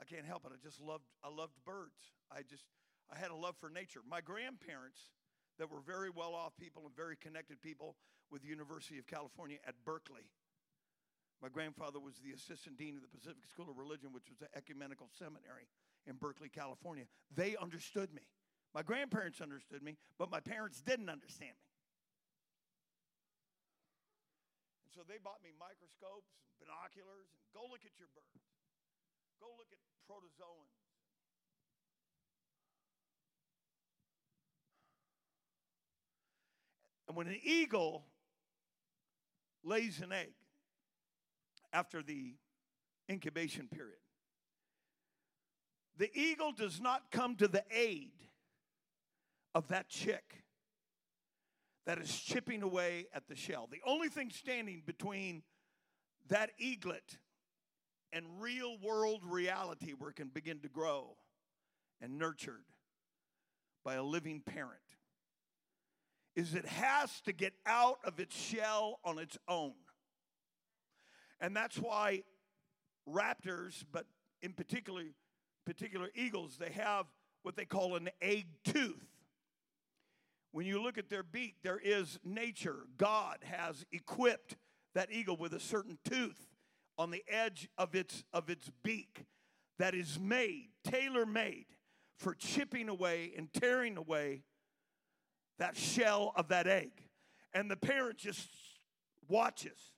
I 0.00 0.08
can't 0.08 0.24
help 0.24 0.48
it. 0.48 0.56
I 0.56 0.56
just 0.64 0.80
loved 0.80 1.04
I 1.20 1.28
loved 1.28 1.52
birds. 1.68 2.16
I 2.32 2.40
just 2.40 2.64
I 3.12 3.20
had 3.20 3.28
a 3.28 3.36
love 3.36 3.60
for 3.60 3.68
nature. 3.68 4.00
My 4.00 4.24
grandparents 4.24 5.12
that 5.60 5.68
were 5.68 5.84
very 5.84 6.08
well 6.08 6.32
off 6.32 6.56
people 6.56 6.88
and 6.88 6.96
very 6.96 7.20
connected 7.20 7.60
people 7.60 8.00
with 8.32 8.40
the 8.40 8.48
University 8.48 8.96
of 8.96 9.04
California 9.04 9.60
at 9.68 9.76
Berkeley 9.84 10.32
my 11.42 11.48
grandfather 11.48 12.00
was 12.00 12.16
the 12.24 12.32
assistant 12.32 12.78
dean 12.78 12.96
of 12.96 13.02
the 13.02 13.12
Pacific 13.12 13.44
School 13.44 13.68
of 13.68 13.76
Religion, 13.76 14.12
which 14.12 14.30
was 14.32 14.40
an 14.40 14.48
ecumenical 14.56 15.08
seminary 15.12 15.68
in 16.06 16.16
Berkeley, 16.16 16.48
California. 16.48 17.04
They 17.34 17.56
understood 17.60 18.12
me. 18.14 18.22
My 18.72 18.82
grandparents 18.82 19.40
understood 19.40 19.82
me, 19.82 19.96
but 20.18 20.30
my 20.30 20.40
parents 20.40 20.80
didn't 20.80 21.08
understand 21.08 21.52
me. 21.52 21.68
And 24.84 24.92
so 24.92 25.00
they 25.04 25.20
bought 25.20 25.44
me 25.44 25.52
microscopes 25.60 26.32
and 26.48 26.56
binoculars 26.56 27.28
and 27.36 27.40
go 27.52 27.68
look 27.68 27.84
at 27.84 27.96
your 28.00 28.08
birds. 28.16 28.48
Go 29.40 29.52
look 29.60 29.68
at 29.72 29.80
protozoans. 30.08 30.72
And 37.08 37.16
when 37.16 37.28
an 37.28 37.38
eagle 37.44 38.04
lays 39.62 40.00
an 40.00 40.12
egg, 40.12 40.32
after 41.76 42.02
the 42.02 42.34
incubation 43.10 43.68
period. 43.68 43.98
The 45.98 46.10
eagle 46.18 46.52
does 46.52 46.80
not 46.80 47.10
come 47.10 47.36
to 47.36 47.48
the 47.48 47.64
aid 47.70 48.12
of 49.54 49.68
that 49.68 49.90
chick 49.90 50.44
that 51.84 51.98
is 51.98 52.10
chipping 52.18 52.62
away 52.62 53.06
at 53.14 53.28
the 53.28 53.36
shell. 53.36 53.68
The 53.70 53.82
only 53.86 54.08
thing 54.08 54.30
standing 54.30 54.82
between 54.86 55.42
that 56.28 56.50
eaglet 56.58 57.18
and 58.10 58.24
real 58.40 58.78
world 58.82 59.20
reality 59.24 59.92
where 59.92 60.10
it 60.10 60.16
can 60.16 60.28
begin 60.28 60.60
to 60.60 60.68
grow 60.68 61.16
and 62.00 62.18
nurtured 62.18 62.64
by 63.84 63.94
a 63.94 64.02
living 64.02 64.40
parent 64.40 64.80
is 66.34 66.54
it 66.54 66.66
has 66.66 67.20
to 67.22 67.32
get 67.32 67.52
out 67.66 67.98
of 68.04 68.18
its 68.18 68.34
shell 68.34 68.98
on 69.04 69.18
its 69.18 69.36
own. 69.46 69.72
And 71.40 71.54
that's 71.56 71.76
why 71.76 72.22
raptors, 73.08 73.84
but 73.92 74.06
in 74.42 74.52
particular, 74.52 75.02
particular 75.64 76.10
eagles, 76.14 76.56
they 76.58 76.70
have 76.70 77.06
what 77.42 77.56
they 77.56 77.64
call 77.64 77.96
an 77.96 78.08
egg 78.20 78.46
tooth. 78.64 79.06
When 80.52 80.66
you 80.66 80.82
look 80.82 80.96
at 80.98 81.10
their 81.10 81.22
beak, 81.22 81.56
there 81.62 81.78
is 81.78 82.18
nature. 82.24 82.86
God 82.96 83.38
has 83.42 83.84
equipped 83.92 84.56
that 84.94 85.12
eagle 85.12 85.36
with 85.36 85.52
a 85.52 85.60
certain 85.60 85.98
tooth 86.08 86.48
on 86.98 87.10
the 87.10 87.22
edge 87.28 87.68
of 87.76 87.94
its, 87.94 88.24
of 88.32 88.48
its 88.48 88.70
beak 88.82 89.26
that 89.78 89.94
is 89.94 90.18
made, 90.18 90.68
tailor 90.82 91.26
made, 91.26 91.66
for 92.18 92.34
chipping 92.34 92.88
away 92.88 93.32
and 93.36 93.52
tearing 93.52 93.98
away 93.98 94.42
that 95.58 95.76
shell 95.76 96.32
of 96.34 96.48
that 96.48 96.66
egg. 96.66 96.90
And 97.52 97.70
the 97.70 97.76
parent 97.76 98.16
just 98.16 98.48
watches 99.28 99.92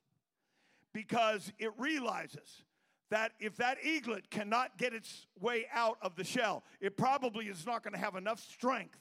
because 0.92 1.52
it 1.58 1.70
realizes 1.78 2.64
that 3.10 3.32
if 3.40 3.56
that 3.56 3.78
eaglet 3.82 4.30
cannot 4.30 4.76
get 4.76 4.92
its 4.92 5.26
way 5.40 5.66
out 5.72 5.98
of 6.02 6.14
the 6.16 6.24
shell, 6.24 6.64
it 6.80 6.96
probably 6.96 7.46
is 7.46 7.66
not 7.66 7.82
going 7.82 7.94
to 7.94 7.98
have 7.98 8.16
enough 8.16 8.40
strength 8.40 8.98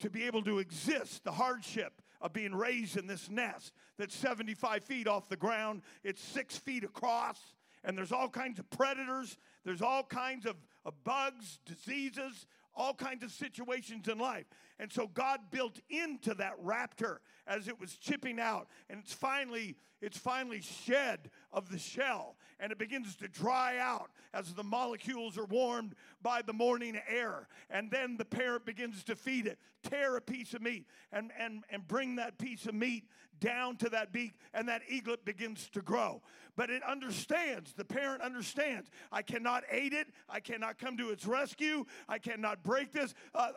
to 0.00 0.10
be 0.10 0.24
able 0.24 0.42
to 0.42 0.58
exist 0.58 1.22
the 1.22 1.30
hardship 1.30 2.02
of 2.20 2.32
being 2.32 2.54
raised 2.54 2.96
in 2.96 3.06
this 3.06 3.30
nest 3.30 3.72
that's 3.98 4.14
75 4.16 4.84
feet 4.84 5.06
off 5.06 5.28
the 5.28 5.36
ground, 5.36 5.82
it's 6.02 6.22
six 6.22 6.56
feet 6.56 6.84
across, 6.84 7.38
and 7.84 7.96
there's 7.96 8.12
all 8.12 8.28
kinds 8.28 8.58
of 8.58 8.68
predators, 8.70 9.38
there's 9.64 9.82
all 9.82 10.02
kinds 10.02 10.46
of, 10.46 10.56
of 10.84 10.94
bugs, 11.04 11.60
diseases, 11.64 12.46
all 12.74 12.94
kinds 12.94 13.22
of 13.22 13.30
situations 13.30 14.08
in 14.08 14.18
life. 14.18 14.46
And 14.78 14.92
so 14.92 15.06
God 15.06 15.40
built 15.50 15.78
into 15.88 16.34
that 16.34 16.62
raptor 16.64 17.18
as 17.46 17.68
it 17.68 17.78
was 17.80 17.96
chipping 17.96 18.40
out 18.40 18.68
and 18.88 19.00
it's 19.00 19.12
finally 19.12 19.76
it's 20.00 20.18
finally 20.18 20.60
shed 20.60 21.30
of 21.52 21.70
the 21.70 21.78
shell 21.78 22.36
and 22.58 22.72
it 22.72 22.78
begins 22.78 23.16
to 23.16 23.28
dry 23.28 23.78
out 23.78 24.10
as 24.34 24.52
the 24.54 24.62
molecules 24.62 25.36
are 25.36 25.44
warmed 25.44 25.94
by 26.22 26.42
the 26.42 26.52
morning 26.52 26.98
air. 27.08 27.48
And 27.70 27.90
then 27.90 28.16
the 28.16 28.24
parent 28.24 28.64
begins 28.64 29.04
to 29.04 29.16
feed 29.16 29.46
it, 29.46 29.58
tear 29.82 30.16
a 30.16 30.20
piece 30.20 30.54
of 30.54 30.62
meat, 30.62 30.86
and, 31.12 31.30
and, 31.38 31.64
and 31.70 31.86
bring 31.86 32.16
that 32.16 32.38
piece 32.38 32.66
of 32.66 32.74
meat 32.74 33.04
down 33.40 33.76
to 33.76 33.88
that 33.88 34.12
beak, 34.12 34.34
and 34.54 34.68
that 34.68 34.82
eaglet 34.88 35.24
begins 35.24 35.68
to 35.70 35.82
grow. 35.82 36.22
But 36.54 36.70
it 36.70 36.82
understands, 36.84 37.72
the 37.72 37.84
parent 37.84 38.22
understands, 38.22 38.88
I 39.10 39.22
cannot 39.22 39.64
aid 39.70 39.92
it, 39.92 40.06
I 40.28 40.38
cannot 40.38 40.78
come 40.78 40.96
to 40.98 41.10
its 41.10 41.26
rescue, 41.26 41.84
I 42.08 42.18
cannot 42.18 42.62
break 42.62 42.92
this. 42.92 43.14
Uh, 43.34 43.48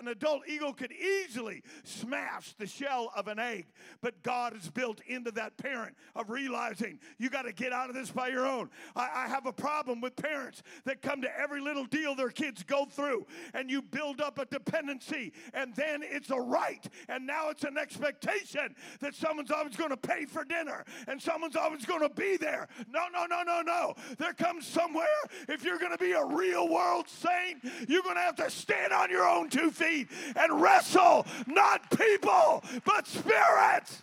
an 0.00 0.08
adult 0.08 0.48
eagle 0.48 0.72
could 0.74 0.92
easily 0.92 1.62
smash 1.84 2.54
the 2.58 2.66
shell 2.66 3.10
of 3.16 3.28
an 3.28 3.38
egg, 3.38 3.66
but 4.00 4.22
God 4.22 4.56
is 4.56 4.68
built 4.68 5.00
into 5.06 5.30
that 5.32 5.56
parent 5.56 5.96
of 6.14 6.30
realizing 6.30 6.98
you 7.18 7.30
got 7.30 7.42
to 7.42 7.52
get 7.52 7.72
out 7.72 7.88
of 7.88 7.94
this 7.94 8.10
by 8.10 8.28
your 8.28 8.46
own. 8.46 8.70
I, 8.96 9.24
I 9.24 9.28
have 9.28 9.46
a 9.46 9.52
problem 9.52 10.00
with 10.00 10.16
parents 10.16 10.62
that 10.84 11.02
come 11.02 11.22
to 11.22 11.38
every 11.38 11.60
little 11.60 11.84
deal 11.84 12.14
their 12.14 12.30
kids 12.30 12.62
go 12.62 12.84
through, 12.84 13.26
and 13.54 13.70
you 13.70 13.82
build 13.82 14.20
up 14.20 14.38
a 14.38 14.44
dependency, 14.46 15.32
and 15.52 15.74
then 15.74 16.02
it's 16.02 16.30
a 16.30 16.40
right, 16.40 16.86
and 17.08 17.26
now 17.26 17.50
it's 17.50 17.64
an 17.64 17.78
expectation 17.78 18.74
that 19.00 19.14
someone's 19.14 19.50
always 19.50 19.76
going 19.76 19.90
to 19.90 19.96
pay 19.96 20.24
for 20.24 20.44
dinner, 20.44 20.84
and 21.08 21.20
someone's 21.20 21.56
always 21.56 21.84
going 21.84 22.02
to 22.02 22.14
be 22.14 22.36
there. 22.36 22.68
No, 22.88 23.04
no, 23.12 23.26
no, 23.26 23.42
no, 23.42 23.62
no. 23.62 23.94
There 24.18 24.32
comes 24.34 24.66
somewhere, 24.66 25.06
if 25.48 25.64
you're 25.64 25.78
going 25.78 25.92
to 25.92 25.98
be 25.98 26.12
a 26.12 26.24
real 26.24 26.68
world 26.68 27.08
saint, 27.08 27.62
you're 27.88 28.02
going 28.02 28.16
to 28.16 28.22
have 28.22 28.36
to 28.36 28.50
stand 28.50 28.92
on 28.92 29.10
your 29.10 29.26
own 29.26 29.48
two 29.48 29.70
feet 29.70 30.08
and 30.36 30.53
wrestle, 30.54 31.26
not 31.46 31.90
people, 31.96 32.62
but 32.84 33.06
spirits. 33.06 34.02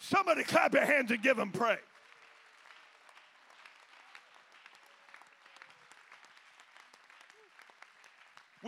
Somebody 0.00 0.42
clap 0.42 0.72
your 0.72 0.84
hands 0.84 1.10
and 1.10 1.22
give 1.22 1.36
them 1.36 1.50
praise. 1.50 1.78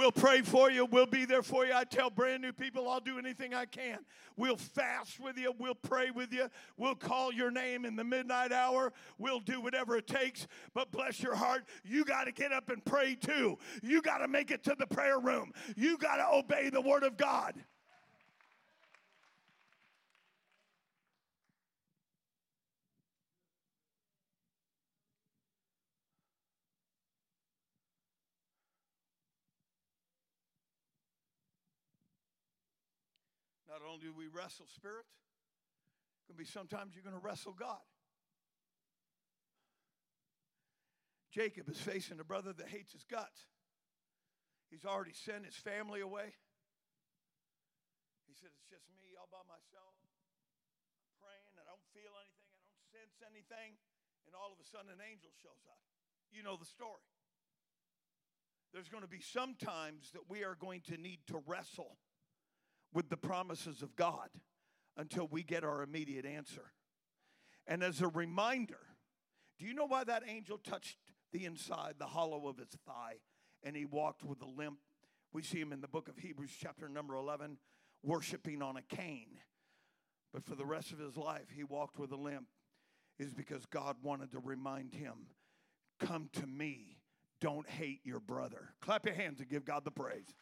We'll 0.01 0.13
pray 0.13 0.41
for 0.41 0.71
you. 0.71 0.87
We'll 0.87 1.05
be 1.05 1.27
there 1.27 1.43
for 1.43 1.67
you. 1.67 1.75
I 1.75 1.85
tell 1.85 2.09
brand 2.09 2.41
new 2.41 2.55
people 2.55 2.89
I'll 2.89 3.01
do 3.01 3.19
anything 3.19 3.53
I 3.53 3.67
can. 3.67 3.99
We'll 4.35 4.57
fast 4.57 5.21
with 5.21 5.37
you. 5.37 5.53
We'll 5.59 5.75
pray 5.75 6.11
with 6.11 6.33
you. 6.33 6.49
We'll 6.79 6.95
call 6.95 7.35
your 7.35 7.51
name 7.51 7.85
in 7.85 7.97
the 7.97 8.05
midnight 8.05 8.51
hour. 8.51 8.95
We'll 9.19 9.41
do 9.41 9.61
whatever 9.61 9.99
it 9.99 10.07
takes. 10.07 10.47
But 10.73 10.91
bless 10.91 11.23
your 11.23 11.35
heart, 11.35 11.67
you 11.85 12.07
got 12.07 12.25
to 12.25 12.33
get 12.33 12.51
up 12.51 12.71
and 12.71 12.83
pray 12.83 13.15
too. 13.15 13.59
You 13.83 14.01
got 14.01 14.19
to 14.19 14.29
make 14.29 14.51
it 14.51 14.65
to 14.65 14.75
the 14.79 14.87
prayer 14.87 15.21
room. 15.21 15.53
You 15.77 15.99
got 15.99 16.17
to 16.17 16.35
obey 16.35 16.71
the 16.71 16.81
word 16.81 17.03
of 17.03 17.19
God. 17.19 17.63
Only 33.91 34.07
do 34.07 34.15
we 34.15 34.31
wrestle 34.31 34.71
spirit, 34.71 35.03
it's 36.15 36.27
going 36.31 36.39
to 36.39 36.43
be 36.43 36.47
sometimes 36.47 36.95
you're 36.95 37.03
going 37.03 37.19
to 37.19 37.23
wrestle 37.23 37.51
God. 37.59 37.83
Jacob 41.35 41.67
is 41.71 41.79
facing 41.79 42.19
a 42.19 42.27
brother 42.27 42.55
that 42.55 42.71
hates 42.71 42.95
his 42.95 43.03
guts. 43.03 43.51
He's 44.71 44.87
already 44.87 45.15
sent 45.15 45.47
his 45.47 45.59
family 45.59 46.03
away. 46.03 46.35
He 48.31 48.35
said, 48.39 48.55
It's 48.55 48.71
just 48.71 48.87
me 49.03 49.19
all 49.19 49.27
by 49.31 49.43
myself. 49.47 49.95
I'm 51.03 51.11
praying. 51.19 51.55
I 51.59 51.67
don't 51.67 51.83
feel 51.91 52.15
anything. 52.19 52.51
I 52.55 52.63
don't 52.63 52.87
sense 52.95 53.19
anything. 53.27 53.79
And 54.27 54.39
all 54.39 54.55
of 54.55 54.59
a 54.63 54.67
sudden, 54.67 54.91
an 54.91 55.03
angel 55.03 55.35
shows 55.43 55.67
up. 55.67 55.83
You 56.31 56.47
know 56.47 56.55
the 56.55 56.67
story. 56.67 57.03
There's 58.71 58.91
going 58.91 59.03
to 59.03 59.11
be 59.11 59.23
some 59.23 59.59
times 59.59 60.15
that 60.15 60.31
we 60.31 60.47
are 60.47 60.55
going 60.55 60.83
to 60.87 60.99
need 60.99 61.27
to 61.35 61.43
wrestle 61.47 61.99
with 62.93 63.09
the 63.09 63.17
promises 63.17 63.83
of 63.83 63.97
God 63.97 64.29
until 64.97 65.29
we 65.29 65.43
get 65.43 65.65
our 65.65 65.83
immediate 65.83 66.27
answer. 66.27 66.73
And 67.67 67.83
as 67.83 68.01
a 68.01 68.09
reminder, 68.09 68.81
do 69.59 69.67
you 69.67 69.75
know 69.75 69.87
why 69.87 70.05
that 70.05 70.23
angel 70.27 70.59
touched 70.59 70.97
the 71.33 71.45
inside, 71.45 71.95
the 71.99 72.07
hollow 72.07 72.49
of 72.49 72.59
his 72.59 72.69
thigh, 72.87 73.17
and 73.63 73.77
he 73.77 73.85
walked 73.85 74.25
with 74.25 74.43
a 74.43 74.49
limp? 74.49 74.79
We 75.33 75.43
see 75.43 75.61
him 75.61 75.73
in 75.73 75.81
the 75.81 75.89
book 75.89 76.09
of 76.09 76.19
Hebrews, 76.19 76.51
chapter 76.61 76.89
number 76.89 77.15
11, 77.15 77.59
worshiping 78.03 78.63
on 78.63 78.77
a 78.77 78.83
cane. 78.83 79.39
But 80.33 80.45
for 80.45 80.55
the 80.55 80.67
rest 80.67 80.93
of 80.93 80.99
his 80.99 81.17
life, 81.17 81.47
he 81.55 81.65
walked 81.65 81.99
with 81.99 82.11
a 82.13 82.17
limp, 82.17 82.47
is 83.19 83.33
because 83.33 83.67
God 83.67 83.97
wanted 84.03 84.33
to 84.33 84.41
remind 84.41 84.95
him 84.95 85.27
come 86.01 86.31
to 86.33 86.47
me, 86.47 86.97
don't 87.41 87.69
hate 87.69 88.01
your 88.05 88.21
brother. 88.21 88.71
Clap 88.81 89.05
your 89.05 89.15
hands 89.15 89.41
and 89.41 89.49
give 89.49 89.65
God 89.65 89.85
the 89.85 89.91
praise. 89.91 90.35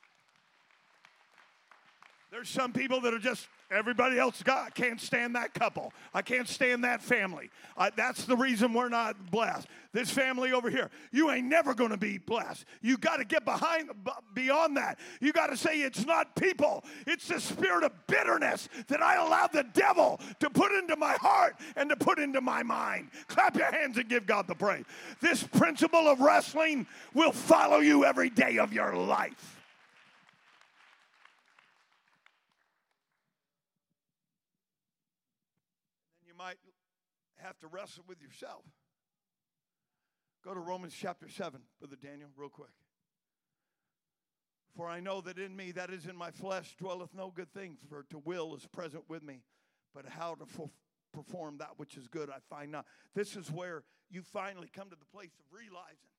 There's 2.31 2.51
some 2.51 2.74
people 2.74 3.01
that 3.01 3.14
are 3.14 3.18
just 3.18 3.49
everybody 3.70 4.18
else 4.18 4.43
got 4.43 4.74
can't 4.74 5.01
stand 5.01 5.35
that 5.35 5.55
couple. 5.55 5.95
I 6.12 6.20
can't 6.20 6.47
stand 6.47 6.85
that 6.85 7.01
family. 7.01 7.49
That's 7.97 8.26
the 8.26 8.37
reason 8.37 8.74
we're 8.74 8.91
not 8.91 9.31
blessed. 9.31 9.66
This 9.95 10.11
family 10.11 10.53
over 10.53 10.68
here, 10.68 10.91
you 11.11 11.31
ain't 11.31 11.47
never 11.47 11.72
going 11.72 11.91
to 11.91 11.97
be 11.97 12.18
blessed. 12.18 12.66
You 12.83 12.99
got 12.99 13.16
to 13.16 13.24
get 13.24 13.47
behind 13.47 13.91
beyond 14.35 14.76
that. 14.76 14.99
You 15.22 15.33
got 15.33 15.47
to 15.47 15.57
say 15.57 15.81
it's 15.81 16.05
not 16.05 16.37
people. 16.37 16.85
It's 17.07 17.29
the 17.29 17.41
spirit 17.41 17.83
of 17.83 17.93
bitterness 18.07 18.68
that 18.89 19.03
I 19.03 19.16
allowed 19.16 19.55
the 19.55 19.64
devil 19.72 20.20
to 20.41 20.51
put 20.51 20.72
into 20.72 20.97
my 20.97 21.14
heart 21.14 21.57
and 21.76 21.89
to 21.89 21.97
put 21.97 22.18
into 22.18 22.43
my 22.43 22.62
mind. 22.62 23.09
Clap 23.29 23.57
your 23.57 23.72
hands 23.72 23.97
and 23.97 24.07
give 24.07 24.26
God 24.26 24.47
the 24.47 24.55
praise. 24.55 24.85
This 25.22 25.43
principle 25.43 26.07
of 26.07 26.20
wrestling 26.20 26.87
will 27.14 27.33
follow 27.33 27.79
you 27.79 28.05
every 28.05 28.29
day 28.29 28.59
of 28.59 28.74
your 28.74 28.95
life. 28.95 29.55
might 36.39 36.57
have 37.49 37.59
to 37.59 37.66
wrestle 37.66 38.05
with 38.07 38.20
yourself. 38.20 38.62
Go 40.44 40.55
to 40.55 40.61
Romans 40.61 40.94
chapter 40.96 41.28
7, 41.28 41.61
Brother 41.80 41.96
Daniel, 42.01 42.28
real 42.36 42.51
quick. 42.51 42.68
For 44.76 44.86
I 44.86 45.01
know 45.01 45.22
that 45.22 45.38
in 45.38 45.57
me, 45.57 45.72
that 45.72 45.90
is 45.90 46.07
in 46.07 46.14
my 46.14 46.30
flesh, 46.30 46.76
dwelleth 46.78 47.14
no 47.14 47.32
good 47.34 47.53
thing, 47.53 47.76
for 47.88 48.05
to 48.11 48.18
will 48.18 48.55
is 48.55 48.66
present 48.66 49.05
with 49.09 49.22
me, 49.22 49.40
but 49.94 50.07
how 50.07 50.34
to 50.34 50.70
perform 51.12 51.59
that 51.59 51.70
which 51.78 51.96
is 51.96 52.07
good 52.07 52.28
I 52.28 52.38
find 52.55 52.70
not. 52.70 52.84
This 53.14 53.34
is 53.34 53.51
where 53.51 53.82
you 54.11 54.22
finally 54.22 54.68
come 54.72 54.90
to 54.90 54.96
the 54.96 55.07
place 55.07 55.32
of 55.38 55.44
realizing 55.51 56.12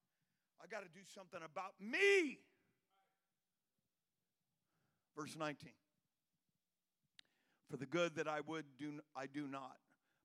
I 0.61 0.67
got 0.67 0.81
to 0.81 0.89
do 0.89 1.05
something 1.15 1.39
about 1.45 1.73
me. 1.79 2.39
Verse 5.15 5.37
19. 5.37 5.71
For 7.69 7.77
the 7.77 7.85
good 7.85 8.15
that 8.15 8.27
I 8.27 8.41
would 8.41 8.65
do, 8.79 8.99
I 9.15 9.27
do 9.27 9.47
not 9.47 9.77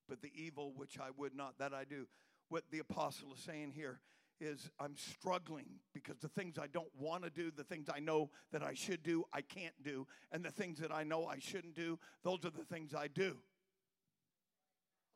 but 0.08 0.22
the 0.22 0.32
evil 0.34 0.72
which 0.76 0.98
I 0.98 1.08
would 1.16 1.34
not, 1.34 1.58
that 1.58 1.72
I 1.72 1.84
do. 1.84 2.06
What 2.48 2.64
the 2.70 2.78
apostle 2.78 3.32
is 3.34 3.40
saying 3.40 3.72
here 3.74 4.00
is 4.40 4.70
I'm 4.78 4.96
struggling 4.96 5.66
because 5.92 6.18
the 6.18 6.28
things 6.28 6.58
I 6.58 6.66
don't 6.66 6.90
want 6.98 7.24
to 7.24 7.30
do, 7.30 7.50
the 7.50 7.64
things 7.64 7.88
I 7.94 8.00
know 8.00 8.30
that 8.52 8.62
I 8.62 8.74
should 8.74 9.02
do, 9.02 9.24
I 9.32 9.40
can't 9.40 9.74
do. 9.82 10.06
And 10.32 10.44
the 10.44 10.50
things 10.50 10.78
that 10.80 10.92
I 10.92 11.04
know 11.04 11.26
I 11.26 11.38
shouldn't 11.38 11.74
do, 11.74 11.98
those 12.22 12.44
are 12.44 12.50
the 12.50 12.64
things 12.64 12.94
I 12.94 13.08
do. 13.08 13.36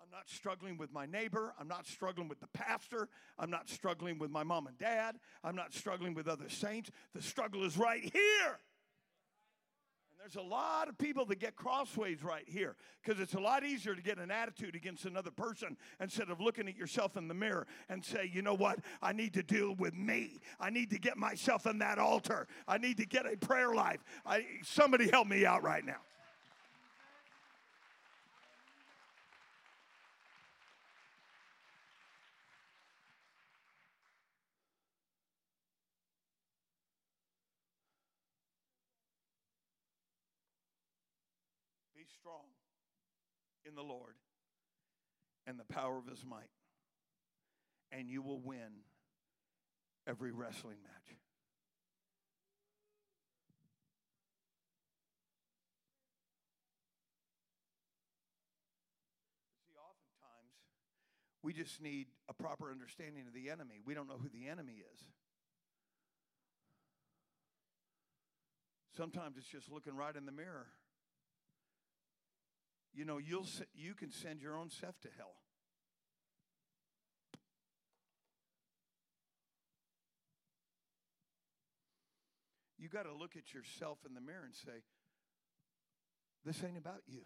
I'm 0.01 0.11
not 0.11 0.29
struggling 0.29 0.79
with 0.79 0.93
my 0.93 1.05
neighbor. 1.05 1.55
I'm 1.61 1.69
not 1.69 1.87
struggling 1.87 2.29
with 2.29 2.41
the 2.41 2.47
pastor. 2.49 3.09
I'm 3.39 3.51
not 3.51 3.69
struggling 3.69 4.19
with 4.19 4.31
my 4.31 4.43
mom 4.43 4.67
and 4.67 4.79
dad. 4.79 5.17
I'm 5.45 5.57
not 5.57 5.75
struggling 5.75 6.15
with 6.15 6.29
other 6.29 6.49
saints. 6.49 6.91
The 7.15 7.21
struggle 7.21 7.65
is 7.65 7.77
right 7.77 8.03
here. 8.03 8.59
There's 10.29 10.45
a 10.45 10.47
lot 10.47 10.91
of 10.91 10.99
people 10.99 11.25
that 11.27 11.39
get 11.39 11.57
crossways 11.57 12.23
right 12.23 12.45
here 12.47 12.77
because 13.03 13.19
it's 13.19 13.33
a 13.33 13.41
lot 13.41 13.65
easier 13.65 13.95
to 13.95 14.03
get 14.03 14.19
an 14.19 14.31
attitude 14.31 14.75
against 14.75 15.07
another 15.07 15.31
person 15.31 15.75
instead 16.01 16.29
of 16.29 16.39
looking 16.39 16.69
at 16.69 16.77
yourself 16.77 17.17
in 17.17 17.29
the 17.29 17.35
mirror 17.35 17.67
and 17.89 18.05
say, 18.05 18.31
you 18.31 18.43
know 18.43 18.53
what? 18.53 18.81
I 19.01 19.15
need 19.15 19.33
to 19.35 19.43
deal 19.43 19.75
with 19.77 19.95
me. 19.95 20.41
I 20.61 20.69
need 20.69 20.91
to 20.91 20.99
get 20.99 21.17
myself 21.17 21.65
in 21.65 21.79
that 21.79 21.99
altar. 21.99 22.47
I 22.67 22.77
need 22.77 22.99
to 22.99 23.07
get 23.07 23.25
a 23.25 23.39
prayer 23.39 23.73
life. 23.73 24.05
I, 24.27 24.45
somebody 24.63 25.09
help 25.09 25.29
me 25.29 25.47
out 25.47 25.63
right 25.63 25.85
now. 25.85 26.03
Strong 42.21 42.45
in 43.65 43.75
the 43.75 43.83
Lord 43.83 44.15
and 45.47 45.59
the 45.59 45.65
power 45.65 45.99
of 45.99 46.07
his 46.07 46.25
might, 46.25 46.51
and 47.93 48.09
you 48.09 48.23
will 48.23 48.41
win 48.41 48.85
every 50.07 50.33
wrestling 50.33 50.77
match. 50.83 51.17
See, 59.67 59.75
oftentimes 59.77 60.53
We 61.43 61.53
just 61.53 61.81
need 61.81 62.09
a 62.29 62.35
proper 62.35 62.71
understanding 62.71 63.25
of 63.27 63.33
the 63.33 63.51
enemy. 63.51 63.81
We 63.85 63.95
don't 63.95 64.09
know 64.09 64.19
who 64.21 64.29
the 64.29 64.49
enemy 64.49 64.83
is. 64.95 65.01
Sometimes 68.97 69.37
it's 69.39 69.47
just 69.47 69.71
looking 69.71 69.95
right 69.95 70.15
in 70.15 70.27
the 70.27 70.33
mirror. 70.33 70.67
You 72.95 73.05
know, 73.05 73.19
you'll 73.19 73.47
you 73.75 73.95
can 73.95 74.11
send 74.11 74.41
your 74.41 74.57
own 74.57 74.71
self 74.71 75.01
to 75.03 75.09
hell. 75.17 75.35
You 82.79 82.89
got 82.89 83.03
to 83.05 83.13
look 83.13 83.37
at 83.37 83.53
yourself 83.53 83.99
in 84.07 84.15
the 84.15 84.21
mirror 84.21 84.45
and 84.45 84.55
say, 84.55 84.83
This 86.45 86.63
ain't 86.65 86.79
about 86.79 87.03
you. 87.07 87.23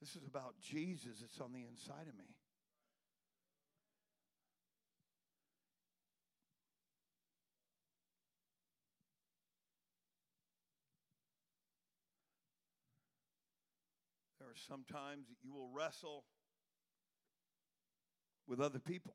This 0.00 0.14
is 0.14 0.28
about 0.28 0.54
Jesus 0.62 1.18
that's 1.20 1.40
on 1.40 1.52
the 1.52 1.64
inside 1.66 2.06
of 2.08 2.16
me. 2.16 2.35
There 14.56 14.62
are 14.62 14.78
some 14.78 14.84
that 15.28 15.36
you 15.42 15.52
will 15.52 15.68
wrestle 15.70 16.24
with 18.46 18.60
other 18.60 18.78
people. 18.78 19.14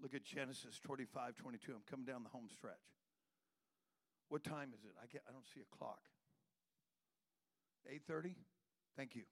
Look 0.00 0.14
at 0.14 0.22
Genesis 0.24 0.78
25, 0.84 1.34
22. 1.36 1.72
I'm 1.72 1.78
coming 1.90 2.06
down 2.06 2.22
the 2.22 2.28
home 2.28 2.48
stretch. 2.52 2.74
What 4.28 4.44
time 4.44 4.72
is 4.72 4.84
it? 4.84 4.92
I, 5.02 5.06
get, 5.06 5.22
I 5.28 5.32
don't 5.32 5.46
see 5.52 5.60
a 5.60 5.76
clock. 5.76 6.02
8.30? 7.92 8.34
Thank 8.96 9.16
you. 9.16 9.22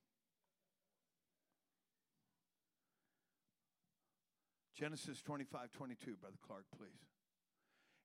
Genesis 4.76 5.22
25, 5.22 5.70
22, 5.70 6.16
Brother 6.16 6.36
Clark, 6.44 6.64
please. 6.76 7.06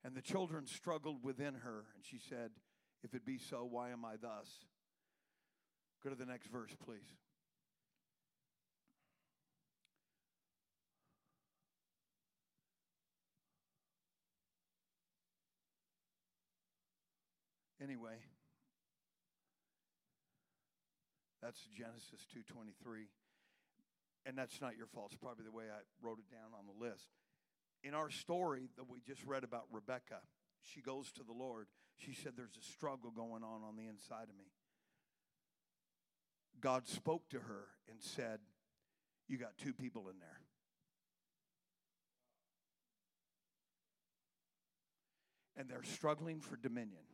And 0.03 0.15
the 0.15 0.21
children 0.21 0.65
struggled 0.65 1.23
within 1.23 1.55
her, 1.55 1.85
and 1.95 2.03
she 2.03 2.19
said, 2.19 2.51
If 3.03 3.13
it 3.13 3.25
be 3.25 3.37
so, 3.37 3.67
why 3.69 3.89
am 3.89 4.05
I 4.05 4.15
thus? 4.15 4.47
Go 6.03 6.09
to 6.09 6.15
the 6.15 6.25
next 6.25 6.47
verse, 6.47 6.71
please. 6.83 7.17
Anyway, 17.81 18.19
that's 21.41 21.59
Genesis 21.77 22.27
2:23. 22.35 23.07
And 24.25 24.37
that's 24.37 24.59
not 24.59 24.75
your 24.75 24.85
fault. 24.85 25.13
It's 25.13 25.21
probably 25.21 25.45
the 25.45 25.51
way 25.51 25.71
I 25.71 25.79
wrote 26.01 26.19
it 26.19 26.29
down 26.29 26.51
on 26.53 26.67
the 26.67 26.75
list. 26.75 27.07
In 27.83 27.93
our 27.93 28.09
story 28.09 28.69
that 28.75 28.89
we 28.89 28.99
just 29.05 29.23
read 29.25 29.43
about 29.43 29.63
Rebecca, 29.71 30.19
she 30.61 30.81
goes 30.81 31.11
to 31.13 31.23
the 31.23 31.33
Lord. 31.33 31.67
She 31.97 32.13
said, 32.13 32.33
There's 32.35 32.57
a 32.59 32.71
struggle 32.73 33.11
going 33.11 33.43
on 33.43 33.63
on 33.63 33.75
the 33.77 33.87
inside 33.87 34.23
of 34.29 34.37
me. 34.37 34.51
God 36.59 36.87
spoke 36.87 37.29
to 37.29 37.39
her 37.39 37.67
and 37.89 38.01
said, 38.01 38.39
You 39.27 39.37
got 39.37 39.57
two 39.57 39.73
people 39.73 40.09
in 40.09 40.19
there. 40.19 40.41
And 45.55 45.69
they're 45.69 45.83
struggling 45.83 46.39
for 46.39 46.55
dominion. 46.57 47.08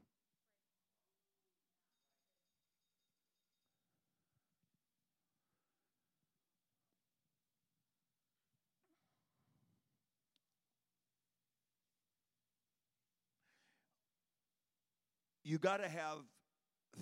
You 15.46 15.60
got 15.60 15.78
to 15.78 15.88
have 15.88 16.18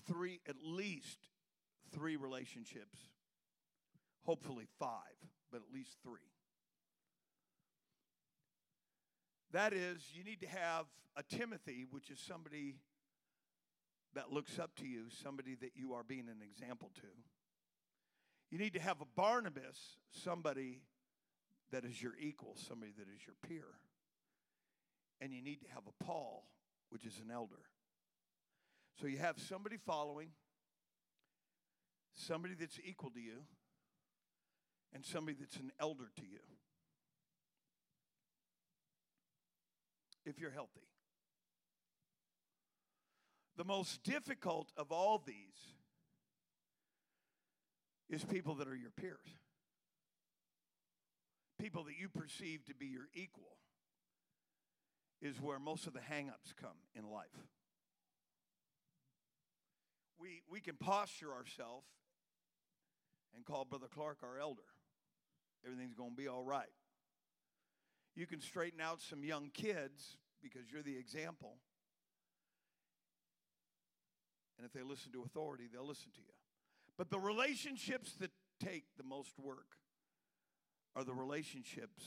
three, 0.05 0.41
at 0.49 0.57
least 0.61 1.29
three 1.95 2.17
relationships, 2.17 2.97
hopefully 4.25 4.67
five, 4.77 4.99
but 5.49 5.61
at 5.61 5.73
least 5.73 5.95
three. 6.03 6.19
That 9.53 9.71
is, 9.71 10.03
you 10.13 10.25
need 10.25 10.41
to 10.41 10.47
have 10.47 10.87
a 11.15 11.23
Timothy, 11.23 11.85
which 11.89 12.09
is 12.09 12.19
somebody 12.19 12.75
that 14.13 14.33
looks 14.33 14.59
up 14.59 14.75
to 14.75 14.85
you, 14.85 15.05
somebody 15.23 15.55
that 15.61 15.71
you 15.75 15.93
are 15.93 16.03
being 16.03 16.27
an 16.27 16.41
example 16.43 16.91
to. 16.95 17.07
You 18.51 18.57
need 18.57 18.73
to 18.73 18.81
have 18.81 18.99
a 18.99 19.05
Barnabas, 19.15 19.97
somebody 20.11 20.81
that 21.71 21.85
is 21.85 22.01
your 22.01 22.13
equal, 22.19 22.57
somebody 22.57 22.91
that 22.97 23.07
is 23.07 23.25
your 23.25 23.35
peer. 23.47 23.67
And 25.21 25.31
you 25.31 25.41
need 25.41 25.61
to 25.61 25.67
have 25.73 25.83
a 25.87 26.03
Paul, 26.03 26.43
which 26.89 27.05
is 27.05 27.21
an 27.23 27.31
elder. 27.31 27.63
So 28.99 29.07
you 29.07 29.17
have 29.17 29.39
somebody 29.39 29.77
following, 29.77 30.29
somebody 32.15 32.53
that's 32.53 32.79
equal 32.85 33.09
to 33.11 33.19
you, 33.19 33.43
and 34.93 35.03
somebody 35.03 35.37
that's 35.39 35.57
an 35.57 35.71
elder 35.79 36.11
to 36.15 36.21
you. 36.21 36.39
If 40.25 40.39
you're 40.39 40.51
healthy. 40.51 40.87
The 43.57 43.63
most 43.63 44.03
difficult 44.03 44.71
of 44.77 44.91
all 44.91 45.21
these 45.25 45.73
is 48.09 48.23
people 48.23 48.55
that 48.55 48.67
are 48.67 48.75
your 48.75 48.91
peers, 48.91 49.37
people 51.59 51.83
that 51.85 51.93
you 51.99 52.09
perceive 52.09 52.65
to 52.65 52.75
be 52.75 52.87
your 52.87 53.07
equal, 53.13 53.57
is 55.21 55.41
where 55.41 55.59
most 55.59 55.87
of 55.87 55.93
the 55.93 55.99
hangups 55.99 56.55
come 56.59 56.77
in 56.95 57.09
life. 57.09 57.47
We, 60.23 60.41
we 60.49 60.61
can 60.61 60.77
posture 60.77 61.33
ourselves 61.33 61.85
and 63.35 63.43
call 63.43 63.65
Brother 63.65 63.87
Clark 63.93 64.19
our 64.23 64.39
elder. 64.39 64.61
Everything's 65.65 65.95
going 65.95 66.11
to 66.11 66.15
be 66.15 66.29
all 66.29 66.45
right. 66.45 66.71
You 68.15 68.25
can 68.25 68.39
straighten 68.39 68.79
out 68.79 69.01
some 69.01 69.25
young 69.25 69.49
kids 69.53 70.15
because 70.41 70.71
you're 70.71 70.81
the 70.81 70.95
example. 70.95 71.57
And 74.57 74.65
if 74.65 74.71
they 74.71 74.81
listen 74.81 75.11
to 75.11 75.23
authority, 75.23 75.65
they'll 75.71 75.85
listen 75.85 76.11
to 76.15 76.21
you. 76.21 76.33
But 76.97 77.09
the 77.09 77.19
relationships 77.19 78.13
that 78.21 78.31
take 78.63 78.85
the 78.97 79.03
most 79.03 79.33
work 79.37 79.75
are 80.95 81.03
the 81.03 81.13
relationships 81.13 82.01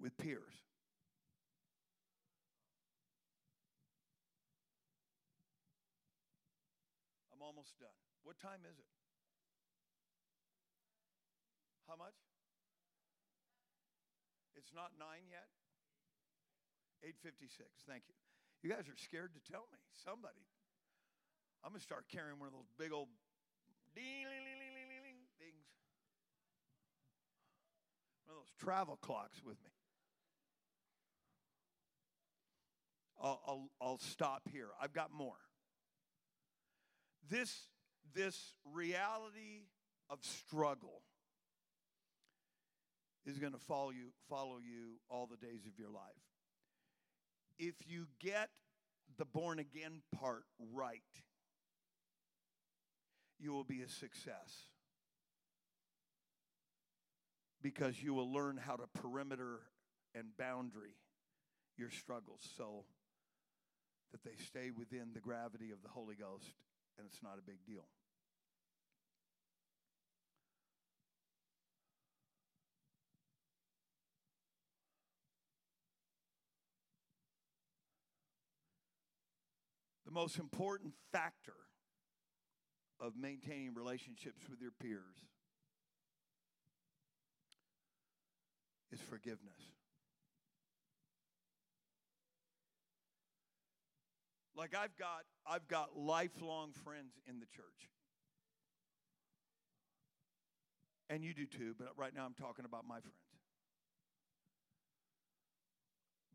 with 0.00 0.16
peers. 0.16 0.54
I'm 7.46 7.55
almost 7.66 7.78
done. 7.82 7.98
What 8.22 8.38
time 8.38 8.62
is 8.62 8.78
it? 8.78 8.86
How 11.88 11.96
much? 11.96 12.14
It's 14.54 14.70
not 14.74 14.94
9 14.98 15.06
yet? 15.30 15.50
856. 17.02 17.66
Thank 17.86 18.04
you. 18.08 18.14
You 18.62 18.70
guys 18.70 18.86
are 18.86 18.98
scared 18.98 19.34
to 19.34 19.42
tell 19.42 19.66
me. 19.70 19.78
Somebody. 20.04 20.46
I'm 21.62 21.70
going 21.70 21.80
to 21.80 21.84
start 21.84 22.06
carrying 22.06 22.38
one 22.38 22.46
of 22.46 22.54
those 22.54 22.70
big 22.78 22.92
old 22.92 23.08
ding, 23.94 24.26
things. 25.38 25.66
One 28.26 28.38
of 28.38 28.42
those 28.42 28.54
travel 28.58 28.98
clocks 29.02 29.42
with 29.44 29.58
me. 29.62 29.70
I'll, 33.20 33.40
I'll, 33.46 33.70
I'll 33.80 33.98
stop 33.98 34.42
here. 34.50 34.68
I've 34.80 34.92
got 34.92 35.12
more. 35.12 35.45
This, 37.28 37.68
this 38.14 38.54
reality 38.72 39.66
of 40.08 40.18
struggle 40.22 41.02
is 43.24 43.38
going 43.38 43.52
to 43.52 43.58
follow 43.58 43.90
you, 43.90 44.10
follow 44.28 44.58
you 44.58 45.00
all 45.10 45.26
the 45.26 45.36
days 45.36 45.66
of 45.66 45.78
your 45.78 45.90
life. 45.90 46.02
If 47.58 47.74
you 47.86 48.06
get 48.20 48.50
the 49.18 49.24
born 49.24 49.58
again 49.58 50.02
part 50.14 50.44
right, 50.72 51.00
you 53.38 53.52
will 53.52 53.64
be 53.64 53.82
a 53.82 53.88
success. 53.88 54.66
Because 57.62 58.00
you 58.00 58.14
will 58.14 58.32
learn 58.32 58.58
how 58.58 58.76
to 58.76 58.86
perimeter 58.94 59.60
and 60.14 60.36
boundary 60.38 60.94
your 61.76 61.90
struggles 61.90 62.40
so 62.56 62.84
that 64.12 64.22
they 64.22 64.36
stay 64.46 64.70
within 64.70 65.08
the 65.12 65.20
gravity 65.20 65.72
of 65.72 65.82
the 65.82 65.88
Holy 65.88 66.14
Ghost 66.14 66.54
and 66.98 67.06
it's 67.06 67.22
not 67.22 67.38
a 67.38 67.42
big 67.42 67.64
deal. 67.66 67.84
The 80.06 80.12
most 80.12 80.38
important 80.38 80.94
factor 81.12 81.52
of 83.00 83.12
maintaining 83.16 83.74
relationships 83.74 84.48
with 84.48 84.60
your 84.60 84.70
peers 84.70 85.16
is 88.92 89.00
forgiveness. 89.00 89.75
Like 94.56 94.74
I've 94.74 94.96
got 94.96 95.28
I've 95.46 95.68
got 95.68 95.96
lifelong 95.96 96.72
friends 96.72 97.12
in 97.28 97.40
the 97.40 97.46
church. 97.46 97.92
And 101.08 101.22
you 101.22 101.34
do 101.34 101.46
too, 101.46 101.74
but 101.78 101.92
right 101.96 102.12
now 102.14 102.24
I'm 102.24 102.34
talking 102.34 102.64
about 102.64 102.84
my 102.88 102.98
friends. 102.98 103.14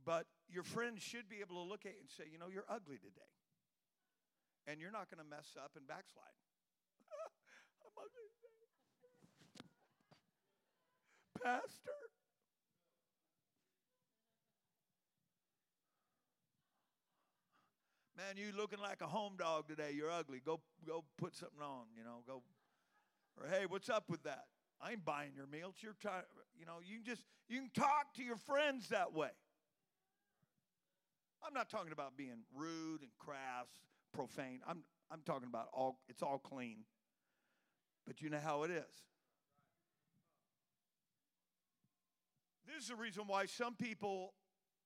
But 0.05 0.28
your 0.47 0.63
friends 0.63 1.01
should 1.03 1.28
be 1.28 1.41
able 1.41 1.61
to 1.61 1.67
look 1.67 1.86
at 1.86 1.93
you 1.93 1.99
and 1.99 2.09
say, 2.09 2.24
you 2.32 2.39
know, 2.39 2.47
you're 2.47 2.65
ugly 2.69 2.97
today. 2.97 3.32
And 4.65 4.80
you're 4.80 4.93
not 4.93 5.11
going 5.11 5.19
to 5.19 5.28
mess 5.30 5.57
up 5.57 5.76
and 5.76 5.86
backslide. 5.86 6.38
I'm 7.84 7.93
ugly 7.99 8.30
today. 8.39 8.63
Pastor. 11.43 12.20
Man, 18.22 18.38
you 18.38 18.51
looking 18.55 18.80
like 18.80 19.01
a 19.01 19.07
home 19.07 19.34
dog 19.36 19.67
today. 19.67 19.93
You're 19.95 20.11
ugly. 20.11 20.41
Go 20.45 20.59
go 20.86 21.03
put 21.17 21.36
something 21.36 21.61
on, 21.61 21.86
you 21.97 22.03
know, 22.03 22.22
go 22.28 22.43
or 23.39 23.47
hey, 23.47 23.65
what's 23.67 23.89
up 23.89 24.09
with 24.09 24.22
that? 24.24 24.43
I 24.80 24.91
ain't 24.91 25.03
buying 25.03 25.32
your 25.36 25.47
meal. 25.47 25.72
It's 25.74 25.82
your 25.82 25.95
time. 26.03 26.24
You 26.59 26.67
know, 26.67 26.76
you 26.86 26.97
can 26.97 27.05
just 27.05 27.24
you 27.49 27.59
can 27.59 27.72
talk 27.74 28.13
to 28.17 28.24
your 28.24 28.36
friends 28.36 28.89
that 28.89 29.13
way. 29.13 29.30
I'm 31.43 31.53
not 31.53 31.69
talking 31.69 31.91
about 31.91 32.15
being 32.15 32.43
rude 32.55 33.01
and 33.01 33.09
crass, 33.17 33.67
profane. 34.13 34.59
I'm 34.67 34.84
I'm 35.09 35.22
talking 35.26 35.47
about 35.47 35.69
all 35.74 35.99
it's 36.07 36.22
all 36.22 36.38
clean. 36.38 36.84
But 38.05 38.22
you 38.22 38.30
know 38.30 38.39
how 38.43 38.63
it 38.63 38.72
is. 38.72 38.84
This 42.67 42.84
is 42.84 42.89
the 42.89 42.95
reason 42.95 43.24
why 43.26 43.47
some 43.47 43.74
people 43.74 44.34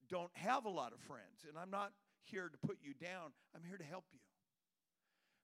don't 0.09 0.31
have 0.35 0.63
a 0.63 0.69
lot 0.69 0.93
of 0.93 0.99
friends. 1.01 1.43
And 1.47 1.57
I'm 1.57 1.69
not 1.69 1.91
here 2.25 2.49
to 2.49 2.67
put 2.67 2.77
you 2.81 2.93
down, 2.93 3.31
I'm 3.55 3.63
here 3.67 3.77
to 3.77 3.83
help 3.83 4.05
you. 4.11 4.19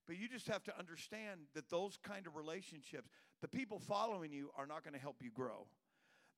But 0.08 0.18
you 0.18 0.28
just 0.28 0.48
have 0.48 0.64
to 0.64 0.78
understand 0.78 1.42
that 1.54 1.70
those 1.70 1.98
kind 2.02 2.28
of 2.28 2.36
relationships, 2.36 3.10
the 3.42 3.48
people 3.48 3.80
following 3.80 4.34
you 4.34 4.52
are 4.58 4.66
not 4.66 4.84
going 4.84 4.94
to 4.94 5.00
help 5.00 5.18
you 5.22 5.32
grow. 5.32 5.68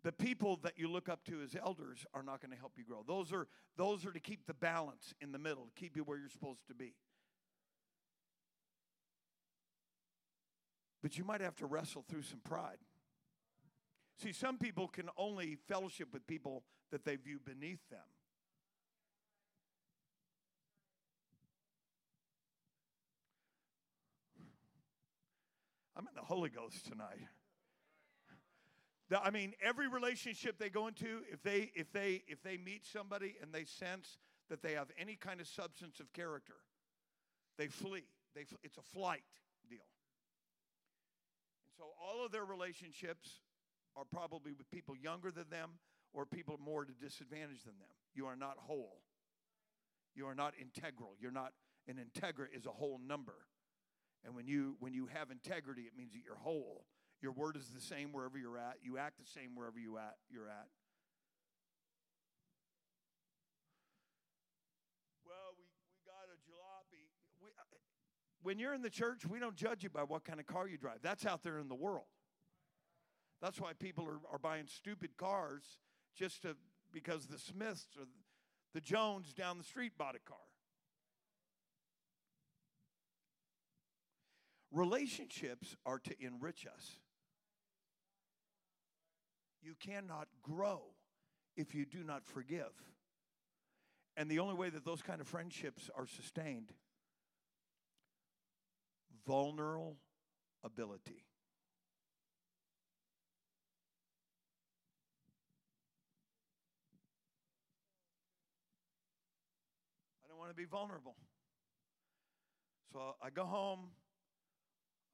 The 0.04 0.12
people 0.12 0.60
that 0.64 0.74
you 0.78 0.90
look 0.90 1.08
up 1.08 1.24
to 1.26 1.42
as 1.42 1.56
elders 1.56 2.06
are 2.14 2.24
not 2.24 2.42
going 2.42 2.52
to 2.52 2.58
help 2.58 2.74
you 2.78 2.84
grow. 2.84 3.04
Those 3.08 3.32
are 3.32 3.48
those 3.78 4.06
are 4.06 4.12
to 4.12 4.20
keep 4.20 4.46
the 4.46 4.54
balance 4.54 5.14
in 5.22 5.32
the 5.32 5.40
middle, 5.40 5.64
to 5.64 5.72
keep 5.80 5.96
you 5.96 6.04
where 6.04 6.18
you're 6.18 6.30
supposed 6.30 6.68
to 6.68 6.76
be. 6.76 6.94
But 11.02 11.18
you 11.18 11.24
might 11.24 11.42
have 11.42 11.56
to 11.58 11.66
wrestle 11.66 12.04
through 12.08 12.24
some 12.24 12.40
pride. 12.40 12.78
See, 14.22 14.34
some 14.34 14.58
people 14.58 14.88
can 14.88 15.10
only 15.18 15.58
fellowship 15.68 16.10
with 16.14 16.28
people 16.28 16.64
that 16.92 17.06
they 17.06 17.16
view 17.16 17.40
beneath 17.44 17.82
them. 17.90 18.00
I'm 25.96 26.08
in 26.08 26.16
the 26.16 26.22
Holy 26.22 26.50
Ghost 26.50 26.86
tonight. 26.86 27.28
I 29.24 29.30
mean, 29.30 29.54
every 29.62 29.88
relationship 29.88 30.58
they 30.58 30.70
go 30.70 30.88
into, 30.88 31.22
if 31.32 31.44
they 31.44 31.72
if 31.76 31.92
they 31.92 32.24
if 32.28 32.42
they 32.42 32.58
meet 32.58 32.86
somebody 32.86 33.36
and 33.42 33.54
they 33.54 33.66
sense 33.66 34.18
that 34.50 34.64
they 34.64 34.74
have 34.74 34.88
any 34.98 35.16
kind 35.16 35.40
of 35.40 35.48
substance 35.48 36.00
of 36.00 36.12
character, 36.14 36.56
they 37.58 37.68
flee. 37.68 38.06
They 38.34 38.46
it's 38.64 38.78
a 38.78 38.82
flight 38.82 39.22
deal. 39.70 39.86
And 41.68 41.74
so 41.78 41.84
all 42.02 42.26
of 42.26 42.32
their 42.32 42.46
relationships 42.46 43.42
are 43.96 44.06
probably 44.12 44.54
with 44.54 44.70
people 44.72 44.96
younger 44.96 45.30
than 45.30 45.50
them 45.50 45.72
or 46.14 46.26
people 46.26 46.60
more 46.64 46.86
to 46.86 46.94
disadvantage 46.94 47.64
than 47.64 47.78
them. 47.78 47.94
You 48.16 48.26
are 48.26 48.36
not 48.36 48.58
whole. 48.58 49.02
You 50.16 50.28
are 50.28 50.36
not 50.36 50.54
integral. 50.60 51.16
You're 51.20 51.32
not 51.32 51.54
an 51.88 51.96
integra 51.96 52.46
is 52.56 52.66
a 52.66 52.72
whole 52.72 53.00
number. 53.06 53.36
And 54.26 54.36
when 54.36 54.48
you 54.48 54.76
when 54.80 54.94
you 54.94 55.08
have 55.08 55.32
integrity, 55.32 55.84
it 55.84 55.98
means 55.98 56.14
that 56.14 56.22
you're 56.24 56.36
whole. 56.38 56.86
Your 57.22 57.32
word 57.32 57.56
is 57.56 57.68
the 57.74 57.82
same 57.82 58.12
wherever 58.12 58.38
you're 58.38 58.58
at. 58.58 58.78
You 58.82 58.98
act 58.98 59.18
the 59.18 59.26
same 59.26 59.56
wherever 59.56 59.80
you 59.80 59.98
at 59.98 60.16
you're 60.30 60.48
at. 60.48 60.68
Well, 65.26 65.56
we, 65.58 65.64
we 65.88 65.96
got 66.06 66.28
a 66.28 66.38
jalopy. 66.44 67.08
We, 67.42 67.50
uh, 67.58 67.64
when 68.42 68.60
you're 68.60 68.74
in 68.74 68.82
the 68.82 68.90
church, 68.90 69.26
we 69.26 69.40
don't 69.40 69.56
judge 69.56 69.84
you 69.84 69.90
by 69.90 70.04
what 70.04 70.26
kind 70.26 70.40
of 70.40 70.48
car 70.48 70.68
you 70.68 70.78
drive. 70.78 71.00
That's 71.02 71.26
out 71.26 71.44
there 71.44 71.60
in 71.60 71.70
the 71.70 71.76
world. 71.76 72.08
That's 73.42 73.60
why 73.60 73.74
people 73.74 74.06
are, 74.06 74.20
are 74.32 74.40
buying 74.40 74.68
stupid 74.68 75.18
cars 75.18 75.64
just 76.16 76.44
to 76.44 76.56
because 76.94 77.26
the 77.26 77.40
Smiths 77.40 77.88
or 78.00 78.06
the 78.74 78.82
Jones 78.82 79.34
down 79.34 79.58
the 79.58 79.64
street 79.64 79.94
bought 79.98 80.16
a 80.16 80.20
car. 80.20 80.38
Relationships 84.74 85.78
are 85.86 86.00
to 86.00 86.16
enrich 86.20 86.66
us. 86.66 86.98
You 89.62 89.76
cannot 89.80 90.28
grow 90.42 90.82
if 91.56 91.76
you 91.76 91.86
do 91.86 92.04
not 92.04 92.26
forgive. 92.26 92.74
And 94.18 94.30
the 94.30 94.40
only 94.40 94.56
way 94.56 94.70
that 94.70 94.84
those 94.84 95.04
kind 95.04 95.22
of 95.22 95.28
friendships 95.28 95.90
are 95.96 96.08
sustained 96.08 96.74
vulnerable 99.26 99.98
ability. 100.64 101.24
I 110.24 110.30
don't 110.30 110.38
want 110.38 110.50
to 110.50 110.56
be 110.56 110.66
vulnerable. 110.66 111.16
So 112.92 113.16
I 113.24 113.30
go 113.30 113.46
home, 113.46 113.90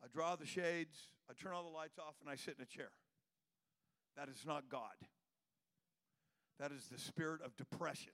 I 0.03 0.07
draw 0.11 0.35
the 0.35 0.45
shades, 0.45 1.11
I 1.29 1.33
turn 1.33 1.53
all 1.53 1.63
the 1.63 1.75
lights 1.75 1.99
off, 1.99 2.15
and 2.21 2.29
I 2.29 2.35
sit 2.35 2.55
in 2.57 2.63
a 2.63 2.65
chair. 2.65 2.91
That 4.15 4.29
is 4.29 4.45
not 4.45 4.69
God. 4.69 4.95
That 6.59 6.71
is 6.71 6.91
the 6.91 6.99
spirit 6.99 7.41
of 7.41 7.55
depression. 7.55 8.13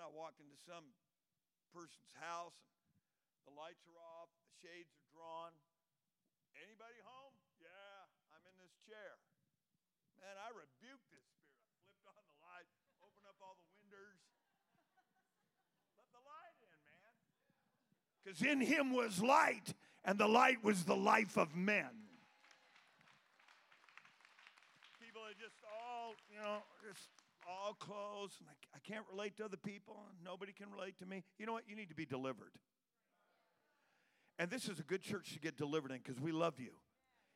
I 0.00 0.08
walk 0.08 0.40
into 0.40 0.56
some 0.56 0.96
person's 1.76 2.16
house 2.16 2.56
and 3.36 3.44
the 3.44 3.52
lights 3.52 3.84
are 3.84 4.00
off, 4.00 4.32
the 4.40 4.48
shades 4.64 4.96
are 4.96 5.06
drawn. 5.12 5.52
Anybody 6.56 6.96
home? 7.04 7.36
Yeah, 7.60 8.08
I'm 8.32 8.40
in 8.48 8.56
this 8.64 8.72
chair. 8.88 9.20
Man, 10.16 10.40
I 10.40 10.56
rebuke 10.56 11.04
this 11.12 11.28
spirit. 11.28 11.60
I 11.68 11.76
flipped 11.84 12.08
on 12.08 12.16
the 12.16 12.40
light, 12.40 12.64
opened 13.04 13.28
up 13.28 13.36
all 13.44 13.60
the 13.60 13.68
windows. 13.76 14.24
Let 16.00 16.08
the 16.16 16.24
light 16.24 16.56
in, 16.64 16.78
man. 16.80 17.12
Because 18.24 18.42
in 18.42 18.60
him 18.60 18.92
was 18.92 19.22
light, 19.22 19.74
and 20.04 20.18
the 20.18 20.28
light 20.28 20.62
was 20.62 20.84
the 20.84 20.96
life 20.96 21.36
of 21.36 21.56
men. 21.56 21.88
People 25.00 25.22
are 25.22 25.34
just 25.40 25.56
all, 25.64 26.14
you 26.30 26.38
know, 26.38 26.58
just 26.86 27.08
all 27.48 27.74
closed, 27.74 28.34
and 28.40 28.48
I, 28.48 28.76
I 28.76 28.78
can't 28.80 29.04
relate 29.10 29.36
to 29.38 29.44
other 29.44 29.56
people, 29.56 29.96
nobody 30.24 30.52
can 30.52 30.70
relate 30.70 30.98
to 30.98 31.06
me. 31.06 31.24
You 31.38 31.46
know 31.46 31.52
what? 31.52 31.64
You 31.68 31.76
need 31.76 31.88
to 31.88 31.94
be 31.94 32.06
delivered. 32.06 32.52
And 34.38 34.50
this 34.50 34.68
is 34.68 34.78
a 34.78 34.82
good 34.82 35.02
church 35.02 35.32
to 35.34 35.38
get 35.38 35.56
delivered 35.56 35.90
in 35.90 35.98
because 35.98 36.20
we 36.20 36.32
love 36.32 36.58
you. 36.58 36.70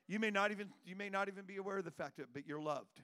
You 0.07 0.19
may 0.19 0.31
not 0.31 0.51
even 0.51 0.69
you 0.85 0.97
may 0.97 1.09
not 1.09 1.29
even 1.29 1.45
be 1.45 1.57
aware 1.57 1.79
of 1.79 1.85
the 1.85 1.91
fact 1.91 2.17
that, 2.17 2.33
but 2.33 2.47
you're 2.47 2.61
loved. 2.61 3.03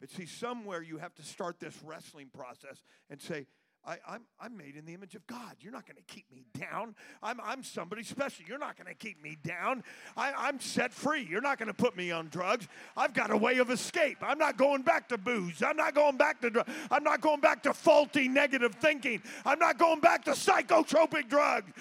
But 0.00 0.10
see, 0.10 0.26
somewhere 0.26 0.80
you 0.80 0.98
have 0.98 1.14
to 1.16 1.22
start 1.22 1.58
this 1.58 1.76
wrestling 1.84 2.30
process 2.32 2.84
and 3.10 3.20
say, 3.20 3.46
I, 3.88 3.92
am 3.94 3.98
I'm, 4.06 4.20
I'm 4.38 4.56
made 4.56 4.76
in 4.76 4.84
the 4.84 4.92
image 4.92 5.14
of 5.14 5.26
God. 5.26 5.56
You're 5.60 5.72
not 5.72 5.86
going 5.86 5.96
to 5.96 6.14
keep 6.14 6.30
me 6.30 6.44
down. 6.58 6.94
I'm, 7.22 7.40
I'm 7.42 7.62
somebody 7.62 8.02
special. 8.02 8.44
You're 8.46 8.58
not 8.58 8.76
going 8.76 8.86
to 8.86 8.94
keep 8.94 9.22
me 9.22 9.38
down. 9.42 9.82
I, 10.14 10.32
I'm 10.36 10.60
set 10.60 10.92
free. 10.92 11.26
You're 11.28 11.40
not 11.40 11.58
going 11.58 11.68
to 11.68 11.74
put 11.74 11.96
me 11.96 12.10
on 12.10 12.28
drugs. 12.28 12.68
I've 12.98 13.14
got 13.14 13.30
a 13.30 13.36
way 13.36 13.56
of 13.58 13.70
escape. 13.70 14.18
I'm 14.20 14.36
not 14.38 14.58
going 14.58 14.82
back 14.82 15.08
to 15.08 15.16
booze. 15.16 15.62
I'm 15.62 15.76
not 15.76 15.94
going 15.94 16.18
back 16.18 16.42
to 16.42 16.50
drugs. 16.50 16.70
I'm 16.90 17.02
not 17.02 17.22
going 17.22 17.40
back 17.40 17.62
to 17.62 17.72
faulty 17.72 18.28
negative 18.28 18.74
thinking. 18.74 19.22
I'm 19.46 19.58
not 19.58 19.78
going 19.78 20.00
back 20.00 20.22
to 20.24 20.32
psychotropic 20.32 21.30
drugs. 21.30 21.72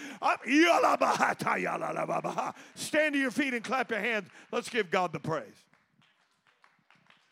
Stand 2.75 3.13
to 3.13 3.19
your 3.19 3.31
feet 3.31 3.53
and 3.53 3.63
clap 3.63 3.91
your 3.91 3.99
hands. 3.99 4.29
Let's 4.53 4.69
give 4.69 4.89
God 4.89 5.11
the 5.11 5.19
praise. 5.19 5.43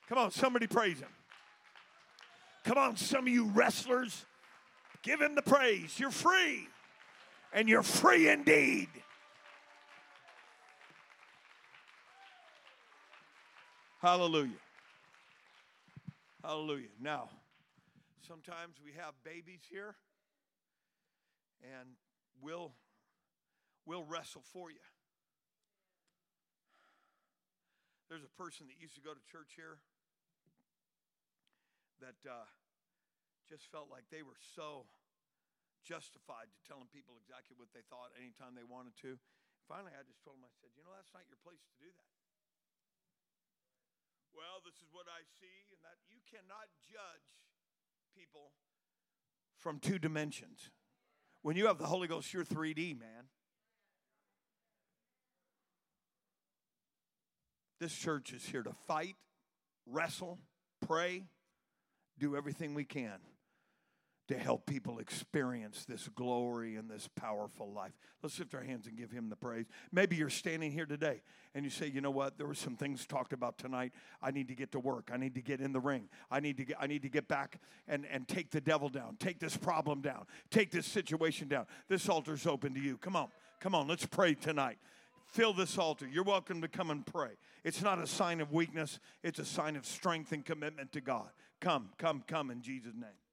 Come 0.09 0.17
on, 0.17 0.31
somebody 0.31 0.67
praise 0.67 0.99
Him. 0.99 1.07
Come 2.65 2.77
on, 2.77 2.97
some 2.97 3.25
of 3.25 3.33
you 3.33 3.45
wrestlers. 3.45 4.25
Give 5.05 5.21
him 5.21 5.35
the 5.35 5.41
praise. 5.41 5.97
You're 5.97 6.11
free, 6.11 6.67
and 7.53 7.69
you're 7.69 7.81
free 7.81 8.27
indeed. 8.27 8.89
Hallelujah. 14.01 14.51
Hallelujah. 16.43 16.89
Now, 17.01 17.29
Sometimes 18.27 18.81
we 18.83 18.89
have 18.97 19.13
babies 19.23 19.61
here, 19.69 19.93
and 21.61 21.89
we'll, 22.41 22.73
we'll 23.85 24.03
wrestle 24.03 24.41
for 24.41 24.71
you. 24.71 24.81
There's 28.09 28.23
a 28.23 28.41
person 28.41 28.65
that 28.65 28.81
used 28.81 28.95
to 28.95 29.01
go 29.01 29.13
to 29.13 29.21
church 29.31 29.53
here 29.55 29.77
that 32.01 32.17
uh, 32.27 32.49
just 33.45 33.69
felt 33.69 33.93
like 33.93 34.09
they 34.09 34.25
were 34.25 34.37
so 34.57 34.89
justified 35.85 36.49
to 36.49 36.57
telling 36.65 36.89
people 36.89 37.13
exactly 37.21 37.53
what 37.53 37.69
they 37.69 37.85
thought 37.93 38.09
anytime 38.17 38.57
they 38.57 38.65
wanted 38.65 38.97
to. 39.05 39.21
Finally, 39.69 39.93
I 39.93 40.01
just 40.01 40.25
told 40.25 40.41
them, 40.41 40.45
I 40.49 40.53
said, 40.57 40.73
you 40.73 40.81
know, 40.81 40.93
that's 40.97 41.13
not 41.13 41.25
your 41.29 41.37
place 41.45 41.61
to 41.61 41.75
do 41.77 41.89
that. 41.93 42.09
Well, 44.33 44.59
this 44.65 44.75
is 44.81 44.89
what 44.91 45.05
I 45.07 45.23
see, 45.39 45.69
and 45.71 45.79
that 45.85 46.01
you 46.09 46.19
cannot 46.27 46.67
judge 46.83 47.29
people 48.17 48.51
from 49.61 49.79
two 49.79 49.97
dimensions. 49.97 50.73
When 51.41 51.55
you 51.55 51.67
have 51.67 51.77
the 51.77 51.87
Holy 51.87 52.09
Ghost, 52.09 52.33
you're 52.33 52.43
3D, 52.43 52.99
man. 52.99 53.29
This 57.79 57.93
church 57.93 58.33
is 58.33 58.43
here 58.43 58.63
to 58.63 58.73
fight, 58.87 59.15
wrestle, 59.85 60.39
pray, 60.85 61.23
do 62.17 62.35
everything 62.35 62.73
we 62.73 62.85
can 62.85 63.19
to 64.27 64.37
help 64.37 64.65
people 64.65 64.99
experience 64.99 65.85
this 65.85 66.07
glory 66.15 66.75
and 66.75 66.89
this 66.89 67.07
powerful 67.15 67.71
life. 67.71 67.93
Let's 68.23 68.39
lift 68.39 68.55
our 68.55 68.63
hands 68.63 68.87
and 68.87 68.97
give 68.97 69.11
him 69.11 69.29
the 69.29 69.35
praise. 69.35 69.65
Maybe 69.91 70.15
you're 70.15 70.29
standing 70.29 70.71
here 70.71 70.85
today 70.85 71.21
and 71.53 71.63
you 71.63 71.69
say, 71.69 71.87
"You 71.87 72.01
know 72.01 72.11
what? 72.11 72.37
There 72.37 72.47
were 72.47 72.55
some 72.55 72.75
things 72.75 73.05
talked 73.05 73.33
about 73.33 73.57
tonight. 73.57 73.93
I 74.21 74.31
need 74.31 74.47
to 74.47 74.55
get 74.55 74.71
to 74.71 74.79
work. 74.79 75.09
I 75.13 75.17
need 75.17 75.35
to 75.35 75.41
get 75.41 75.61
in 75.61 75.73
the 75.73 75.79
ring. 75.79 76.09
I 76.31 76.39
need 76.39 76.57
to 76.57 76.65
get 76.65 76.77
I 76.79 76.87
need 76.87 77.03
to 77.03 77.09
get 77.09 77.27
back 77.27 77.59
and 77.87 78.05
and 78.07 78.27
take 78.27 78.51
the 78.51 78.61
devil 78.61 78.89
down. 78.89 79.17
Take 79.17 79.39
this 79.39 79.55
problem 79.55 80.01
down. 80.01 80.25
Take 80.49 80.71
this 80.71 80.87
situation 80.87 81.47
down. 81.47 81.67
This 81.87 82.09
altar's 82.09 82.47
open 82.47 82.73
to 82.73 82.79
you. 82.79 82.97
Come 82.97 83.15
on. 83.15 83.29
Come 83.59 83.75
on. 83.75 83.87
Let's 83.87 84.05
pray 84.05 84.33
tonight. 84.33 84.79
Fill 85.27 85.53
this 85.53 85.77
altar. 85.77 86.07
You're 86.07 86.23
welcome 86.23 86.61
to 86.61 86.67
come 86.67 86.91
and 86.91 87.05
pray. 87.05 87.31
It's 87.63 87.81
not 87.81 87.99
a 87.99 88.07
sign 88.07 88.41
of 88.41 88.53
weakness, 88.53 88.99
it's 89.23 89.39
a 89.39 89.45
sign 89.45 89.75
of 89.75 89.85
strength 89.85 90.31
and 90.31 90.45
commitment 90.45 90.91
to 90.93 91.01
God. 91.01 91.29
Come, 91.59 91.89
come, 91.97 92.23
come 92.27 92.51
in 92.51 92.61
Jesus' 92.61 92.93
name. 92.93 93.24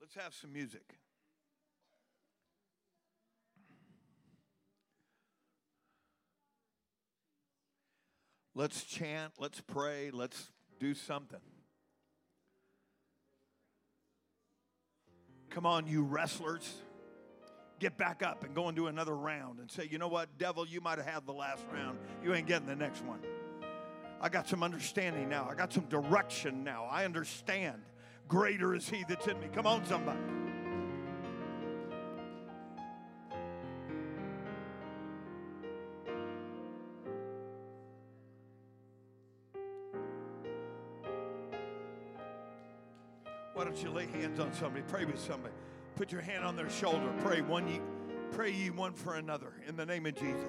Let's 0.00 0.14
have 0.14 0.34
some 0.34 0.52
music. 0.52 0.94
Let's 8.54 8.82
chant, 8.84 9.34
let's 9.38 9.60
pray, 9.60 10.10
let's 10.12 10.50
do 10.80 10.94
something. 10.94 11.38
Come 15.50 15.64
on, 15.64 15.86
you 15.86 16.02
wrestlers. 16.02 16.68
Get 17.78 17.96
back 17.96 18.22
up 18.24 18.42
and 18.42 18.54
go 18.54 18.66
and 18.66 18.76
do 18.76 18.88
another 18.88 19.14
round 19.14 19.60
and 19.60 19.70
say, 19.70 19.88
you 19.88 19.98
know 19.98 20.08
what, 20.08 20.38
devil, 20.38 20.66
you 20.66 20.80
might 20.80 20.98
have 20.98 21.06
had 21.06 21.26
the 21.26 21.32
last 21.32 21.64
round. 21.72 21.98
You 22.24 22.34
ain't 22.34 22.48
getting 22.48 22.66
the 22.66 22.74
next 22.74 23.04
one. 23.04 23.20
I 24.20 24.28
got 24.28 24.48
some 24.48 24.62
understanding 24.62 25.28
now. 25.28 25.48
I 25.50 25.54
got 25.54 25.72
some 25.72 25.84
direction 25.84 26.64
now. 26.64 26.88
I 26.90 27.04
understand. 27.04 27.80
Greater 28.26 28.74
is 28.74 28.88
he 28.88 29.04
that's 29.08 29.26
in 29.26 29.38
me. 29.40 29.46
Come 29.54 29.66
on, 29.66 29.84
somebody. 29.86 30.18
Why 43.54 43.64
don't 43.64 43.82
you 43.82 43.90
lay 43.90 44.06
hands 44.06 44.38
on 44.40 44.52
somebody? 44.52 44.84
Pray 44.88 45.04
with 45.04 45.20
somebody. 45.20 45.54
Put 45.96 46.12
your 46.12 46.20
hand 46.20 46.44
on 46.44 46.54
their 46.54 46.70
shoulder. 46.70 47.12
Pray 47.20 47.40
one 47.40 47.66
ye, 47.66 47.80
pray 48.30 48.52
ye 48.52 48.70
one 48.70 48.92
for 48.92 49.14
another 49.14 49.52
in 49.66 49.76
the 49.76 49.86
name 49.86 50.06
of 50.06 50.14
Jesus. 50.14 50.48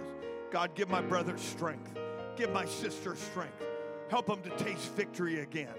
God, 0.52 0.76
give 0.76 0.90
my 0.90 1.02
brother 1.02 1.38
strength. 1.38 1.98
Give 2.40 2.52
my 2.54 2.64
sister 2.64 3.18
strength. 3.18 3.66
Help 4.08 4.28
them 4.28 4.42
to 4.44 4.50
taste 4.64 4.94
victory 4.94 5.42
again. 5.42 5.76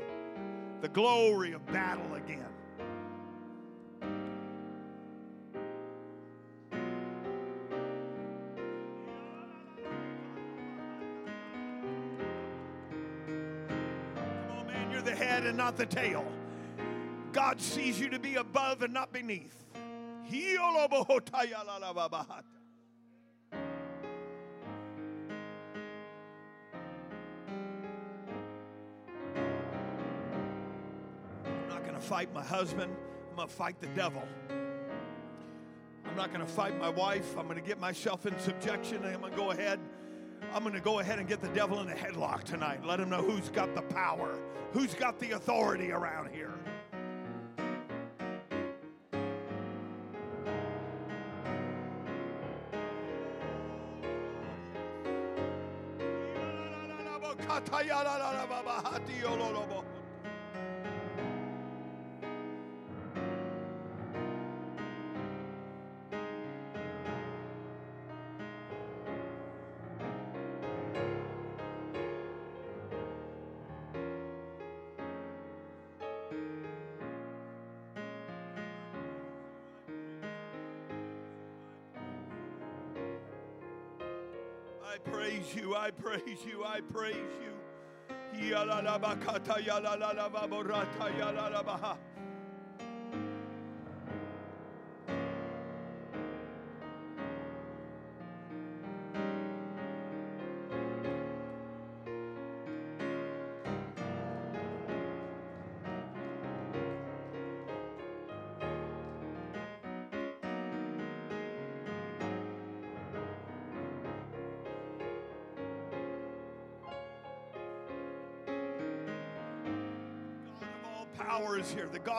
The 0.82 0.90
glory 0.90 1.52
of 1.52 1.66
battle 1.68 2.14
again. 2.14 2.44
Come 4.02 4.10
on, 14.58 14.66
man, 14.66 14.90
you're 14.90 15.00
the 15.00 15.16
head 15.16 15.46
and 15.46 15.56
not 15.56 15.78
the 15.78 15.86
tail. 15.86 16.30
God 17.32 17.58
sees 17.58 17.98
you 17.98 18.10
to 18.10 18.18
be 18.18 18.34
above 18.34 18.82
and 18.82 18.92
not 18.92 19.14
beneath. 19.14 19.64
Fight 32.10 32.34
my 32.34 32.42
husband. 32.42 32.92
I'm 33.30 33.36
going 33.36 33.46
to 33.46 33.54
fight 33.54 33.78
the 33.78 33.86
devil. 33.86 34.26
I'm 36.04 36.16
not 36.16 36.34
going 36.34 36.44
to 36.44 36.52
fight 36.52 36.76
my 36.76 36.88
wife. 36.88 37.36
I'm 37.38 37.46
going 37.46 37.56
to 37.56 37.64
get 37.64 37.78
myself 37.78 38.26
in 38.26 38.36
subjection 38.40 39.04
I'm 39.04 39.20
going 39.20 39.30
to 39.30 39.36
go 39.38 39.52
ahead. 39.52 39.78
I'm 40.52 40.64
going 40.64 40.74
to 40.74 40.80
go 40.80 40.98
ahead 40.98 41.20
and 41.20 41.28
get 41.28 41.40
the 41.40 41.50
devil 41.50 41.80
in 41.82 41.88
a 41.88 41.94
headlock 41.94 42.42
tonight. 42.42 42.84
Let 42.84 42.98
him 42.98 43.10
know 43.10 43.22
who's 43.22 43.48
got 43.50 43.76
the 43.76 43.82
power, 43.82 44.40
who's 44.72 44.92
got 44.92 45.20
the 45.20 45.30
authority 45.36 45.92
around 45.92 46.30
here. 46.34 46.54
I 85.90 85.92
praise 85.92 86.38
you, 86.46 86.62
I 86.64 86.80
praise 86.92 87.16
you. 87.16 87.50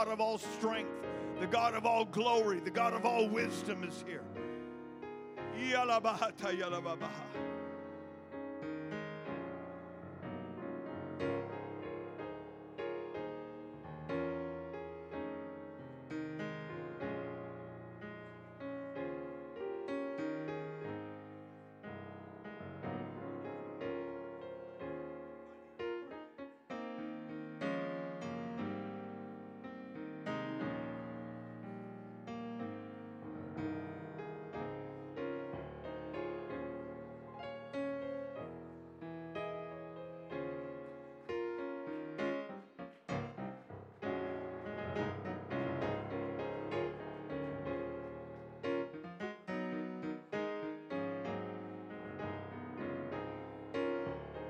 God 0.02 0.14
of 0.14 0.20
all 0.20 0.39
strength, 0.39 0.89
the 1.39 1.45
God 1.45 1.76
of 1.76 1.86
all 1.86 2.06
glory, 2.06 2.60
the 2.60 2.72
God 2.72 2.93
of 2.93 3.06
all 3.06 3.30
wisdom 3.30 3.84
is 3.84 4.04
here. 4.08 4.24
Yalababaha. 5.56 7.31